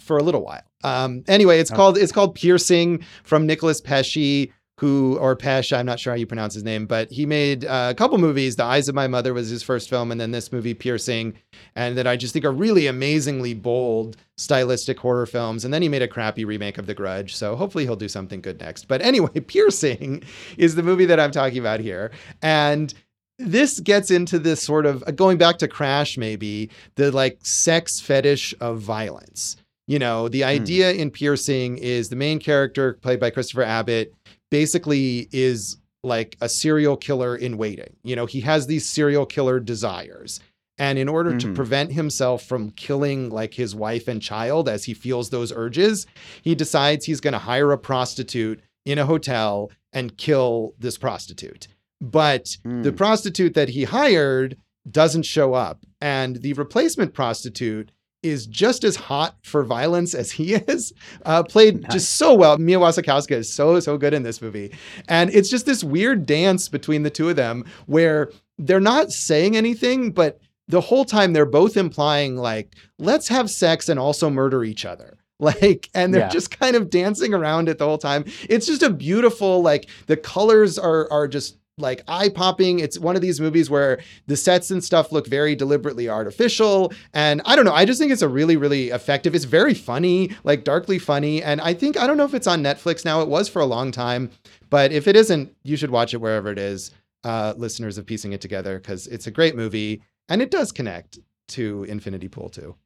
for 0.01 0.19
a 0.19 0.23
little 0.23 0.43
while. 0.45 0.63
Um, 0.85 1.25
anyway, 1.29 1.59
it's 1.61 1.73
Oh. 1.73 1.77
called 1.77 1.99
it's 1.99 2.13
called 2.13 2.35
Piercing 2.35 3.05
from 3.25 3.47
Nicholas 3.47 3.81
Pesce, 3.81 4.49
who 4.79 5.19
or 5.19 5.35
Pesh, 5.37 5.73
I'm 5.77 5.87
not 5.87 5.99
sure 5.99 6.13
how 6.13 6.17
you 6.17 6.27
pronounce 6.27 6.55
his 6.55 6.63
name, 6.63 6.87
but 6.87 7.11
he 7.11 7.27
made 7.27 7.65
uh, 7.65 7.89
a 7.91 7.95
couple 7.95 8.17
movies. 8.19 8.55
The 8.55 8.63
Eyes 8.65 8.89
of 8.89 8.95
My 8.95 9.09
Mother 9.09 9.35
was 9.35 9.49
his 9.49 9.63
first 9.65 9.91
film, 9.91 10.13
and 10.13 10.21
then 10.21 10.31
this 10.31 10.53
movie 10.53 10.73
Piercing, 10.75 11.35
and 11.75 11.99
that 11.99 12.07
I 12.07 12.17
just 12.17 12.33
think 12.33 12.45
are 12.45 12.53
really 12.53 12.87
amazingly 12.87 13.55
bold, 13.55 14.17
stylistic 14.37 15.01
horror 15.01 15.27
films. 15.27 15.65
And 15.65 15.75
then 15.75 15.83
he 15.83 15.89
made 15.89 16.03
a 16.03 16.07
crappy 16.09 16.45
remake 16.45 16.79
of 16.79 16.87
The 16.87 16.95
Grudge, 16.95 17.35
so 17.35 17.57
hopefully 17.57 17.85
he'll 17.87 17.97
do 17.97 18.07
something 18.09 18.41
good 18.41 18.61
next. 18.61 18.87
But 18.87 19.03
anyway, 19.03 19.41
Piercing 19.47 20.23
is 20.57 20.77
the 20.77 20.85
movie 20.85 21.07
that 21.07 21.19
I'm 21.19 21.33
talking 21.33 21.59
about 21.59 21.81
here, 21.81 22.13
and 22.41 22.95
this 23.39 23.81
gets 23.81 24.11
into 24.11 24.39
this 24.39 24.63
sort 24.63 24.87
of 24.87 25.03
uh, 25.07 25.11
going 25.13 25.39
back 25.39 25.59
to 25.59 25.69
Crash, 25.69 26.17
maybe 26.19 26.71
the 26.97 27.11
like 27.13 27.39
sex 27.45 28.01
fetish 28.01 28.55
of 28.61 28.81
violence. 28.81 29.57
You 29.87 29.99
know, 29.99 30.29
the 30.29 30.45
idea 30.45 30.93
in 30.93 31.11
Piercing 31.11 31.79
is 31.79 32.09
the 32.11 32.17
main 32.17 32.41
character, 32.41 32.95
played 32.95 33.21
by 33.21 33.31
Christopher 33.31 33.63
Abbott, 33.63 34.13
basically 34.51 35.29
is 35.33 35.79
like 36.05 36.37
a 36.41 36.49
serial 36.49 36.97
killer 36.97 37.35
in 37.37 37.57
waiting. 37.57 37.97
You 38.05 38.17
know, 38.17 38.27
he 38.27 38.41
has 38.43 38.67
these 38.67 38.89
serial 38.89 39.25
killer 39.25 39.61
desires. 39.61 40.41
And 40.81 40.97
in 40.99 41.09
order 41.09 41.37
to 41.37 41.47
Mhm. 41.49 41.55
prevent 41.57 41.93
himself 41.93 42.45
from 42.45 42.71
killing 42.73 43.31
like 43.31 43.55
his 43.55 43.75
wife 43.75 44.07
and 44.07 44.23
child 44.23 44.69
as 44.69 44.85
he 44.85 44.95
feels 44.95 45.31
those 45.31 45.51
urges, 45.53 46.07
he 46.43 46.55
decides 46.55 47.07
he's 47.07 47.21
going 47.21 47.33
to 47.33 47.39
hire 47.39 47.73
a 47.73 47.79
prostitute 47.79 48.61
in 48.85 48.99
a 48.99 49.07
hotel 49.07 49.73
and 49.93 50.17
kill 50.17 50.75
this 50.79 50.97
prostitute. 50.97 51.67
But 52.01 52.57
the 52.65 52.93
Mm. 52.93 52.97
prostitute 52.97 53.55
that 53.55 53.71
he 53.71 53.85
hired 53.85 54.57
doesn't 54.91 55.25
show 55.25 55.55
up. 55.55 55.85
And 56.01 56.37
the 56.37 56.53
replacement 56.55 57.13
prostitute 57.15 57.91
is 58.23 58.47
just 58.47 58.83
as 58.85 58.97
hot 58.97 59.37
for 59.43 59.63
violence 59.65 60.15
as 60.15 60.33
he 60.33 60.55
is, 60.69 60.93
uh, 61.25 61.43
played 61.43 61.83
Nice. 61.83 61.93
just 61.93 62.17
so 62.17 62.35
well. 62.35 62.59
Mia 62.59 62.79
Wasikowska 62.79 63.33
is 63.37 63.53
so, 63.53 63.79
so 63.81 63.97
good 63.99 64.15
in 64.15 64.23
this 64.23 64.41
movie. 64.43 64.73
And 65.09 65.31
it's 65.31 65.49
just 65.49 65.67
this 65.67 65.85
weird 65.85 66.27
dance 66.27 66.69
between 66.69 67.03
the 67.03 67.11
two 67.11 67.29
of 67.29 67.37
them 67.37 67.65
where 67.87 68.31
they're 68.59 68.81
not 68.81 69.13
saying 69.13 69.57
anything, 69.57 70.11
but 70.13 70.41
the 70.67 70.81
whole 70.81 71.05
time 71.05 71.33
they're 71.33 71.47
both 71.47 71.77
implying, 71.77 72.37
like, 72.37 72.75
let's 72.99 73.29
have 73.29 73.51
sex 73.51 73.89
and 73.89 73.99
also 74.01 74.31
murder 74.31 74.65
each 74.65 74.85
other. 74.85 75.19
Like, 75.41 75.89
and 75.95 76.13
they're 76.13 76.23
Yeah. 76.23 76.29
just 76.31 76.59
kind 76.59 76.75
of 76.75 76.91
dancing 76.91 77.33
around 77.33 77.69
it 77.69 77.79
the 77.79 77.85
whole 77.87 77.97
time. 77.99 78.25
It's 78.49 78.67
just 78.67 78.83
a 78.83 78.91
beautiful, 78.91 79.63
like, 79.63 79.89
the 80.09 80.17
colors 80.17 80.77
are 80.81 81.07
are 81.13 81.29
just 81.29 81.57
like 81.79 82.03
eye 82.09 82.29
popping. 82.29 82.81
It's 82.81 82.99
one 82.99 83.17
of 83.17 83.23
these 83.23 83.41
movies 83.41 83.71
where 83.71 84.01
the 84.27 84.37
sets 84.37 84.71
and 84.71 84.83
stuff 84.83 85.13
look 85.13 85.27
very 85.27 85.55
deliberately 85.55 86.09
artificial. 86.09 86.93
And 87.15 87.43
I 87.45 87.57
don't 87.57 87.65
know, 87.65 87.75
I 87.75 87.85
just 87.85 88.01
think 88.01 88.13
it's 88.13 88.23
a 88.23 88.29
really, 88.29 88.57
really 88.57 88.91
effective. 88.91 89.35
It's 89.35 89.45
very 89.45 89.75
funny, 89.75 90.37
like 90.45 90.65
darkly 90.65 90.99
funny. 90.99 91.43
And 91.43 91.61
I 91.61 91.75
think, 91.75 91.97
I 91.97 92.07
don't 92.07 92.17
know 92.17 92.25
if 92.25 92.35
it's 92.35 92.47
on 92.47 92.63
Netflix 92.63 93.05
now. 93.05 93.23
It 93.23 93.29
was 93.29 93.49
for 93.49 93.61
a 93.61 93.67
long 93.67 93.93
time. 93.93 94.31
But 94.71 94.93
if 94.93 95.09
it 95.09 95.17
isn't, 95.17 95.55
you 95.63 95.77
should 95.77 95.91
watch 95.91 96.15
it 96.15 96.19
wherever 96.19 96.51
it 96.51 96.59
is, 96.59 96.91
uh, 97.25 97.55
listeners 97.57 97.99
of 97.99 98.07
Piecing 98.07 98.33
It 98.33 98.41
Together, 98.41 98.79
because 98.79 99.07
it's 99.07 99.27
a 99.27 99.31
great 99.31 99.57
movie 99.57 100.03
and 100.29 100.43
it 100.43 100.51
does 100.51 100.73
connect 100.73 101.19
to 101.49 101.85
Infinity 101.85 102.29
Pool 102.29 102.51
too. 102.51 102.77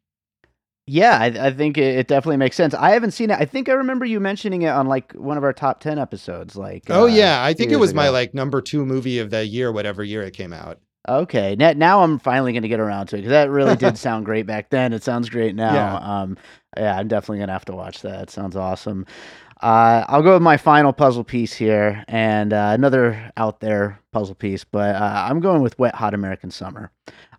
Yeah, 0.86 1.16
I, 1.18 1.26
I 1.46 1.50
think 1.52 1.78
it, 1.78 1.98
it 1.98 2.08
definitely 2.08 2.38
makes 2.38 2.56
sense. 2.56 2.74
I 2.74 2.90
haven't 2.90 3.12
seen 3.12 3.30
it. 3.30 3.38
I 3.38 3.44
think 3.44 3.68
I 3.68 3.72
remember 3.72 4.04
you 4.04 4.18
mentioning 4.18 4.62
it 4.62 4.68
on 4.68 4.86
like 4.86 5.12
one 5.12 5.36
of 5.36 5.44
our 5.44 5.52
top 5.52 5.80
ten 5.80 5.98
episodes. 5.98 6.56
Like, 6.56 6.84
oh 6.90 7.04
uh, 7.04 7.06
yeah, 7.06 7.42
I 7.42 7.54
think 7.54 7.70
it 7.70 7.76
was 7.76 7.94
my 7.94 8.08
like 8.08 8.34
number 8.34 8.60
two 8.60 8.84
movie 8.84 9.18
of 9.18 9.30
the 9.30 9.46
year, 9.46 9.70
whatever 9.70 10.02
year 10.02 10.22
it 10.22 10.34
came 10.34 10.52
out. 10.52 10.80
Okay, 11.08 11.56
now, 11.56 11.72
now 11.72 12.02
I'm 12.02 12.18
finally 12.18 12.52
going 12.52 12.62
to 12.62 12.68
get 12.68 12.78
around 12.78 13.06
to 13.08 13.16
it 13.16 13.20
because 13.20 13.30
that 13.30 13.50
really 13.50 13.74
did 13.74 13.98
sound 13.98 14.24
great 14.24 14.46
back 14.46 14.70
then. 14.70 14.92
It 14.92 15.02
sounds 15.02 15.28
great 15.28 15.54
now. 15.54 15.74
Yeah. 15.74 15.96
Um, 15.96 16.36
yeah, 16.76 16.96
I'm 16.96 17.08
definitely 17.08 17.38
going 17.38 17.48
to 17.48 17.54
have 17.54 17.64
to 17.66 17.74
watch 17.74 18.02
that. 18.02 18.22
It 18.22 18.30
sounds 18.30 18.56
awesome. 18.56 19.06
Uh, 19.60 20.04
I'll 20.08 20.22
go 20.22 20.34
with 20.34 20.42
my 20.42 20.56
final 20.56 20.92
puzzle 20.92 21.22
piece 21.22 21.52
here, 21.52 22.04
and 22.08 22.52
uh, 22.52 22.70
another 22.74 23.30
out 23.36 23.60
there 23.60 24.00
puzzle 24.10 24.34
piece, 24.34 24.64
but 24.64 24.96
uh, 24.96 25.26
I'm 25.28 25.38
going 25.38 25.62
with 25.62 25.78
Wet 25.78 25.94
Hot 25.94 26.14
American 26.14 26.50
Summer. 26.50 26.90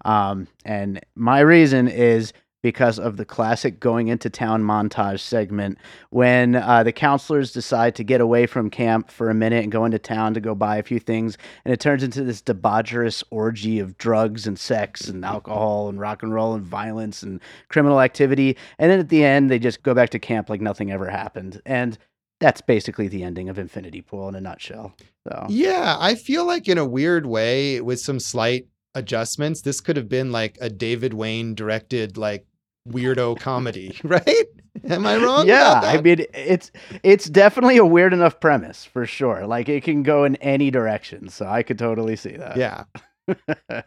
Um, 0.06 0.48
and 0.64 1.02
my 1.16 1.40
reason 1.42 1.90
is 1.90 2.32
because 2.64 2.98
of 2.98 3.18
the 3.18 3.26
classic 3.26 3.80
going 3.80 4.08
into 4.08 4.30
town 4.30 4.64
montage 4.64 5.20
segment 5.20 5.78
when 6.10 6.56
uh, 6.56 6.82
the 6.82 6.92
counselors 6.92 7.52
decide 7.52 7.94
to 7.94 8.04
get 8.04 8.20
away 8.20 8.48
from 8.48 8.72
camp 8.72 9.12
for 9.12 9.30
a 9.30 9.36
minute 9.36 9.62
and 9.62 9.72
go 9.72 9.86
into 9.86 10.00
town 10.00 10.34
to 10.34 10.40
go 10.40 10.56
buy 10.56 10.78
a 10.78 10.84
few 10.84 11.00
things 11.00 11.38
and 11.64 11.72
it 11.72 11.80
turns 11.80 12.02
into 12.02 12.24
this 12.24 12.42
debaucherous 12.42 13.24
orgy 13.30 13.78
of 13.78 13.96
drugs 14.00 14.48
and 14.48 14.58
sex 14.58 15.08
and 15.08 15.24
alcohol 15.24 15.90
and 15.90 16.00
rock 16.00 16.24
and 16.24 16.34
roll 16.34 16.56
and 16.56 16.64
violence 16.64 17.22
and 17.22 17.40
criminal 17.68 18.02
activity. 18.02 18.58
And 18.80 18.90
then 18.90 19.00
at 19.00 19.10
the 19.10 19.24
end 19.24 19.52
they 19.52 19.60
just 19.60 19.84
go 19.84 19.94
back 19.94 20.10
to 20.10 20.20
camp 20.20 20.50
like 20.50 20.62
nothing 20.62 20.92
ever 20.92 21.10
happened. 21.10 21.62
And 21.68 22.00
that's 22.40 22.62
basically 22.62 23.08
the 23.08 23.24
ending 23.24 23.48
of 23.50 23.60
infinity 23.60 24.02
pool 24.02 24.28
in 24.28 24.36
a 24.36 24.42
nutshell 24.42 24.96
so. 25.28 25.46
Yeah, 25.50 25.96
I 26.00 26.16
feel 26.16 26.46
like 26.46 26.68
in 26.68 26.78
a 26.78 26.86
weird 26.86 27.26
way, 27.26 27.80
with 27.82 28.00
some 28.00 28.20
slight 28.20 28.68
adjustments, 28.94 29.62
this 29.62 29.82
could 29.82 29.98
have 29.98 30.10
been 30.10 30.32
like 30.32 30.58
a 30.60 30.70
David 30.70 31.14
Wain 31.14 31.56
directed 31.56 32.18
like 32.18 32.46
weirdo 32.88 33.40
comedy, 33.40 33.98
right? 34.04 34.46
Am 34.90 35.06
I 35.06 35.18
wrong? 35.18 35.48
yeah 35.48 35.80
i 35.84 36.02
mean 36.02 36.26
it's 36.34 36.72
it's 37.04 37.26
definitely 37.26 37.78
a 37.78 37.86
weird 37.86 38.12
enough 38.12 38.40
premise 38.40 38.84
for 38.84 39.06
sure 39.06 39.46
like 39.46 39.70
it 39.70 39.84
can 39.84 40.02
go 40.04 40.24
in 40.26 40.36
any 40.38 40.72
direction 40.72 41.30
so 41.30 41.46
i 41.46 41.62
could 41.64 41.78
totally 41.78 42.16
see 42.16 42.36
that 42.36 42.58
yeah. 42.58 42.84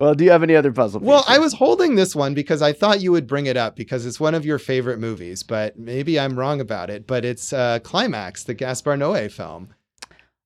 well 0.00 0.14
do 0.14 0.24
you 0.24 0.30
have 0.30 0.42
any 0.42 0.54
other 0.54 0.72
puzzle 0.72 1.00
Well, 1.00 1.24
I 1.28 1.38
was 1.38 1.52
holding 1.54 1.94
this 1.96 2.14
one 2.16 2.34
because 2.34 2.62
I 2.62 2.72
thought 2.72 3.00
you 3.00 3.12
would 3.12 3.26
bring 3.26 3.46
it 3.46 3.56
up 3.56 3.76
because 3.76 4.06
it's 4.06 4.18
one 4.20 4.34
of 4.34 4.46
your 4.46 4.58
favorite 4.58 4.98
movies, 4.98 5.42
but 5.42 5.78
maybe 5.78 6.18
I'm 6.18 6.38
wrong 6.38 6.60
about 6.60 6.88
it. 6.88 7.06
But 7.06 7.24
it's 7.24 7.52
uh, 7.52 7.80
Climax, 7.80 8.44
the 8.44 8.54
Gaspar 8.54 8.96
Noé 8.96 9.30
film, 9.30 9.74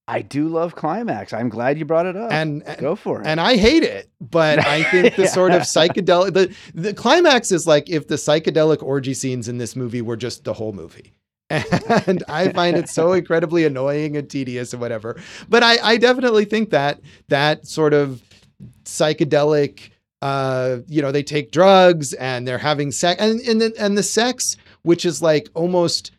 I 0.09 0.23
do 0.23 0.49
love 0.49 0.75
climax 0.75 1.33
i'm 1.33 1.49
glad 1.49 1.79
you 1.79 1.85
brought 1.85 2.07
it 2.07 2.17
up 2.17 2.33
and 2.33 2.65
go 2.79 2.97
for 2.97 3.21
it 3.21 3.27
and 3.27 3.41
I 3.41 3.57
hate 3.57 3.83
it, 3.83 4.11
but 4.21 4.59
I 4.59 4.83
think 4.85 5.17
the 5.17 5.27
sort 5.39 5.53
of 5.53 5.63
psychedelic 5.63 6.33
the 6.35 6.55
the 6.75 6.95
climax 6.95 7.53
is 7.53 7.67
like 7.67 7.89
if 7.89 8.09
the 8.09 8.17
psychedelic 8.17 8.83
orgy 8.83 9.15
scenes 9.15 9.49
in 9.49 9.59
this 9.59 9.77
movie 9.77 10.03
were 10.03 10.17
just 10.17 10.45
the 10.45 10.55
whole 10.55 10.73
movie. 10.73 11.13
And 11.51 12.23
I 12.29 12.53
find 12.53 12.77
it 12.77 12.89
so 12.91 13.13
incredibly 13.13 13.65
annoying 13.65 14.17
and 14.17 14.29
tedious 14.29 14.73
and 14.75 14.83
whatever. 14.83 15.19
But 15.49 15.63
I, 15.63 15.79
I 15.83 15.97
definitely 15.97 16.45
think 16.45 16.71
that 16.71 17.01
that 17.29 17.67
sort 17.67 17.95
of 17.95 18.23
psychedelic 18.85 19.91
uh 20.21 20.79
you 20.89 21.01
know 21.01 21.13
they 21.13 21.23
take 21.23 21.53
drugs 21.53 22.13
and 22.15 22.47
they're 22.47 22.59
having 22.59 22.91
sex 22.91 23.21
and 23.23 23.41
and 23.43 23.61
the, 23.61 23.73
and 23.79 23.97
the 23.97 24.03
sex 24.03 24.57
which 24.83 25.05
is 25.05 25.23
like 25.23 25.49
almost 25.55 26.11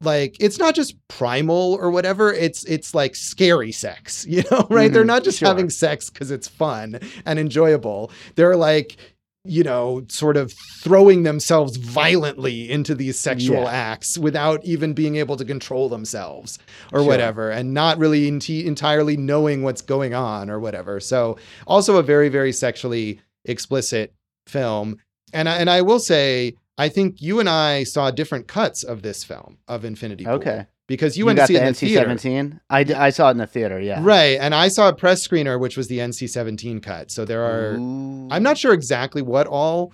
like 0.00 0.36
it's 0.38 0.58
not 0.58 0.74
just 0.74 0.94
primal 1.08 1.76
or 1.80 1.90
whatever 1.90 2.32
it's 2.32 2.64
it's 2.64 2.94
like 2.94 3.16
scary 3.16 3.72
sex 3.72 4.24
you 4.28 4.42
know 4.50 4.66
right 4.70 4.92
they're 4.92 5.02
Mhm, 5.02 5.06
not 5.08 5.24
just 5.24 5.38
sure. 5.40 5.48
having 5.48 5.70
sex 5.70 6.08
because 6.10 6.30
it's 6.30 6.46
fun 6.48 7.00
and 7.26 7.38
enjoyable 7.38 8.10
they're 8.36 8.56
like 8.56 8.96
you 9.44 9.62
know 9.64 10.04
sort 10.08 10.36
of 10.36 10.52
throwing 10.82 11.22
themselves 11.22 11.76
violently 11.78 12.70
into 12.70 12.94
these 12.94 13.18
sexual 13.18 13.62
Yeah. 13.62 13.70
acts 13.70 14.18
without 14.18 14.64
even 14.64 14.92
being 14.94 15.16
able 15.16 15.36
to 15.36 15.44
control 15.44 15.88
themselves 15.88 16.58
or 16.92 17.00
Sure. 17.00 17.08
whatever 17.08 17.50
and 17.50 17.72
not 17.74 17.98
really 17.98 18.30
enti- 18.30 18.64
entirely 18.66 19.16
knowing 19.16 19.62
what's 19.62 19.80
going 19.80 20.14
on 20.14 20.48
or 20.50 20.60
whatever 20.60 21.00
so 21.00 21.38
also 21.66 21.96
a 21.96 22.02
very 22.02 22.28
very 22.28 22.52
sexually 22.52 23.20
explicit 23.46 24.12
film 24.46 24.96
and 25.32 25.48
I, 25.48 25.56
and 25.58 25.68
I 25.70 25.82
will 25.82 26.00
say 26.00 26.54
I 26.78 26.88
think 26.88 27.20
you 27.20 27.40
and 27.40 27.48
I 27.48 27.82
saw 27.82 28.10
different 28.10 28.46
cuts 28.46 28.84
of 28.84 29.02
this 29.02 29.24
film 29.24 29.58
of 29.66 29.84
Infinity 29.84 30.24
Pool. 30.24 30.34
Okay. 30.34 30.66
Because 30.86 31.18
you, 31.18 31.22
you, 31.22 31.26
went 31.26 31.36
got 31.36 31.42
to 31.42 31.46
see 31.48 31.56
it 31.56 31.60
the 31.60 31.66
in 31.66 31.72
the 31.72 31.78
theater. 31.78 32.06
NC-17. 32.06 32.60
I, 32.70 32.84
d- 32.84 32.94
I 32.94 33.10
saw 33.10 33.28
it 33.28 33.32
in 33.32 33.38
the 33.38 33.46
theater. 33.46 33.78
Yeah. 33.78 34.00
Right. 34.02 34.38
And 34.40 34.54
I 34.54 34.68
saw 34.68 34.88
a 34.88 34.94
press 34.94 35.26
screener, 35.26 35.60
which 35.60 35.76
was 35.76 35.88
the 35.88 35.98
NC 35.98 36.30
17 36.30 36.80
cut. 36.80 37.10
So 37.10 37.26
there 37.26 37.44
are, 37.44 37.74
Ooh. 37.74 38.28
I'm 38.30 38.42
not 38.42 38.56
sure 38.56 38.72
exactly 38.72 39.20
what 39.20 39.46
all 39.46 39.92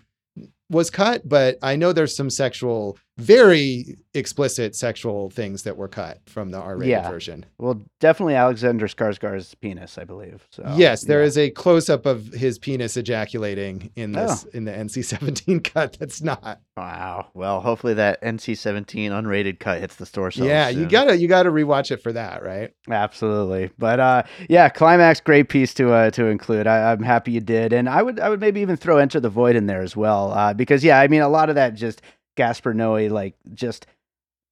was 0.71 0.91
cut, 0.91 1.29
but 1.29 1.59
I 1.63 1.75
know 1.75 1.93
there's 1.93 2.17
some 2.17 2.31
sexual 2.31 2.97
very 3.17 3.97
explicit 4.15 4.75
sexual 4.75 5.31
things 5.31 5.63
that 5.63 5.77
were 5.77 5.89
cut 5.89 6.21
from 6.27 6.51
the 6.51 6.59
R-rated 6.59 6.89
Yeah. 6.89 7.11
version. 7.11 7.47
Well, 7.59 7.81
definitely 8.01 8.35
Alexander 8.35 8.87
Skarsgård's 8.89 9.55
penis, 9.55 9.99
I 9.99 10.05
believe. 10.05 10.47
So 10.51 10.65
yes, 10.77 11.03
there 11.03 11.21
yeah. 11.21 11.27
is 11.27 11.39
a 11.39 11.51
close-up 11.51 12.07
of 12.07 12.27
his 12.33 12.59
penis 12.59 12.97
ejaculating 12.97 13.91
in 13.97 14.17
Oh. 14.17 14.27
this 14.27 14.45
in 14.45 14.65
the 14.65 14.73
NC-17 14.73 15.63
cut. 15.75 15.97
That's 15.99 16.23
not. 16.23 16.61
Wow. 16.77 17.29
Well, 17.35 17.61
hopefully 17.61 17.95
that 17.95 18.21
NC-17 18.23 19.11
unrated 19.11 19.61
cut 19.61 19.81
hits 19.81 19.95
the 19.97 20.07
store 20.07 20.31
yeah, 20.35 20.69
you 20.71 20.87
gotta 20.87 21.17
you 21.17 21.29
gotta 21.29 21.51
rewatch 21.51 21.91
it 21.91 22.03
for 22.03 22.13
that, 22.13 22.43
right? 22.43 22.73
Absolutely, 22.91 23.71
but 23.79 24.01
uh, 24.01 24.23
yeah, 24.49 24.69
climax, 24.71 25.21
great 25.21 25.49
piece 25.49 25.75
to 25.75 25.93
uh, 25.93 26.11
to 26.13 26.27
include. 26.27 26.67
I, 26.67 26.93
I'm 26.93 27.03
happy 27.03 27.33
you 27.33 27.41
did, 27.41 27.73
and 27.73 27.89
I 27.89 28.03
would 28.03 28.19
I 28.19 28.29
would 28.31 28.41
maybe 28.41 28.61
even 28.61 28.77
throw 28.77 28.97
Enter 28.99 29.21
the 29.21 29.29
Void 29.29 29.55
in 29.55 29.67
there 29.67 29.83
as 29.83 29.95
well, 29.97 30.33
uh, 30.33 30.55
because 30.55 30.83
yeah, 30.83 30.99
I 30.99 31.09
mean 31.09 31.21
a 31.21 31.29
lot 31.29 31.49
of 31.51 31.55
that 31.57 31.75
just 31.75 32.01
Gaspar 32.37 32.75
Noé 32.75 33.11
like 33.11 33.35
just 33.55 33.87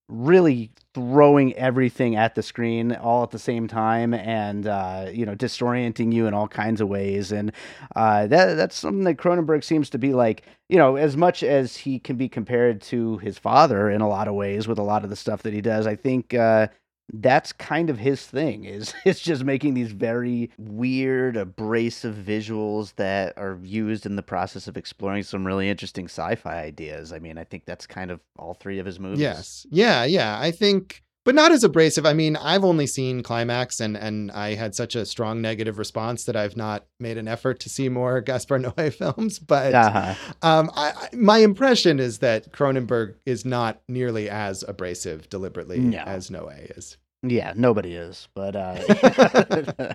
really 0.08 0.70
throwing 0.94 1.54
everything 1.54 2.16
at 2.16 2.34
the 2.34 2.42
screen 2.42 2.92
all 2.92 3.22
at 3.22 3.30
the 3.30 3.38
same 3.38 3.66
time 3.66 4.12
and 4.12 4.66
uh, 4.66 5.08
you 5.10 5.24
know 5.24 5.34
disorienting 5.34 6.12
you 6.12 6.26
in 6.26 6.34
all 6.34 6.48
kinds 6.48 6.80
of 6.80 6.88
ways. 6.88 7.32
And 7.32 7.52
uh, 7.96 8.26
that 8.26 8.54
that's 8.54 8.76
something 8.76 9.04
that 9.04 9.16
Cronenberg 9.16 9.64
seems 9.64 9.88
to 9.90 9.98
be 9.98 10.12
like 10.12 10.42
you 10.68 10.76
know 10.76 10.96
as 10.96 11.16
much 11.16 11.42
as 11.42 11.76
he 11.76 11.98
can 11.98 12.16
be 12.16 12.28
compared 12.28 12.82
to 12.82 13.18
his 13.18 13.38
father 13.38 13.90
in 13.90 14.00
a 14.00 14.08
lot 14.08 14.28
of 14.28 14.34
ways 14.34 14.68
with 14.68 14.78
a 14.78 14.82
lot 14.82 15.04
of 15.04 15.10
the 15.10 15.16
stuff 15.16 15.42
that 15.42 15.54
he 15.54 15.60
does 15.60 15.86
I 15.86 15.96
think 15.96 16.34
uh, 16.34 16.68
that's 17.14 17.52
kind 17.52 17.90
of 17.90 17.98
his 17.98 18.24
thing 18.26 18.64
is 18.64 18.94
it's 19.04 19.20
just 19.20 19.44
making 19.44 19.74
these 19.74 19.92
very 19.92 20.50
weird 20.58 21.36
abrasive 21.36 22.14
visuals 22.14 22.94
that 22.96 23.36
are 23.36 23.58
used 23.62 24.06
in 24.06 24.16
the 24.16 24.22
process 24.22 24.66
of 24.68 24.76
exploring 24.76 25.22
some 25.22 25.46
really 25.46 25.68
interesting 25.68 26.06
sci-fi 26.06 26.62
ideas 26.62 27.12
i 27.12 27.18
mean 27.18 27.36
i 27.38 27.44
think 27.44 27.64
that's 27.66 27.86
kind 27.86 28.10
of 28.10 28.20
all 28.38 28.54
three 28.54 28.78
of 28.78 28.86
his 28.86 28.98
movies 28.98 29.20
Yes. 29.20 29.66
Yeah, 29.70 30.04
yeah. 30.04 30.38
I 30.40 30.50
think 30.50 31.02
but 31.24 31.34
not 31.34 31.52
as 31.52 31.62
abrasive. 31.64 32.04
I 32.04 32.12
mean, 32.12 32.36
I've 32.36 32.64
only 32.64 32.86
seen 32.86 33.22
Climax 33.22 33.80
and 33.80 33.96
and 33.96 34.30
I 34.32 34.54
had 34.54 34.74
such 34.74 34.94
a 34.96 35.06
strong 35.06 35.40
negative 35.40 35.78
response 35.78 36.24
that 36.24 36.36
I've 36.36 36.56
not 36.56 36.84
made 36.98 37.16
an 37.18 37.28
effort 37.28 37.60
to 37.60 37.68
see 37.68 37.88
more 37.88 38.20
Gaspar 38.28 38.58
Noé 38.58 38.92
films, 38.92 39.38
but 39.38 39.74
uh-huh. 39.74 40.14
um 40.42 40.70
I, 40.74 41.08
my 41.12 41.38
impression 41.38 42.00
is 42.00 42.18
that 42.18 42.52
Cronenberg 42.52 43.14
is 43.26 43.44
not 43.44 43.80
nearly 43.88 44.28
as 44.28 44.64
abrasive 44.66 45.28
deliberately 45.28 45.78
No. 45.78 45.98
as 45.98 46.30
Noé 46.30 46.76
is. 46.78 46.96
yeah 47.24 47.52
nobody 47.54 47.94
is 47.94 48.26
but 48.34 48.56
uh 48.56 49.94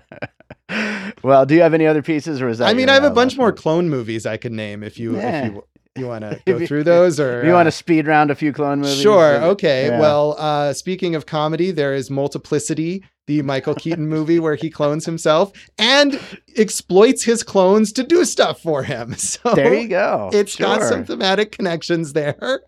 well 1.22 1.44
do 1.46 1.54
you 1.54 1.62
have 1.62 1.74
any 1.74 1.86
other 1.86 2.02
pieces 2.02 2.40
or 2.40 2.48
is 2.48 2.58
that 2.58 2.68
I 2.68 2.74
mean, 2.74 2.88
I 2.88 2.94
have 2.94 3.04
a 3.04 3.08
uh, 3.08 3.14
bunch 3.14 3.36
more 3.36 3.52
clone 3.52 3.88
movies 3.88 4.26
I 4.26 4.36
could 4.36 4.52
name 4.52 4.82
if 4.82 4.98
you 4.98 5.16
Yeah. 5.16 5.46
if 5.46 5.52
you 5.52 5.64
you 5.98 6.06
want 6.06 6.22
to 6.22 6.40
go 6.46 6.64
through 6.66 6.84
those 6.84 7.18
or 7.20 7.44
you 7.44 7.52
want 7.52 7.66
uh, 7.66 7.70
to 7.70 7.76
speed 7.76 8.06
round 8.06 8.30
a 8.30 8.34
few 8.34 8.52
clone 8.52 8.80
movies 8.80 9.00
Sure. 9.00 9.36
Okay. 9.42 9.88
yeah. 9.88 10.00
Well, 10.00 10.34
uh, 10.38 10.72
speaking 10.72 11.14
of 11.14 11.26
comedy, 11.26 11.70
there 11.70 11.94
is 11.94 12.10
Multiplicity, 12.10 13.04
the 13.26 13.42
Michael 13.42 13.74
Keaton 13.74 14.08
movie 14.16 14.38
where 14.38 14.54
he 14.54 14.70
clones 14.70 15.04
himself 15.04 15.52
and 15.78 16.18
exploits 16.56 17.24
his 17.24 17.42
clones 17.42 17.92
to 17.92 18.02
do 18.02 18.24
stuff 18.24 18.60
for 18.62 18.82
him. 18.82 19.14
So 19.18 19.54
there 19.54 19.74
you 19.74 19.88
go 19.88 20.30
it's 20.32 20.56
got 20.56 20.82
some 20.82 21.04
thematic 21.04 21.52
connections 21.52 22.12
there. 22.14 22.60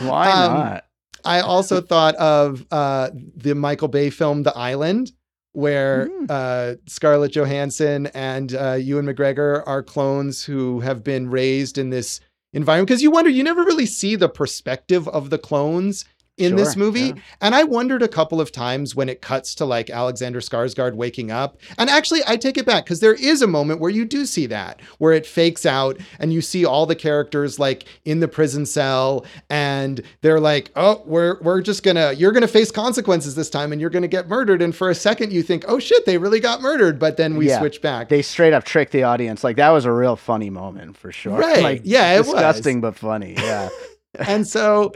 why 0.00 0.30
um, 0.30 0.54
not 0.54 0.84
I 1.24 1.40
also 1.40 1.80
thought 1.82 2.14
of 2.16 2.64
uh, 2.70 3.10
the 3.36 3.54
Michael 3.54 3.88
Bay 3.88 4.08
film 4.08 4.42
The 4.42 4.56
Island, 4.56 5.12
where 5.52 6.06
Mm. 6.08 6.26
uh, 6.30 6.76
Scarlett 6.86 7.32
Johansson 7.32 8.06
and 8.14 8.54
uh, 8.54 8.72
Ewan 8.80 9.04
McGregor 9.06 9.62
are 9.66 9.82
clones 9.82 10.42
who 10.44 10.80
have 10.80 11.04
been 11.04 11.28
raised 11.28 11.76
in 11.76 11.90
this 11.90 12.20
environment. 12.52 12.88
Because 12.88 13.02
you 13.02 13.10
wonder, 13.10 13.30
you 13.30 13.42
never 13.42 13.62
really 13.62 13.86
see 13.86 14.16
the 14.16 14.28
perspective 14.28 15.08
of 15.08 15.30
the 15.30 15.38
clones 15.38 16.04
in 16.40 16.56
this 16.56 16.76
movie. 16.76 17.00
yeah. 17.00 17.12
And 17.40 17.54
I 17.54 17.64
wondered 17.64 18.02
a 18.02 18.08
couple 18.08 18.40
of 18.40 18.50
times 18.52 18.94
when 18.94 19.08
it 19.08 19.20
cuts 19.20 19.54
to 19.56 19.64
like 19.64 19.90
Alexander 19.90 20.40
Skarsgård 20.40 20.94
waking 20.94 21.30
up. 21.30 21.58
And 21.78 21.88
actually, 21.90 22.20
I 22.26 22.36
take 22.36 22.56
it 22.58 22.66
back 22.66 22.84
because 22.84 23.00
there 23.00 23.14
is 23.14 23.42
a 23.42 23.46
moment 23.46 23.80
where 23.80 23.90
you 23.90 24.04
do 24.04 24.26
see 24.26 24.46
that, 24.46 24.80
where 24.98 25.12
it 25.12 25.26
fakes 25.26 25.66
out 25.66 25.98
and 26.18 26.32
you 26.32 26.40
see 26.40 26.64
all 26.64 26.86
the 26.86 26.96
characters 26.96 27.58
like 27.58 27.84
in 28.04 28.20
the 28.20 28.28
prison 28.28 28.66
cell 28.66 29.24
and 29.48 30.00
they're 30.22 30.40
like, 30.40 30.70
oh, 30.76 31.02
we're, 31.04 31.38
we're 31.42 31.60
just 31.60 31.82
gonna, 31.82 32.12
you're 32.12 32.32
gonna 32.32 32.48
face 32.48 32.70
consequences 32.70 33.34
this 33.34 33.50
time 33.50 33.72
and 33.72 33.80
you're 33.80 33.90
gonna 33.90 34.08
get 34.08 34.28
murdered. 34.28 34.62
And 34.62 34.74
for 34.74 34.90
a 34.90 34.94
second, 34.94 35.32
you 35.32 35.42
think, 35.42 35.64
oh 35.68 35.78
shit, 35.78 36.06
they 36.06 36.18
really 36.18 36.40
got 36.40 36.60
murdered. 36.62 36.98
But 36.98 37.16
then 37.16 37.36
we 37.36 37.48
Yeah. 37.48 37.58
switch 37.58 37.82
back. 37.82 38.08
they 38.08 38.22
straight 38.22 38.52
up 38.52 38.64
tricked 38.64 38.92
the 38.92 39.02
audience. 39.02 39.44
Like 39.44 39.56
that 39.56 39.70
was 39.70 39.84
a 39.84 39.92
real 39.92 40.16
funny 40.16 40.50
moment 40.50 40.96
for 40.96 41.12
sure. 41.12 41.38
Right. 41.38 41.62
Like, 41.62 41.82
Yeah, 41.84 42.14
it 42.14 42.18
was. 42.20 42.28
disgusting 42.28 42.80
but 42.80 42.96
funny. 42.96 43.34
Yeah. 43.36 43.68
and 44.18 44.46
so 44.46 44.92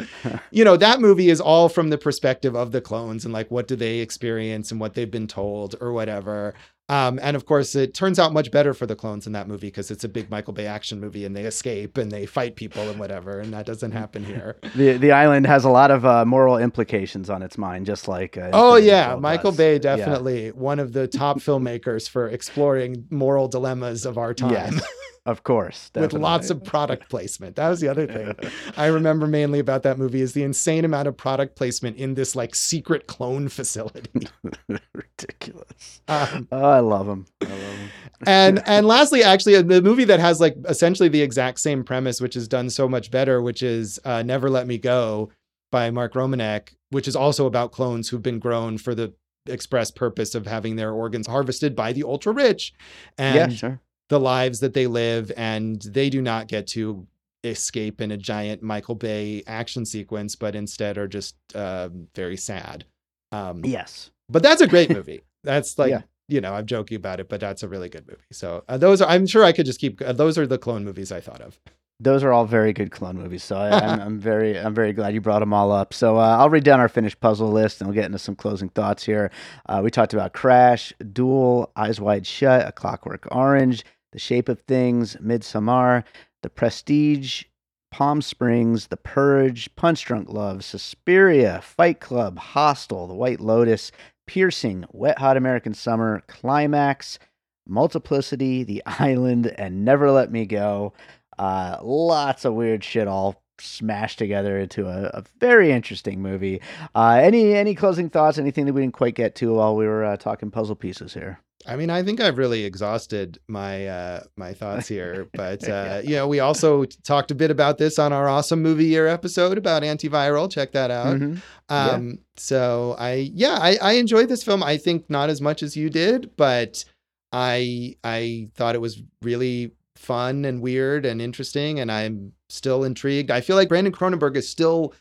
you 0.50 0.64
know 0.64 0.76
that 0.76 1.00
movie 1.00 1.30
is 1.30 1.40
all 1.40 1.68
from 1.68 1.90
the 1.90 1.98
perspective 1.98 2.54
of 2.56 2.72
the 2.72 2.80
clones 2.80 3.24
and 3.24 3.32
like 3.32 3.50
what 3.50 3.68
do 3.68 3.76
they 3.76 3.98
experience 3.98 4.70
and 4.72 4.80
what 4.80 4.94
they've 4.94 5.10
been 5.10 5.26
told 5.28 5.76
or 5.80 5.92
whatever 5.92 6.54
um, 6.90 7.18
and 7.22 7.34
of 7.34 7.46
course 7.46 7.74
it 7.74 7.94
turns 7.94 8.18
out 8.18 8.34
much 8.34 8.50
better 8.50 8.74
for 8.74 8.84
the 8.84 8.94
clones 8.96 9.26
in 9.26 9.32
that 9.32 9.48
movie 9.48 9.68
because 9.68 9.90
it's 9.90 10.04
a 10.04 10.08
big 10.08 10.30
michael 10.30 10.52
bay 10.52 10.66
action 10.66 11.00
movie 11.00 11.24
and 11.24 11.34
they 11.34 11.44
escape 11.44 11.96
and 11.96 12.10
they 12.10 12.26
fight 12.26 12.56
people 12.56 12.82
and 12.90 12.98
whatever 12.98 13.38
and 13.40 13.52
that 13.54 13.64
doesn't 13.64 13.92
happen 13.92 14.22
here 14.24 14.56
the 14.74 14.94
The 14.98 15.12
island 15.12 15.46
has 15.46 15.64
a 15.64 15.70
lot 15.70 15.90
of 15.90 16.04
uh, 16.04 16.24
moral 16.26 16.58
implications 16.58 17.30
on 17.30 17.42
its 17.42 17.56
mind, 17.56 17.86
just 17.86 18.06
like. 18.08 18.36
Uh, 18.36 18.50
oh 18.52 18.74
yeah 18.76 19.14
michael 19.14 19.50
does. 19.52 19.58
bay 19.58 19.72
Yeah. 19.74 19.78
definitely 19.78 20.48
one 20.50 20.78
of 20.78 20.92
the 20.92 21.06
top 21.08 21.38
filmmakers 21.38 22.08
for 22.10 22.28
exploring 22.28 23.06
moral 23.10 23.48
dilemmas 23.48 24.04
of 24.04 24.18
our 24.18 24.34
time 24.34 24.50
Yes, 24.74 24.82
of 25.26 25.42
course. 25.42 25.90
with 25.94 26.12
lots 26.22 26.50
of 26.50 26.64
product 26.64 27.08
placement. 27.08 27.56
That 27.56 27.68
was 27.68 27.80
the 27.80 27.88
other 27.88 28.06
thing 28.06 28.34
I 28.76 28.86
remember 28.86 29.26
mainly 29.26 29.58
about 29.58 29.82
that 29.84 29.98
movie 29.98 30.20
is 30.20 30.32
the 30.34 30.42
insane 30.42 30.84
amount 30.84 31.08
of 31.08 31.16
product 31.16 31.56
placement 31.56 31.96
in 31.96 32.14
this 32.14 32.36
like 32.36 32.54
secret 32.54 33.06
clone 33.06 33.48
facility. 33.48 34.28
ridiculous. 34.94 36.02
Um, 36.08 36.48
Oh, 36.52 36.64
I 36.70 36.80
love 36.80 37.08
him. 37.08 37.26
I 37.42 37.46
love 37.46 37.58
him. 37.60 37.88
and 38.26 38.62
and 38.66 38.86
lastly, 38.86 39.22
actually, 39.22 39.60
the 39.62 39.82
movie 39.82 40.04
that 40.04 40.20
has 40.20 40.40
like 40.40 40.56
essentially 40.68 41.08
the 41.08 41.22
exact 41.22 41.60
same 41.60 41.84
premise, 41.84 42.20
which 42.20 42.36
is 42.36 42.46
done 42.48 42.70
so 42.70 42.88
much 42.88 43.10
better, 43.10 43.40
which 43.40 43.62
is 43.62 43.98
uh, 44.04 44.22
Never 44.22 44.50
Let 44.50 44.66
Me 44.66 44.78
Go 44.78 45.30
by 45.72 45.90
Mark 45.90 46.14
Romanek, 46.14 46.74
which 46.90 47.08
is 47.08 47.16
also 47.16 47.46
about 47.46 47.72
clones 47.72 48.08
who've 48.08 48.22
been 48.22 48.38
grown 48.38 48.78
for 48.78 48.94
the 48.94 49.14
express 49.46 49.90
purpose 49.90 50.34
of 50.34 50.46
having 50.46 50.76
their 50.76 50.92
organs 50.92 51.26
harvested 51.26 51.74
by 51.76 51.92
the 51.92 52.02
ultra 52.02 52.32
rich, 52.32 52.72
and 53.18 53.52
yeah, 53.52 53.56
sure. 53.56 53.80
The 54.08 54.20
lives 54.20 54.60
that 54.60 54.74
they 54.74 54.86
live, 54.86 55.32
and 55.36 55.80
they 55.82 56.10
do 56.10 56.20
not 56.22 56.48
get 56.48 56.66
to 56.68 57.06
escape 57.42 58.00
in 58.00 58.10
a 58.10 58.16
giant 58.16 58.62
Michael 58.62 58.94
Bay 58.94 59.42
action 59.46 59.84
sequence, 59.84 60.34
but 60.36 60.54
instead 60.54 60.96
are 60.98 61.06
just 61.08 61.36
um, 61.54 62.08
very 62.14 62.36
sad. 62.36 62.84
Um, 63.32 63.64
Yes. 63.64 64.10
but 64.28 64.42
that's 64.42 64.60
a 64.62 64.66
great 64.66 64.90
movie. 64.90 65.22
That's 65.44 65.78
like 65.78 65.90
Yeah. 65.90 66.02
you 66.28 66.40
know 66.40 66.54
I'm 66.54 66.64
joking 66.64 66.96
about 66.96 67.20
it, 67.20 67.28
but 67.28 67.38
that's 67.38 67.62
a 67.62 67.68
really 67.68 67.90
good 67.90 68.06
movie. 68.08 68.22
So 68.32 68.64
uh, 68.66 68.78
those 68.78 69.02
are 69.02 69.08
I'm 69.10 69.26
sure 69.26 69.44
I 69.44 69.52
could 69.52 69.66
just 69.66 69.78
keep. 69.78 70.00
Uh, 70.00 70.12
those 70.14 70.38
are 70.38 70.46
the 70.46 70.56
clone 70.56 70.82
movies 70.84 71.12
I 71.12 71.20
thought 71.20 71.42
of. 71.42 71.60
Those 72.00 72.24
are 72.24 72.32
all 72.32 72.44
very 72.44 72.72
good 72.72 72.90
clone 72.90 73.16
movies. 73.16 73.44
So 73.44 73.56
I, 73.56 73.70
I'm, 73.70 74.00
I'm 74.06 74.18
very, 74.18 74.58
I'm 74.58 74.74
very 74.74 74.92
glad 74.92 75.14
you 75.14 75.20
brought 75.20 75.40
them 75.40 75.52
all 75.52 75.72
up. 75.72 75.94
So 75.94 76.18
uh, 76.18 76.36
I'll 76.38 76.50
read 76.50 76.64
down 76.64 76.80
our 76.80 76.88
finished 76.88 77.20
puzzle 77.20 77.50
list, 77.50 77.80
and 77.80 77.88
we'll 77.88 77.94
get 77.94 78.06
into 78.06 78.18
some 78.18 78.36
closing 78.36 78.68
thoughts 78.68 79.04
here. 79.04 79.30
Uh, 79.66 79.80
we 79.82 79.90
talked 79.90 80.12
about 80.12 80.32
Crash, 80.32 80.92
Duel, 81.12 81.70
Eyes 81.76 82.00
Wide 82.00 82.26
Shut, 82.26 82.66
A 82.66 82.72
Clockwork 82.72 83.28
Orange, 83.30 83.84
The 84.12 84.18
Shape 84.18 84.48
of 84.48 84.60
Things, 84.60 85.16
Midsommar, 85.16 86.04
The 86.42 86.50
Prestige, 86.50 87.44
Palm 87.92 88.22
Springs, 88.22 88.88
The 88.88 88.96
Purge, 88.96 89.74
Punch 89.76 90.04
Drunk 90.04 90.28
Love, 90.28 90.64
Suspiria, 90.64 91.60
Fight 91.62 92.00
Club, 92.00 92.38
Hostel, 92.38 93.06
The 93.06 93.14
White 93.14 93.40
Lotus, 93.40 93.92
Piercing, 94.26 94.84
Wet 94.90 95.18
Hot 95.18 95.36
American 95.36 95.74
Summer, 95.74 96.22
Climax, 96.26 97.20
Multiplicity, 97.68 98.64
The 98.64 98.82
Island, 98.84 99.46
and 99.58 99.84
Never 99.84 100.10
Let 100.10 100.32
Me 100.32 100.44
Go. 100.44 100.92
Uh, 101.38 101.78
lots 101.82 102.44
of 102.44 102.54
weird 102.54 102.82
shit 102.84 103.08
all 103.08 103.42
smashed 103.60 104.18
together 104.18 104.58
into 104.58 104.86
a, 104.88 105.04
a 105.14 105.24
very 105.38 105.70
interesting 105.70 106.20
movie. 106.20 106.60
Uh, 106.94 107.20
any 107.22 107.54
any 107.54 107.74
closing 107.74 108.10
thoughts? 108.10 108.38
Anything 108.38 108.66
that 108.66 108.72
we 108.72 108.80
didn't 108.82 108.94
quite 108.94 109.14
get 109.14 109.34
to 109.36 109.54
while 109.54 109.76
we 109.76 109.86
were 109.86 110.04
uh, 110.04 110.16
talking 110.16 110.50
puzzle 110.50 110.74
pieces 110.76 111.14
here? 111.14 111.40
I 111.66 111.76
mean, 111.76 111.88
I 111.88 112.02
think 112.02 112.20
I've 112.20 112.36
really 112.36 112.64
exhausted 112.64 113.38
my 113.48 113.86
uh, 113.86 114.24
my 114.36 114.52
thoughts 114.52 114.86
here, 114.86 115.28
but 115.34 115.62
uh, 115.64 115.66
Yeah. 115.66 116.00
you 116.00 116.16
know, 116.16 116.28
we 116.28 116.40
also 116.40 116.84
talked 117.04 117.30
a 117.30 117.34
bit 117.34 117.50
about 117.50 117.78
this 117.78 117.98
on 117.98 118.12
our 118.12 118.28
awesome 118.28 118.60
movie 118.60 118.84
year 118.86 119.06
episode 119.06 119.56
about 119.56 119.82
antiviral. 119.82 120.50
Check 120.50 120.72
that 120.72 120.90
out. 120.90 121.16
Mhm. 121.16 121.40
Yeah. 121.70 121.86
Um, 121.90 122.18
so 122.36 122.96
I, 122.98 123.30
yeah, 123.32 123.56
I, 123.60 123.78
I 123.80 123.92
enjoyed 123.92 124.28
this 124.28 124.42
film. 124.42 124.62
I 124.62 124.76
think 124.76 125.08
not 125.08 125.30
as 125.30 125.40
much 125.40 125.62
as 125.62 125.74
you 125.74 125.88
did, 125.88 126.36
but 126.36 126.84
I, 127.32 127.96
I 128.04 128.48
thought 128.56 128.74
it 128.74 128.80
was 128.80 129.02
really 129.22 129.72
fun 129.96 130.44
and 130.44 130.60
weird 130.60 131.06
and 131.06 131.20
interesting. 131.22 131.80
And 131.80 131.90
I'm 131.90 132.32
still 132.48 132.84
intrigued. 132.84 133.30
I 133.30 133.40
feel 133.40 133.56
like 133.56 133.68
Brandon 133.68 133.92
Cronenberg 133.92 134.36
is 134.36 134.48
still 134.48 134.94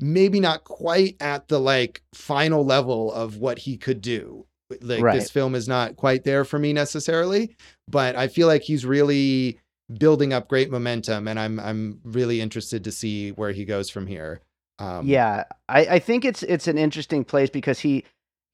maybe 0.00 0.40
not 0.40 0.64
quite 0.64 1.16
at 1.20 1.48
the 1.48 1.60
like 1.60 2.02
final 2.14 2.64
level 2.64 3.12
of 3.12 3.38
what 3.38 3.58
he 3.58 3.76
could 3.76 4.00
do. 4.00 4.46
Like 4.80 5.02
Right. 5.02 5.18
this 5.18 5.30
film 5.30 5.54
is 5.54 5.68
not 5.68 5.96
quite 5.96 6.24
there 6.24 6.44
for 6.44 6.58
me 6.58 6.72
necessarily, 6.72 7.54
but 7.88 8.16
I 8.16 8.28
feel 8.28 8.48
like 8.48 8.62
he's 8.62 8.84
really 8.84 9.60
building 9.98 10.32
up 10.32 10.48
great 10.48 10.70
momentum 10.70 11.28
and 11.28 11.38
I'm, 11.38 11.60
I'm 11.60 12.00
really 12.02 12.40
interested 12.40 12.84
to 12.84 12.92
see 12.92 13.30
where 13.32 13.52
he 13.52 13.64
goes 13.64 13.90
from 13.90 14.06
here. 14.06 14.40
Um, 14.78 15.06
yeah, 15.06 15.44
I, 15.68 15.86
I 15.86 15.98
think 16.00 16.24
it's 16.24 16.42
it's 16.42 16.66
an 16.66 16.78
interesting 16.78 17.24
place 17.24 17.48
because 17.50 17.78
he 17.78 18.02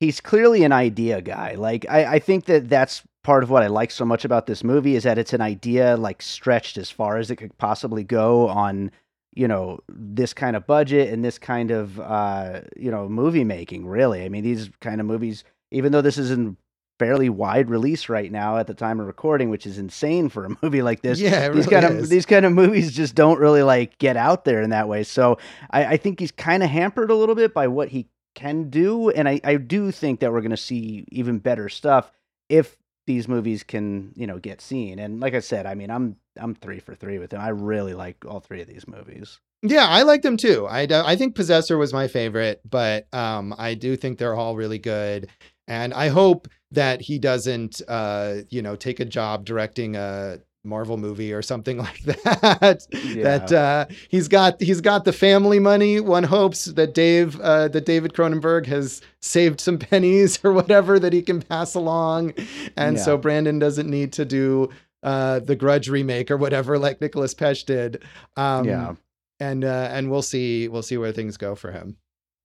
he's 0.01 0.20
clearly 0.20 0.64
an 0.64 0.72
idea 0.72 1.22
guy. 1.22 1.55
Like 1.55 1.86
I, 1.88 2.05
I 2.05 2.18
think 2.18 2.45
that 2.45 2.68
that's 2.68 3.03
part 3.23 3.43
of 3.43 3.51
what 3.51 3.62
I 3.62 3.66
like 3.66 3.91
so 3.91 4.05
much 4.05 4.25
about 4.25 4.47
this 4.47 4.64
movie 4.64 4.97
is 4.97 5.05
that 5.05 5.18
it's 5.18 5.33
an 5.33 5.41
idea 5.41 5.97
like 5.97 6.23
stretched 6.23 6.79
as 6.79 6.91
far 6.91 7.18
as 7.18 7.31
it 7.31 7.37
could 7.37 7.57
possibly 7.59 8.05
go 8.05 8.49
on 8.49 8.91
you 9.35 9.47
know 9.47 9.79
this 9.89 10.33
kind 10.35 10.57
of 10.57 10.66
budget 10.66 11.12
and 11.12 11.25
this 11.25 11.39
kind 11.39 11.71
of 11.71 12.01
uh 12.01 12.62
you 12.77 12.91
know 12.91 13.09
movie 13.09 13.45
making 13.45 13.87
really 13.87 14.25
i 14.25 14.29
mean 14.29 14.43
these 14.43 14.71
kind 14.81 15.01
of 15.01 15.07
movies 15.07 15.45
even 15.71 15.93
though 15.93 16.03
this 16.03 16.18
is 16.18 16.33
in 16.33 16.57
fairly 16.99 17.29
wide 17.29 17.71
release 17.71 18.09
right 18.09 18.33
now 18.33 18.59
at 18.59 18.66
the 18.66 18.75
time 18.75 18.99
of 18.99 19.07
recording 19.07 19.49
which 19.49 19.66
is 19.66 19.79
insane 19.79 20.29
for 20.29 20.45
a 20.47 20.57
movie 20.62 20.83
like 20.83 21.01
this 21.01 21.21
Yeah, 21.21 21.49
these 21.49 21.66
really 21.66 21.71
kind 21.71 21.85
of 21.85 22.01
is. 22.03 22.09
these 22.09 22.27
kind 22.27 22.45
of 22.45 22.53
movies 22.53 22.93
just 22.93 23.14
don't 23.14 23.39
really 23.39 23.62
like 23.62 23.97
get 23.99 24.16
out 24.16 24.45
there 24.45 24.62
in 24.62 24.71
that 24.71 24.89
way 24.89 25.05
so 25.05 25.39
i, 25.71 25.85
I 25.85 25.97
think 25.97 26.18
he's 26.18 26.33
kind 26.33 26.62
of 26.64 26.68
hampered 26.68 27.11
a 27.11 27.14
little 27.14 27.37
bit 27.37 27.55
by 27.55 27.68
what 27.68 27.89
he 27.89 28.09
can 28.35 28.68
do 28.68 29.11
and 29.11 29.29
I, 29.29 29.41
I 29.45 29.57
do 29.57 29.91
think 29.93 30.21
that 30.21 30.33
we're 30.33 30.41
going 30.41 30.51
to 30.51 30.57
see 30.57 31.05
even 31.12 31.39
better 31.39 31.68
stuff 31.68 32.11
if 32.49 32.77
these 33.11 33.27
movies 33.27 33.65
can 33.65 34.13
you 34.15 34.25
know 34.25 34.39
get 34.39 34.61
seen 34.61 35.01
and 35.01 35.19
like 35.19 35.35
i 35.35 35.41
said 35.41 35.67
i 35.67 35.75
mean 35.75 35.91
i'm 35.91 36.15
i'm 36.37 36.55
three 36.55 36.79
for 36.79 36.95
three 36.95 37.19
with 37.19 37.31
them. 37.31 37.41
i 37.41 37.49
really 37.49 37.93
like 37.93 38.25
all 38.25 38.39
three 38.39 38.61
of 38.63 38.69
these 38.69 38.87
movies 38.87 39.41
Yeah, 39.63 39.87
I 39.89 40.05
like 40.05 40.23
them 40.23 40.37
too. 40.37 40.67
I, 40.67 40.87
I 41.13 41.17
think 41.17 41.35
Possessor 41.35 41.77
was 41.77 41.93
my 41.93 42.09
favorite, 42.09 42.63
but 42.65 43.13
um, 43.13 43.53
I 43.59 43.75
do 43.75 43.97
think 43.97 44.17
they're 44.17 44.35
all 44.43 44.57
really 44.57 44.79
good. 44.79 45.29
And 45.69 45.93
I 45.93 46.09
hope 46.09 46.49
that 46.71 47.03
he 47.03 47.19
doesn't, 47.19 47.83
uh, 47.87 48.37
you 48.49 48.63
know, 48.63 48.75
take 48.77 49.01
a 49.01 49.05
job 49.05 49.45
directing 49.45 49.97
a 49.97 50.39
Marvel 50.65 50.97
movie 50.97 51.33
or 51.33 51.43
something 51.43 51.79
like 51.89 52.03
that. 52.03 52.87
That 52.91 53.53
uh, 53.53 53.87
he's 54.09 54.29
got 54.29 54.61
he's 54.61 54.81
got 54.81 55.05
the 55.05 55.13
family 55.13 55.59
money. 55.59 56.01
One 56.01 56.25
hopes 56.25 56.67
that 56.67 56.95
Dave 56.95 57.41
uh, 57.41 57.69
that 57.69 57.87
David 57.87 58.13
Cronenberg 58.13 58.67
has 58.67 59.01
saved 59.21 59.61
some 59.61 59.79
pennies 59.91 60.39
or 60.45 60.53
whatever 60.53 60.99
that 60.99 61.13
he 61.13 61.23
can 61.23 61.43
pass 61.43 61.75
along, 61.75 62.35
and 62.77 62.99
so 62.99 63.17
Brandon 63.17 63.59
doesn't 63.59 63.89
need 63.89 64.13
to 64.15 64.25
do 64.25 64.69
uh, 65.03 65.41
the 65.41 65.57
Grudge 65.57 65.89
remake 65.89 66.31
or 66.31 66.37
whatever 66.37 66.79
like 66.79 67.01
Nicholas 67.01 67.35
Pesh 67.35 67.65
did. 67.65 68.03
Um, 68.37 68.65
yeah 68.65 68.95
and 69.41 69.65
uh, 69.65 69.89
and 69.91 70.11
we'll 70.11 70.23
see 70.23 70.69
we'll 70.69 70.83
see 70.83 70.99
where 70.99 71.13
things 71.13 71.37
go 71.37 71.55
for 71.55 71.73
him. 71.73 71.97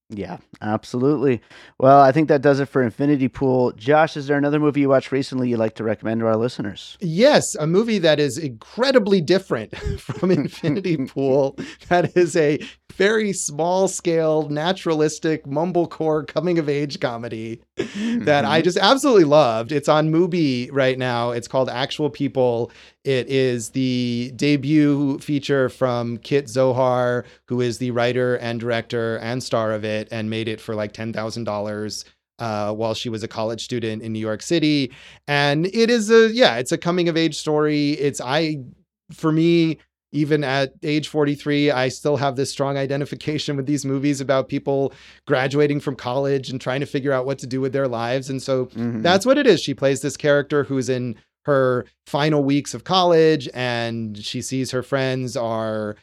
Yeah 0.10 0.38
absolutely. 0.62 1.42
Well 1.80 2.00
i 2.00 2.12
think 2.12 2.28
that 2.28 2.42
does 2.42 2.60
it 2.60 2.68
for 2.68 2.84
infinity 2.84 3.28
pool. 3.28 3.72
Josh 3.74 4.16
is 4.18 4.28
there 4.28 4.38
another 4.38 4.60
movie 4.60 4.82
you 4.82 4.90
watched 4.90 5.12
recently 5.12 5.50
you'd 5.50 5.58
like 5.58 5.76
to 5.76 5.84
recommend 5.84 6.20
to 6.22 6.28
our 6.28 6.36
listeners? 6.38 6.98
Yes, 7.02 7.56
a 7.56 7.68
movie 7.68 8.00
that 8.00 8.20
is 8.20 8.38
incredibly 8.38 9.22
different 9.22 9.76
from 10.00 10.32
Infinity 10.32 10.98
Pool. 11.08 11.58
That 11.90 12.16
is 12.16 12.36
a 12.36 12.60
very 12.94 13.34
small 13.34 13.88
scale, 13.88 14.48
naturalistic, 14.50 15.46
mumblecore 15.46 16.28
coming 16.28 16.60
of 16.60 16.70
age 16.70 17.00
comedy 17.00 17.62
that 17.78 18.46
I 18.46 18.62
just 18.62 18.78
absolutely 18.78 19.26
loved. 19.26 19.72
It's 19.72 19.90
on 19.90 20.12
Mubi 20.12 20.70
right 20.72 20.98
now. 20.98 21.32
It's 21.32 21.48
called 21.48 21.70
Actual 21.70 22.10
People. 22.10 22.72
It 23.04 23.28
is 23.28 23.72
the 23.72 24.32
debut 24.36 25.20
feature 25.20 25.68
from 25.68 26.18
Kit 26.20 26.46
Zauhar, 26.46 27.26
who 27.48 27.60
is 27.60 27.78
the 27.78 27.92
writer 27.92 28.36
and 28.38 28.60
director 28.60 29.18
and 29.18 29.44
star 29.44 29.74
of 29.74 29.84
it, 29.84 30.08
and 30.12 30.30
made 30.30 30.48
it 30.48 30.62
for 30.62 30.74
like 30.74 30.94
ten 30.94 31.12
thousand 31.12 31.44
dollars 31.44 32.06
uh, 32.40 32.74
while 32.74 32.94
she 32.94 33.10
was 33.10 33.24
a 33.24 33.28
college 33.28 33.64
student 33.64 34.02
in 34.02 34.14
New 34.14 34.20
York 34.20 34.42
City. 34.42 34.92
And 35.28 35.66
it 35.68 35.90
is 35.90 36.10
a 36.10 36.32
yeah, 36.32 36.56
it's 36.58 36.72
a 36.72 36.78
coming 36.78 37.10
of 37.10 37.18
age 37.18 37.36
story. 37.38 37.92
It's 37.92 38.22
I 38.22 38.60
for 39.12 39.32
me 39.32 39.80
even 40.16 40.44
at 40.44 40.74
age 40.82 41.10
43, 41.10 41.72
I 41.72 41.90
still 41.90 42.16
have 42.18 42.38
this 42.38 42.50
strong 42.50 42.78
identification 42.78 43.58
with 43.58 43.66
these 43.66 43.86
movies 43.86 44.22
about 44.22 44.48
people 44.48 44.94
graduating 45.28 45.82
from 45.82 45.96
college 45.96 46.50
and 46.50 46.60
trying 46.62 46.80
to 46.80 46.86
figure 46.86 47.12
out 47.12 47.26
what 47.26 47.38
to 47.40 47.48
do 47.48 47.60
with 47.60 47.74
their 47.74 47.88
lives. 47.88 48.30
And 48.30 48.42
so 48.42 48.68
Mhm. 48.68 49.04
that's 49.04 49.26
what 49.26 49.38
it 49.38 49.46
is. 49.46 49.60
She 49.62 49.74
plays 49.74 50.02
this 50.02 50.16
character 50.18 50.64
who's 50.64 50.88
in 50.90 51.16
her 51.46 51.86
final 52.08 52.44
weeks 52.44 52.74
of 52.74 52.86
college 52.86 53.48
and 53.54 54.18
she 54.18 54.42
sees 54.42 54.72
her 54.72 54.82
friends 54.82 55.36
are 55.38 55.96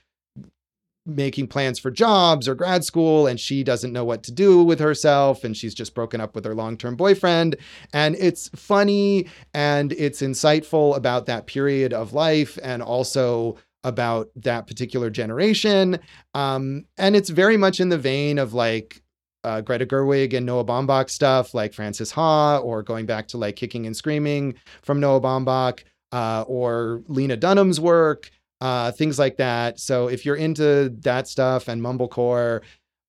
making 1.05 1.49
plans 1.49 1.81
for 1.81 1.91
jobs 1.91 2.47
or 2.47 2.55
grad 2.55 2.85
school 2.85 3.27
and 3.27 3.41
she 3.41 3.65
doesn't 3.65 3.93
know 3.93 4.05
what 4.05 4.23
to 4.23 4.31
do 4.31 4.63
with 4.63 4.79
herself 4.79 5.43
and 5.43 5.57
she's 5.57 5.75
just 5.75 5.97
broken 5.97 6.21
up 6.21 6.33
with 6.37 6.45
her 6.45 6.55
long-term 6.55 6.95
boyfriend 6.95 7.57
and 7.93 8.15
it's 8.21 8.49
funny 8.55 9.27
and 9.53 9.91
it's 9.95 10.23
insightful 10.23 10.97
about 10.97 11.27
that 11.27 11.47
period 11.49 11.93
of 11.93 12.13
life 12.13 12.57
and 12.63 12.81
also 12.85 13.57
about 13.85 14.29
that 14.37 14.67
particular 14.67 15.11
generation 15.11 15.99
um, 16.35 16.85
and 16.99 17.17
it's 17.17 17.31
very 17.31 17.57
much 17.57 17.81
in 17.81 17.89
the 17.89 17.99
vein 17.99 18.39
of 18.39 18.55
like 18.55 19.03
uh, 19.45 19.61
Greta 19.61 19.87
Gerwig 19.87 20.35
and 20.35 20.47
Noah 20.47 20.65
Baumbach 20.65 21.11
stuff, 21.11 21.55
like 21.55 21.75
Frances 21.75 22.13
Ha, 22.13 22.59
or 22.59 22.83
going 22.83 23.07
back 23.07 23.29
to 23.29 23.39
like 23.39 23.57
Kicking 23.57 23.87
and 23.87 23.97
Screaming 23.97 24.55
from 24.83 25.01
Noah 25.01 25.21
Baumbach, 25.21 25.83
uh, 26.13 26.45
or 26.47 27.03
Lena 27.09 27.37
Dunham's 27.37 27.81
work, 27.81 28.31
uh, 28.61 28.93
things 28.93 29.19
like 29.19 29.39
that. 29.39 29.81
So 29.81 30.09
if 30.09 30.25
you're 30.25 30.37
into 30.37 30.91
that 31.01 31.27
stuff 31.27 31.69
and 31.69 31.83
mumblecore, 31.83 32.61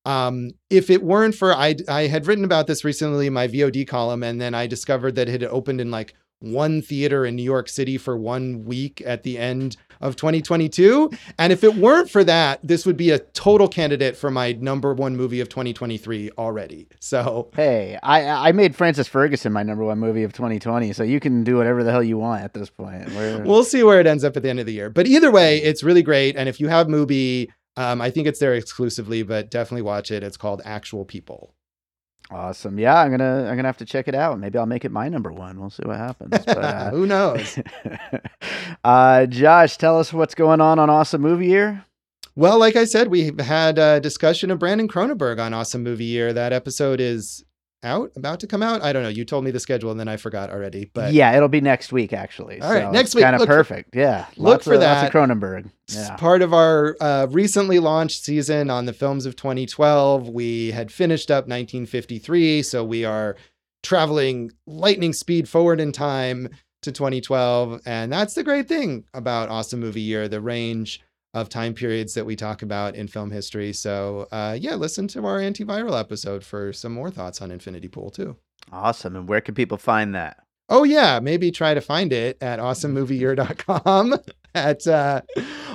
um, 0.06 0.52
if 0.70 0.90
it 0.90 1.04
weren't 1.04 1.36
for 1.36 1.54
I, 1.54 1.76
I 1.88 2.08
had 2.08 2.28
written 2.28 2.44
about 2.44 2.68
this 2.68 2.84
recently 2.84 3.28
in 3.28 3.34
my 3.34 3.48
VOD 3.48 3.88
column, 3.88 4.24
and 4.24 4.42
then 4.42 4.54
I 4.54 4.68
discovered 4.68 5.16
that 5.16 5.30
it 5.30 5.42
had 5.42 5.50
opened 5.50 5.80
in 5.80 5.92
like 5.92 6.14
one 6.40 6.82
theater 6.82 7.26
in 7.26 7.36
New 7.36 7.44
York 7.44 7.70
City 7.70 7.98
for 7.98 8.18
one 8.18 8.66
week 8.66 9.02
at 9.06 9.24
the 9.24 9.38
end 9.38 9.78
of 10.04 10.18
2022. 10.18 11.10
And 11.40 11.52
if 11.52 11.64
it 11.64 11.76
weren't 11.76 12.12
for 12.12 12.24
that, 12.26 12.60
this 12.62 12.86
would 12.86 12.98
be 12.98 13.10
a 13.10 13.20
total 13.20 13.68
candidate 13.68 14.16
for 14.16 14.30
my 14.30 14.52
number 14.52 14.94
one 14.94 15.16
movie 15.16 15.40
of 15.40 15.50
2023 15.50 16.32
already. 16.38 16.88
So 17.00 17.50
Hey, 17.56 17.98
I 18.04 18.50
I 18.50 18.52
made 18.52 18.76
Frances 18.76 19.08
Ferguson 19.08 19.54
my 19.54 19.64
number 19.64 19.84
one 19.84 20.00
movie 20.00 20.24
of 20.24 20.34
2020, 20.34 20.94
so 20.94 21.04
you 21.04 21.20
can 21.20 21.44
do 21.44 21.58
whatever 21.58 21.84
the 21.84 21.92
hell 21.92 22.04
you 22.04 22.18
want 22.18 22.44
at 22.44 22.54
this 22.54 22.70
point. 22.70 23.10
We're, 23.14 23.44
we'll 23.46 23.64
see 23.64 23.84
where 23.84 24.00
it 24.00 24.06
ends 24.06 24.24
up 24.24 24.36
at 24.36 24.44
the 24.44 24.50
end 24.50 24.60
of 24.60 24.66
the 24.66 24.74
year. 24.74 24.90
But 24.90 25.08
either 25.08 25.32
way, 25.32 25.58
it's 25.58 25.84
really 25.84 26.04
great. 26.04 26.36
And 26.36 26.50
if 26.50 26.60
you 26.60 26.68
have 26.68 26.88
Mubi, 26.88 27.50
um, 27.78 28.02
I 28.02 28.12
think 28.12 28.28
it's 28.28 28.40
there 28.40 28.54
exclusively, 28.54 29.24
but 29.24 29.50
definitely 29.50 29.82
watch 29.84 30.12
it. 30.12 30.24
It's 30.24 30.38
called 30.38 30.62
Actual 30.66 31.06
People. 31.06 31.56
Awesome. 32.34 32.80
Yeah, 32.80 33.00
I'm 33.00 33.12
gonna 33.12 33.48
I'm 33.50 33.56
gonna 33.56 33.68
have 33.68 33.78
to 33.78 33.86
check 33.86 34.08
it 34.08 34.16
out. 34.16 34.40
Maybe 34.40 34.58
I'll 34.58 34.66
make 34.66 34.86
it 34.86 34.92
my 34.92 35.10
number 35.10 35.32
one. 35.32 35.60
We'll 35.60 35.70
see 35.70 35.84
what 35.86 35.98
happens. 35.98 36.32
But, 36.46 36.58
uh, 36.58 36.90
Who 36.92 37.06
knows? 37.06 37.60
uh, 38.84 39.26
Josh, 39.28 39.78
tell 39.78 40.00
us 40.00 40.12
what's 40.12 40.36
going 40.36 40.62
on 40.62 40.80
on 40.80 40.90
Awesome 40.90 41.22
Movie 41.22 41.48
Year. 41.48 41.86
Well, 42.36 42.58
like 42.60 42.76
I 42.76 42.86
said, 42.86 43.10
we've 43.10 43.40
had 43.40 43.78
a 43.78 44.00
discussion 44.00 44.50
of 44.50 44.58
Brandon 44.58 44.88
Cronenberg 44.88 45.40
on 45.40 45.54
Awesome 45.54 45.84
Movie 45.84 46.06
Year. 46.06 46.34
That 46.34 46.52
episode 46.52 47.00
is 47.00 47.46
out, 47.84 48.12
about 48.16 48.40
to 48.42 48.48
come 48.48 48.64
out. 48.64 48.82
I 48.82 48.94
don't 48.94 49.04
know. 49.04 49.10
You 49.10 49.26
told 49.26 49.44
me 49.44 49.52
the 49.52 49.60
schedule 49.60 49.92
and 49.92 50.00
then 50.00 50.08
I 50.08 50.18
forgot 50.18 50.50
already. 50.50 50.90
But 50.94 51.14
yeah, 51.14 51.36
it'll 51.36 51.50
be 51.50 51.62
next 51.62 51.92
week 51.92 52.14
actually. 52.14 52.62
All 52.62 52.74
right, 52.74 52.92
next 52.92 53.14
week. 53.16 53.24
Kind 53.24 53.36
of 53.36 53.42
for- 53.42 53.48
perfect. 53.48 53.96
yeah, 53.96 54.26
look 54.38 54.38
lots 54.54 54.64
for 54.66 54.74
of, 54.76 54.82
Lots 54.82 55.02
that. 55.02 55.08
of 55.08 55.12
Cronenberg. 55.14 55.70
It's 55.88 55.96
Yeah. 55.96 56.16
part 56.16 56.42
of 56.42 56.54
our 56.54 56.96
uh, 57.02 57.28
recently 57.30 57.80
launched 57.80 58.24
season 58.24 58.70
on 58.70 58.86
the 58.86 58.94
films 58.94 59.26
of 59.26 59.36
2012. 59.36 60.30
We 60.30 60.72
had 60.72 60.92
finished 60.92 61.30
up 61.30 61.48
1953, 61.48 62.64
so 62.64 62.84
we 62.84 63.04
are 63.06 63.36
traveling 63.84 64.52
lightning 64.66 65.14
speed 65.14 65.50
forward 65.50 65.80
in 65.82 65.92
time 65.92 66.50
to 66.84 66.92
2012. 66.92 67.82
And 67.86 68.12
that's 68.12 68.34
the 68.34 68.44
great 68.44 68.68
thing 68.68 69.04
about 69.14 69.50
Awesome 69.50 69.80
Movie 69.80 70.02
Year 70.02 70.28
the 70.28 70.42
range 70.42 71.02
of 71.34 71.50
time 71.50 71.74
periods 71.74 72.14
that 72.14 72.26
we 72.26 72.36
talk 72.36 72.62
about 72.62 72.96
in 72.96 73.08
film 73.08 73.32
history. 73.32 73.74
So, 73.74 74.28
uh, 74.32 74.58
yeah, 74.60 74.76
listen 74.76 75.08
to 75.10 75.26
our 75.26 75.40
antiviral 75.40 76.00
episode 76.00 76.44
for 76.44 76.72
some 76.74 76.94
more 76.94 77.10
thoughts 77.10 77.42
on 77.42 77.52
Infinity 77.52 77.88
Pool, 77.88 78.12
too. 78.12 78.38
Awesome. 78.72 79.16
And 79.16 79.28
where 79.28 79.42
can 79.42 79.56
people 79.56 79.78
find 79.78 80.14
that? 80.16 80.38
Oh 80.70 80.84
yeah, 80.84 81.20
maybe 81.20 81.52
try 81.52 81.74
to 81.74 81.82
find 81.82 82.14
it 82.14 82.38
at 82.42 82.60
awesomemovieyear.com, 82.60 84.16
at 84.56 84.88
uh, 84.88 85.22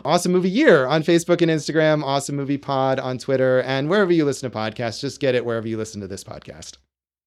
Awesome 0.05 0.33
Movie 0.33 0.51
Year 0.51 0.87
on 0.87 1.03
Facebook 1.03 1.43
and 1.43 1.51
Instagram, 1.51 2.03
Awesome 2.03 2.37
Movie 2.37 2.57
Pod 2.57 2.99
on 2.99 3.19
Twitter, 3.19 3.61
and 3.63 3.91
wherever 3.91 4.13
you 4.13 4.25
listen 4.25 4.51
to 4.51 4.57
podcasts. 4.57 5.01
Just 5.01 5.21
get 5.21 5.35
it 5.35 5.45
wherever 5.45 5.69
you 5.69 5.77
listen 5.77 6.01
to 6.01 6.09
this 6.09 6.25
podcast. 6.25 6.79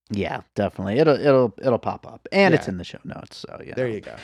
Yeah, 0.09 0.41
definitely. 0.55 0.99
It'll 0.99 1.15
it'll 1.15 1.53
it'll 1.61 1.79
pop 1.79 2.05
up, 2.05 2.27
and 2.31 2.53
it's 2.53 2.67
in 2.67 2.77
the 2.77 2.83
show 2.83 2.99
notes. 3.05 3.37
So 3.37 3.61
yeah. 3.65 3.75
There 3.75 3.87
you 3.87 4.01
go. 4.01 4.15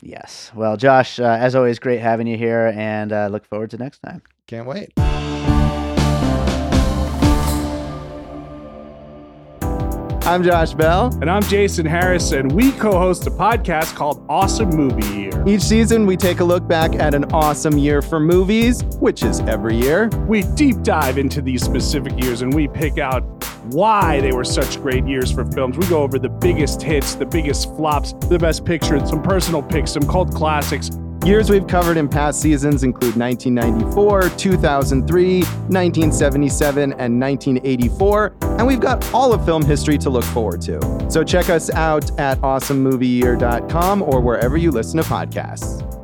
Yes. 0.00 0.50
Well, 0.54 0.76
Josh, 0.76 1.18
uh, 1.18 1.24
as 1.24 1.54
always, 1.54 1.78
great 1.78 2.00
having 2.00 2.26
you 2.26 2.36
here, 2.36 2.72
and 2.76 3.12
uh, 3.12 3.28
look 3.28 3.44
forward 3.46 3.70
to 3.70 3.78
next 3.78 3.98
time. 4.00 4.22
Can't 4.46 4.66
wait. 4.66 4.92
I'm 10.28 10.44
Josh 10.44 10.74
Bell. 10.74 11.06
And 11.22 11.30
I'm 11.30 11.42
Jason 11.44 11.86
Harris, 11.86 12.32
and 12.32 12.52
we 12.52 12.72
co 12.72 12.92
host 12.92 13.26
a 13.26 13.30
podcast 13.30 13.94
called 13.94 14.24
Awesome 14.28 14.68
Movie 14.68 15.06
Year. 15.16 15.44
Each 15.48 15.62
season, 15.62 16.04
we 16.04 16.18
take 16.18 16.40
a 16.40 16.44
look 16.44 16.68
back 16.68 16.94
at 16.96 17.14
an 17.14 17.24
awesome 17.32 17.78
year 17.78 18.02
for 18.02 18.20
movies, 18.20 18.84
which 19.00 19.22
is 19.22 19.40
every 19.40 19.74
year. 19.74 20.08
We 20.28 20.42
deep 20.54 20.82
dive 20.82 21.16
into 21.16 21.40
these 21.40 21.64
specific 21.64 22.22
years 22.22 22.42
and 22.42 22.52
we 22.52 22.68
pick 22.68 22.98
out 22.98 23.24
why 23.68 24.20
they 24.20 24.32
were 24.32 24.44
such 24.44 24.80
great 24.82 25.06
years 25.06 25.30
for 25.30 25.44
films. 25.44 25.76
We 25.78 25.86
go 25.86 26.02
over 26.02 26.18
the 26.18 26.28
biggest 26.28 26.82
hits, 26.82 27.14
the 27.14 27.26
biggest 27.26 27.74
flops, 27.76 28.12
the 28.28 28.38
best 28.38 28.64
pictures, 28.64 29.08
some 29.08 29.22
personal 29.22 29.62
picks, 29.62 29.92
some 29.92 30.06
cult 30.06 30.34
classics, 30.34 30.90
Years 31.24 31.50
we've 31.50 31.66
covered 31.66 31.96
in 31.96 32.08
past 32.08 32.40
seasons 32.40 32.84
include 32.84 33.16
1994, 33.16 34.30
2003, 34.30 35.40
1977, 35.40 36.82
and 36.92 37.20
1984, 37.20 38.36
and 38.40 38.66
we've 38.66 38.80
got 38.80 39.12
all 39.12 39.34
of 39.34 39.44
film 39.44 39.64
history 39.64 39.98
to 39.98 40.10
look 40.10 40.24
forward 40.24 40.62
to. 40.62 40.80
So 41.10 41.24
check 41.24 41.50
us 41.50 41.70
out 41.70 42.18
at 42.18 42.38
awesomemovieyear.com 42.38 44.02
or 44.02 44.20
wherever 44.20 44.56
you 44.56 44.70
listen 44.70 45.02
to 45.02 45.08
podcasts. 45.08 45.97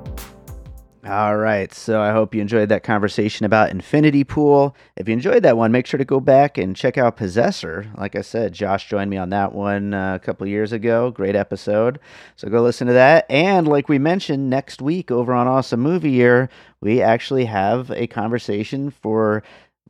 All 1.06 1.36
right. 1.36 1.70
So 1.74 2.00
I 2.00 2.12
hope 2.12 2.34
you 2.34 2.40
enjoyed 2.40 2.70
that 2.70 2.82
conversation 2.82 3.44
about 3.44 3.70
Infinity 3.70 4.24
Pool. 4.24 4.74
If 4.96 5.06
you 5.06 5.12
enjoyed 5.12 5.42
that 5.42 5.58
one, 5.58 5.70
make 5.70 5.86
sure 5.86 5.98
to 5.98 6.04
go 6.04 6.18
back 6.18 6.56
and 6.56 6.74
check 6.74 6.96
out 6.96 7.18
Possessor. 7.18 7.88
Like 7.98 8.16
I 8.16 8.22
said, 8.22 8.54
Josh 8.54 8.88
joined 8.88 9.10
me 9.10 9.18
on 9.18 9.28
that 9.28 9.52
one 9.52 9.92
uh, 9.92 10.14
a 10.14 10.18
couple 10.18 10.46
years 10.46 10.72
ago. 10.72 11.10
Great 11.10 11.36
episode. 11.36 12.00
So 12.36 12.48
go 12.48 12.62
listen 12.62 12.86
to 12.86 12.94
that. 12.94 13.26
And 13.28 13.68
like 13.68 13.86
we 13.86 13.98
mentioned, 13.98 14.48
next 14.48 14.80
week 14.80 15.10
over 15.10 15.34
on 15.34 15.46
Awesome 15.46 15.80
Movie 15.80 16.12
Year, 16.12 16.48
we 16.80 17.02
actually 17.02 17.44
have 17.44 17.90
a 17.90 18.06
conversation 18.06 18.90
for 18.90 19.42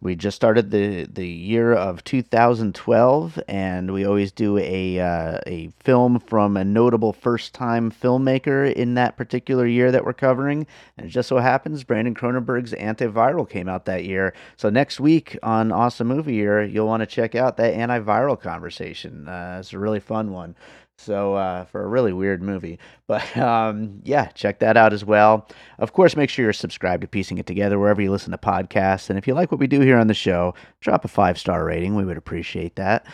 we 0.05 0.15
just 0.15 0.37
started 0.37 0.71
the 0.71 1.05
the 1.11 1.27
year 1.27 1.73
of 1.73 2.05
2012 2.05 3.41
and 3.49 3.91
we 3.91 4.05
always 4.05 4.31
do 4.31 4.59
a 4.59 5.01
uh, 5.01 5.39
a 5.47 5.71
film 5.81 6.21
from 6.21 6.59
a 6.59 6.65
notable 6.65 7.15
first 7.15 7.55
time 7.55 7.91
filmmaker 7.91 8.71
in 8.71 8.95
that 8.95 9.17
particular 9.17 9.67
year 9.67 9.91
that 9.91 10.05
we're 10.05 10.13
covering. 10.13 10.67
And 10.99 11.07
it 11.07 11.11
just 11.11 11.31
so 11.31 11.39
happens 11.39 11.85
Brandon 11.85 12.15
Cronenberg's 12.15 12.73
antiviral 12.73 13.49
came 13.49 13.67
out 13.67 13.87
that 13.87 14.05
year. 14.05 14.35
So 14.59 14.69
next 14.69 15.01
week 15.01 15.39
on 15.43 15.73
awesome 15.73 16.09
movie 16.09 16.35
year 16.35 16.63
you'll 16.63 16.87
want 16.87 17.01
to 17.01 17.07
check 17.07 17.35
out 17.35 17.57
that 17.57 17.75
antiviral 17.75 18.39
conversation. 18.39 19.27
Uh, 19.27 19.57
it's 19.59 19.73
a 19.73 19.79
really 19.79 20.01
fun 20.01 20.33
one 20.33 20.55
so 20.97 21.35
uh, 21.35 21.65
for 21.65 21.83
a 21.83 21.87
really 21.87 22.13
weird 22.13 22.43
movie, 22.43 22.79
but 23.07 23.37
um, 23.39 24.01
yeah, 24.05 24.27
check 24.27 24.61
that 24.61 24.77
out 24.77 24.93
as 24.93 25.05
well. 25.05 25.49
Of 25.79 25.93
course, 25.93 26.17
make 26.17 26.31
sure 26.31 26.45
you're 26.45 26.53
subscribed 26.53 27.03
to 27.03 27.09
Piecing 27.09 27.39
It 27.39 27.47
Together 27.47 27.79
wherever 27.79 28.01
you 28.01 28.11
listen 28.11 28.33
to 28.33 28.39
podcasts. 28.39 29.11
And 29.11 29.19
if 29.19 29.27
you 29.27 29.35
like 29.35 29.51
what 29.51 29.61
we 29.61 29.67
do 29.67 29.81
here 29.81 29.99
on 29.99 30.07
the 30.07 30.15
show, 30.15 30.55
drop 30.81 31.05
a 31.05 31.09
five 31.09 31.39
star 31.39 31.65
rating. 31.65 31.95
We 31.95 32.05
would 32.05 32.17
appreciate 32.17 32.77
that. 32.77 33.07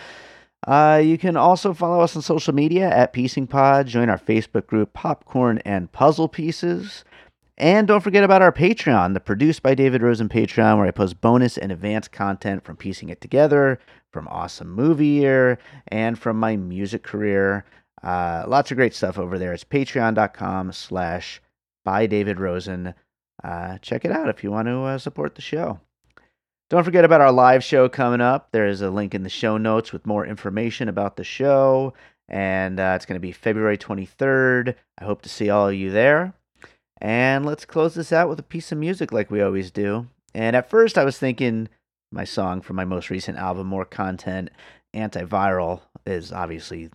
Uh, 0.66 1.00
you 1.02 1.16
can 1.16 1.36
also 1.36 1.72
follow 1.72 2.00
us 2.00 2.14
on 2.14 2.22
social 2.22 2.54
media 2.54 2.88
at 2.88 3.14
Piecing 3.14 3.46
Pod. 3.46 3.86
Join 3.86 4.10
our 4.10 4.18
Facebook 4.18 4.66
group, 4.66 4.92
Popcorn 4.92 5.58
and 5.64 5.90
Puzzle 5.90 6.28
Pieces. 6.28 7.04
And 7.60 7.86
don't 7.86 8.00
forget 8.00 8.24
about 8.24 8.40
our 8.40 8.52
Patreon, 8.52 9.12
the 9.12 9.20
Produced 9.20 9.62
by 9.62 9.74
David 9.74 10.00
Rosen 10.00 10.30
Patreon, 10.30 10.78
where 10.78 10.86
I 10.86 10.92
post 10.92 11.20
bonus 11.20 11.58
and 11.58 11.70
advanced 11.70 12.10
content 12.10 12.64
from 12.64 12.78
Piecing 12.78 13.10
It 13.10 13.20
Together, 13.20 13.78
from 14.10 14.26
Awesome 14.28 14.70
Movie 14.70 15.08
Year, 15.08 15.58
and 15.88 16.18
from 16.18 16.40
my 16.40 16.56
music 16.56 17.02
career. 17.02 17.66
Uh, 18.02 18.44
lots 18.48 18.70
of 18.70 18.78
great 18.78 18.94
stuff 18.94 19.18
over 19.18 19.38
there. 19.38 19.52
It's 19.52 19.62
patreon.com 19.62 20.72
slash 20.72 21.42
by 21.84 22.06
David 22.06 22.40
Rosen. 22.40 22.94
Uh, 23.44 23.76
check 23.82 24.06
it 24.06 24.10
out 24.10 24.30
if 24.30 24.42
you 24.42 24.50
want 24.50 24.68
to 24.68 24.80
uh, 24.80 24.96
support 24.96 25.34
the 25.34 25.42
show. 25.42 25.80
Don't 26.70 26.84
forget 26.84 27.04
about 27.04 27.20
our 27.20 27.30
live 27.30 27.62
show 27.62 27.90
coming 27.90 28.22
up. 28.22 28.52
There 28.52 28.68
is 28.68 28.80
a 28.80 28.88
link 28.88 29.14
in 29.14 29.22
the 29.22 29.28
show 29.28 29.58
notes 29.58 29.92
with 29.92 30.06
more 30.06 30.24
information 30.24 30.88
about 30.88 31.16
the 31.16 31.24
show, 31.24 31.92
and 32.26 32.80
uh, 32.80 32.94
it's 32.96 33.04
going 33.04 33.16
to 33.16 33.20
be 33.20 33.32
February 33.32 33.76
23rd. 33.76 34.76
I 34.98 35.04
hope 35.04 35.20
to 35.20 35.28
see 35.28 35.50
all 35.50 35.68
of 35.68 35.74
you 35.74 35.90
there. 35.90 36.32
And 37.00 37.46
let's 37.46 37.64
close 37.64 37.94
this 37.94 38.12
out 38.12 38.28
with 38.28 38.38
a 38.38 38.44
piece 38.44 38.72
of 38.72 38.78
music 38.78 39.12
like 39.12 39.30
we 39.30 39.40
always 39.40 39.70
do. 39.70 40.06
And 40.34 40.54
at 40.54 40.68
first, 40.68 40.98
I 40.98 41.04
was 41.04 41.18
thinking 41.18 41.68
my 42.12 42.24
song 42.24 42.60
from 42.60 42.76
my 42.76 42.84
most 42.84 43.10
recent 43.10 43.38
album, 43.38 43.66
More 43.66 43.84
Content, 43.84 44.50
Antiviral, 44.94 45.80
is 46.04 46.32
obviously, 46.32 46.90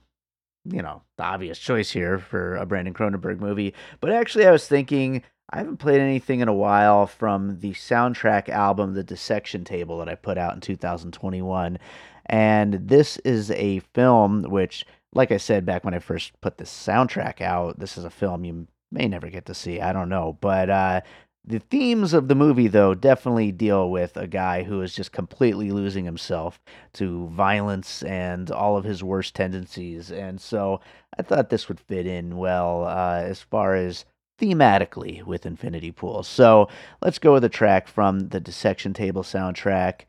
you 0.65 0.81
know, 0.81 1.01
the 1.17 1.23
obvious 1.23 1.57
choice 1.57 1.91
here 1.91 2.19
for 2.19 2.55
a 2.55 2.65
Brandon 2.65 2.93
Cronenberg 2.93 3.39
movie. 3.39 3.73
But 3.99 4.11
actually, 4.11 4.45
I 4.45 4.51
was 4.51 4.67
thinking 4.67 5.23
I 5.49 5.59
haven't 5.59 5.77
played 5.77 6.01
anything 6.01 6.39
in 6.39 6.47
a 6.47 6.53
while 6.53 7.07
from 7.07 7.59
the 7.59 7.71
soundtrack 7.71 8.49
album, 8.49 8.93
The 8.93 9.03
Dissection 9.03 9.63
Table, 9.63 9.99
that 9.99 10.09
I 10.09 10.15
put 10.15 10.37
out 10.37 10.53
in 10.53 10.61
2021. 10.61 11.79
And 12.27 12.73
this 12.73 13.17
is 13.17 13.51
a 13.51 13.79
film 13.93 14.43
which, 14.43 14.85
like 15.13 15.31
I 15.31 15.37
said 15.37 15.65
back 15.65 15.83
when 15.83 15.93
I 15.93 15.99
first 15.99 16.39
put 16.41 16.57
the 16.57 16.63
soundtrack 16.63 17.41
out, 17.41 17.79
this 17.79 17.97
is 17.97 18.03
a 18.03 18.09
film 18.09 18.43
you 18.43 18.67
may 18.95 19.07
never 19.07 19.29
get 19.29 19.45
to 19.45 19.53
see. 19.53 19.79
I 19.79 19.93
don't 19.93 20.09
know. 20.09 20.37
But 20.41 20.69
uh, 20.69 21.01
the 21.45 21.59
themes 21.59 22.13
of 22.13 22.27
the 22.27 22.35
movie, 22.35 22.67
though, 22.67 22.95
definitely 22.95 23.51
deal 23.51 23.91
with 23.91 24.17
a 24.17 24.25
guy 24.25 24.63
who 24.63 24.81
is 24.81 24.95
just 24.95 25.11
completely 25.11 25.71
losing 25.71 26.05
himself 26.05 26.59
to 26.93 27.27
violence 27.27 28.01
and 28.01 28.49
all 28.49 28.77
of 28.77 28.83
his 28.83 29.03
worst 29.03 29.35
tendencies. 29.35 30.11
And 30.11 30.41
so 30.41 30.79
I 31.19 31.21
thought 31.21 31.49
this 31.49 31.67
would 31.67 31.79
fit 31.79 32.07
in 32.07 32.37
well 32.37 32.85
uh, 32.85 33.21
as 33.23 33.41
far 33.41 33.75
as 33.75 34.05
thematically 34.41 35.23
with 35.23 35.45
Infinity 35.45 35.91
Pool. 35.91 36.23
So 36.23 36.67
let's 37.01 37.19
go 37.19 37.33
with 37.33 37.43
a 37.43 37.49
track 37.49 37.87
from 37.87 38.29
the 38.29 38.39
Dissection 38.39 38.93
Table 38.93 39.23
soundtrack. 39.23 40.01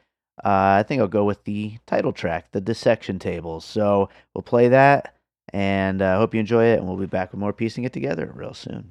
Uh, 0.44 0.80
I 0.80 0.84
think 0.86 1.00
I'll 1.00 1.08
go 1.08 1.24
with 1.24 1.44
the 1.44 1.78
title 1.86 2.12
track, 2.12 2.52
the 2.52 2.60
Dissection 2.60 3.18
Table. 3.18 3.60
So 3.60 4.08
we'll 4.34 4.42
play 4.42 4.68
that, 4.68 5.15
and 5.52 6.02
I 6.02 6.14
uh, 6.14 6.18
hope 6.18 6.34
you 6.34 6.40
enjoy 6.40 6.66
it, 6.66 6.78
and 6.78 6.86
we'll 6.86 6.96
be 6.96 7.06
back 7.06 7.32
with 7.32 7.40
more 7.40 7.52
piecing 7.52 7.84
it 7.84 7.92
together 7.92 8.32
real 8.34 8.54
soon. 8.54 8.90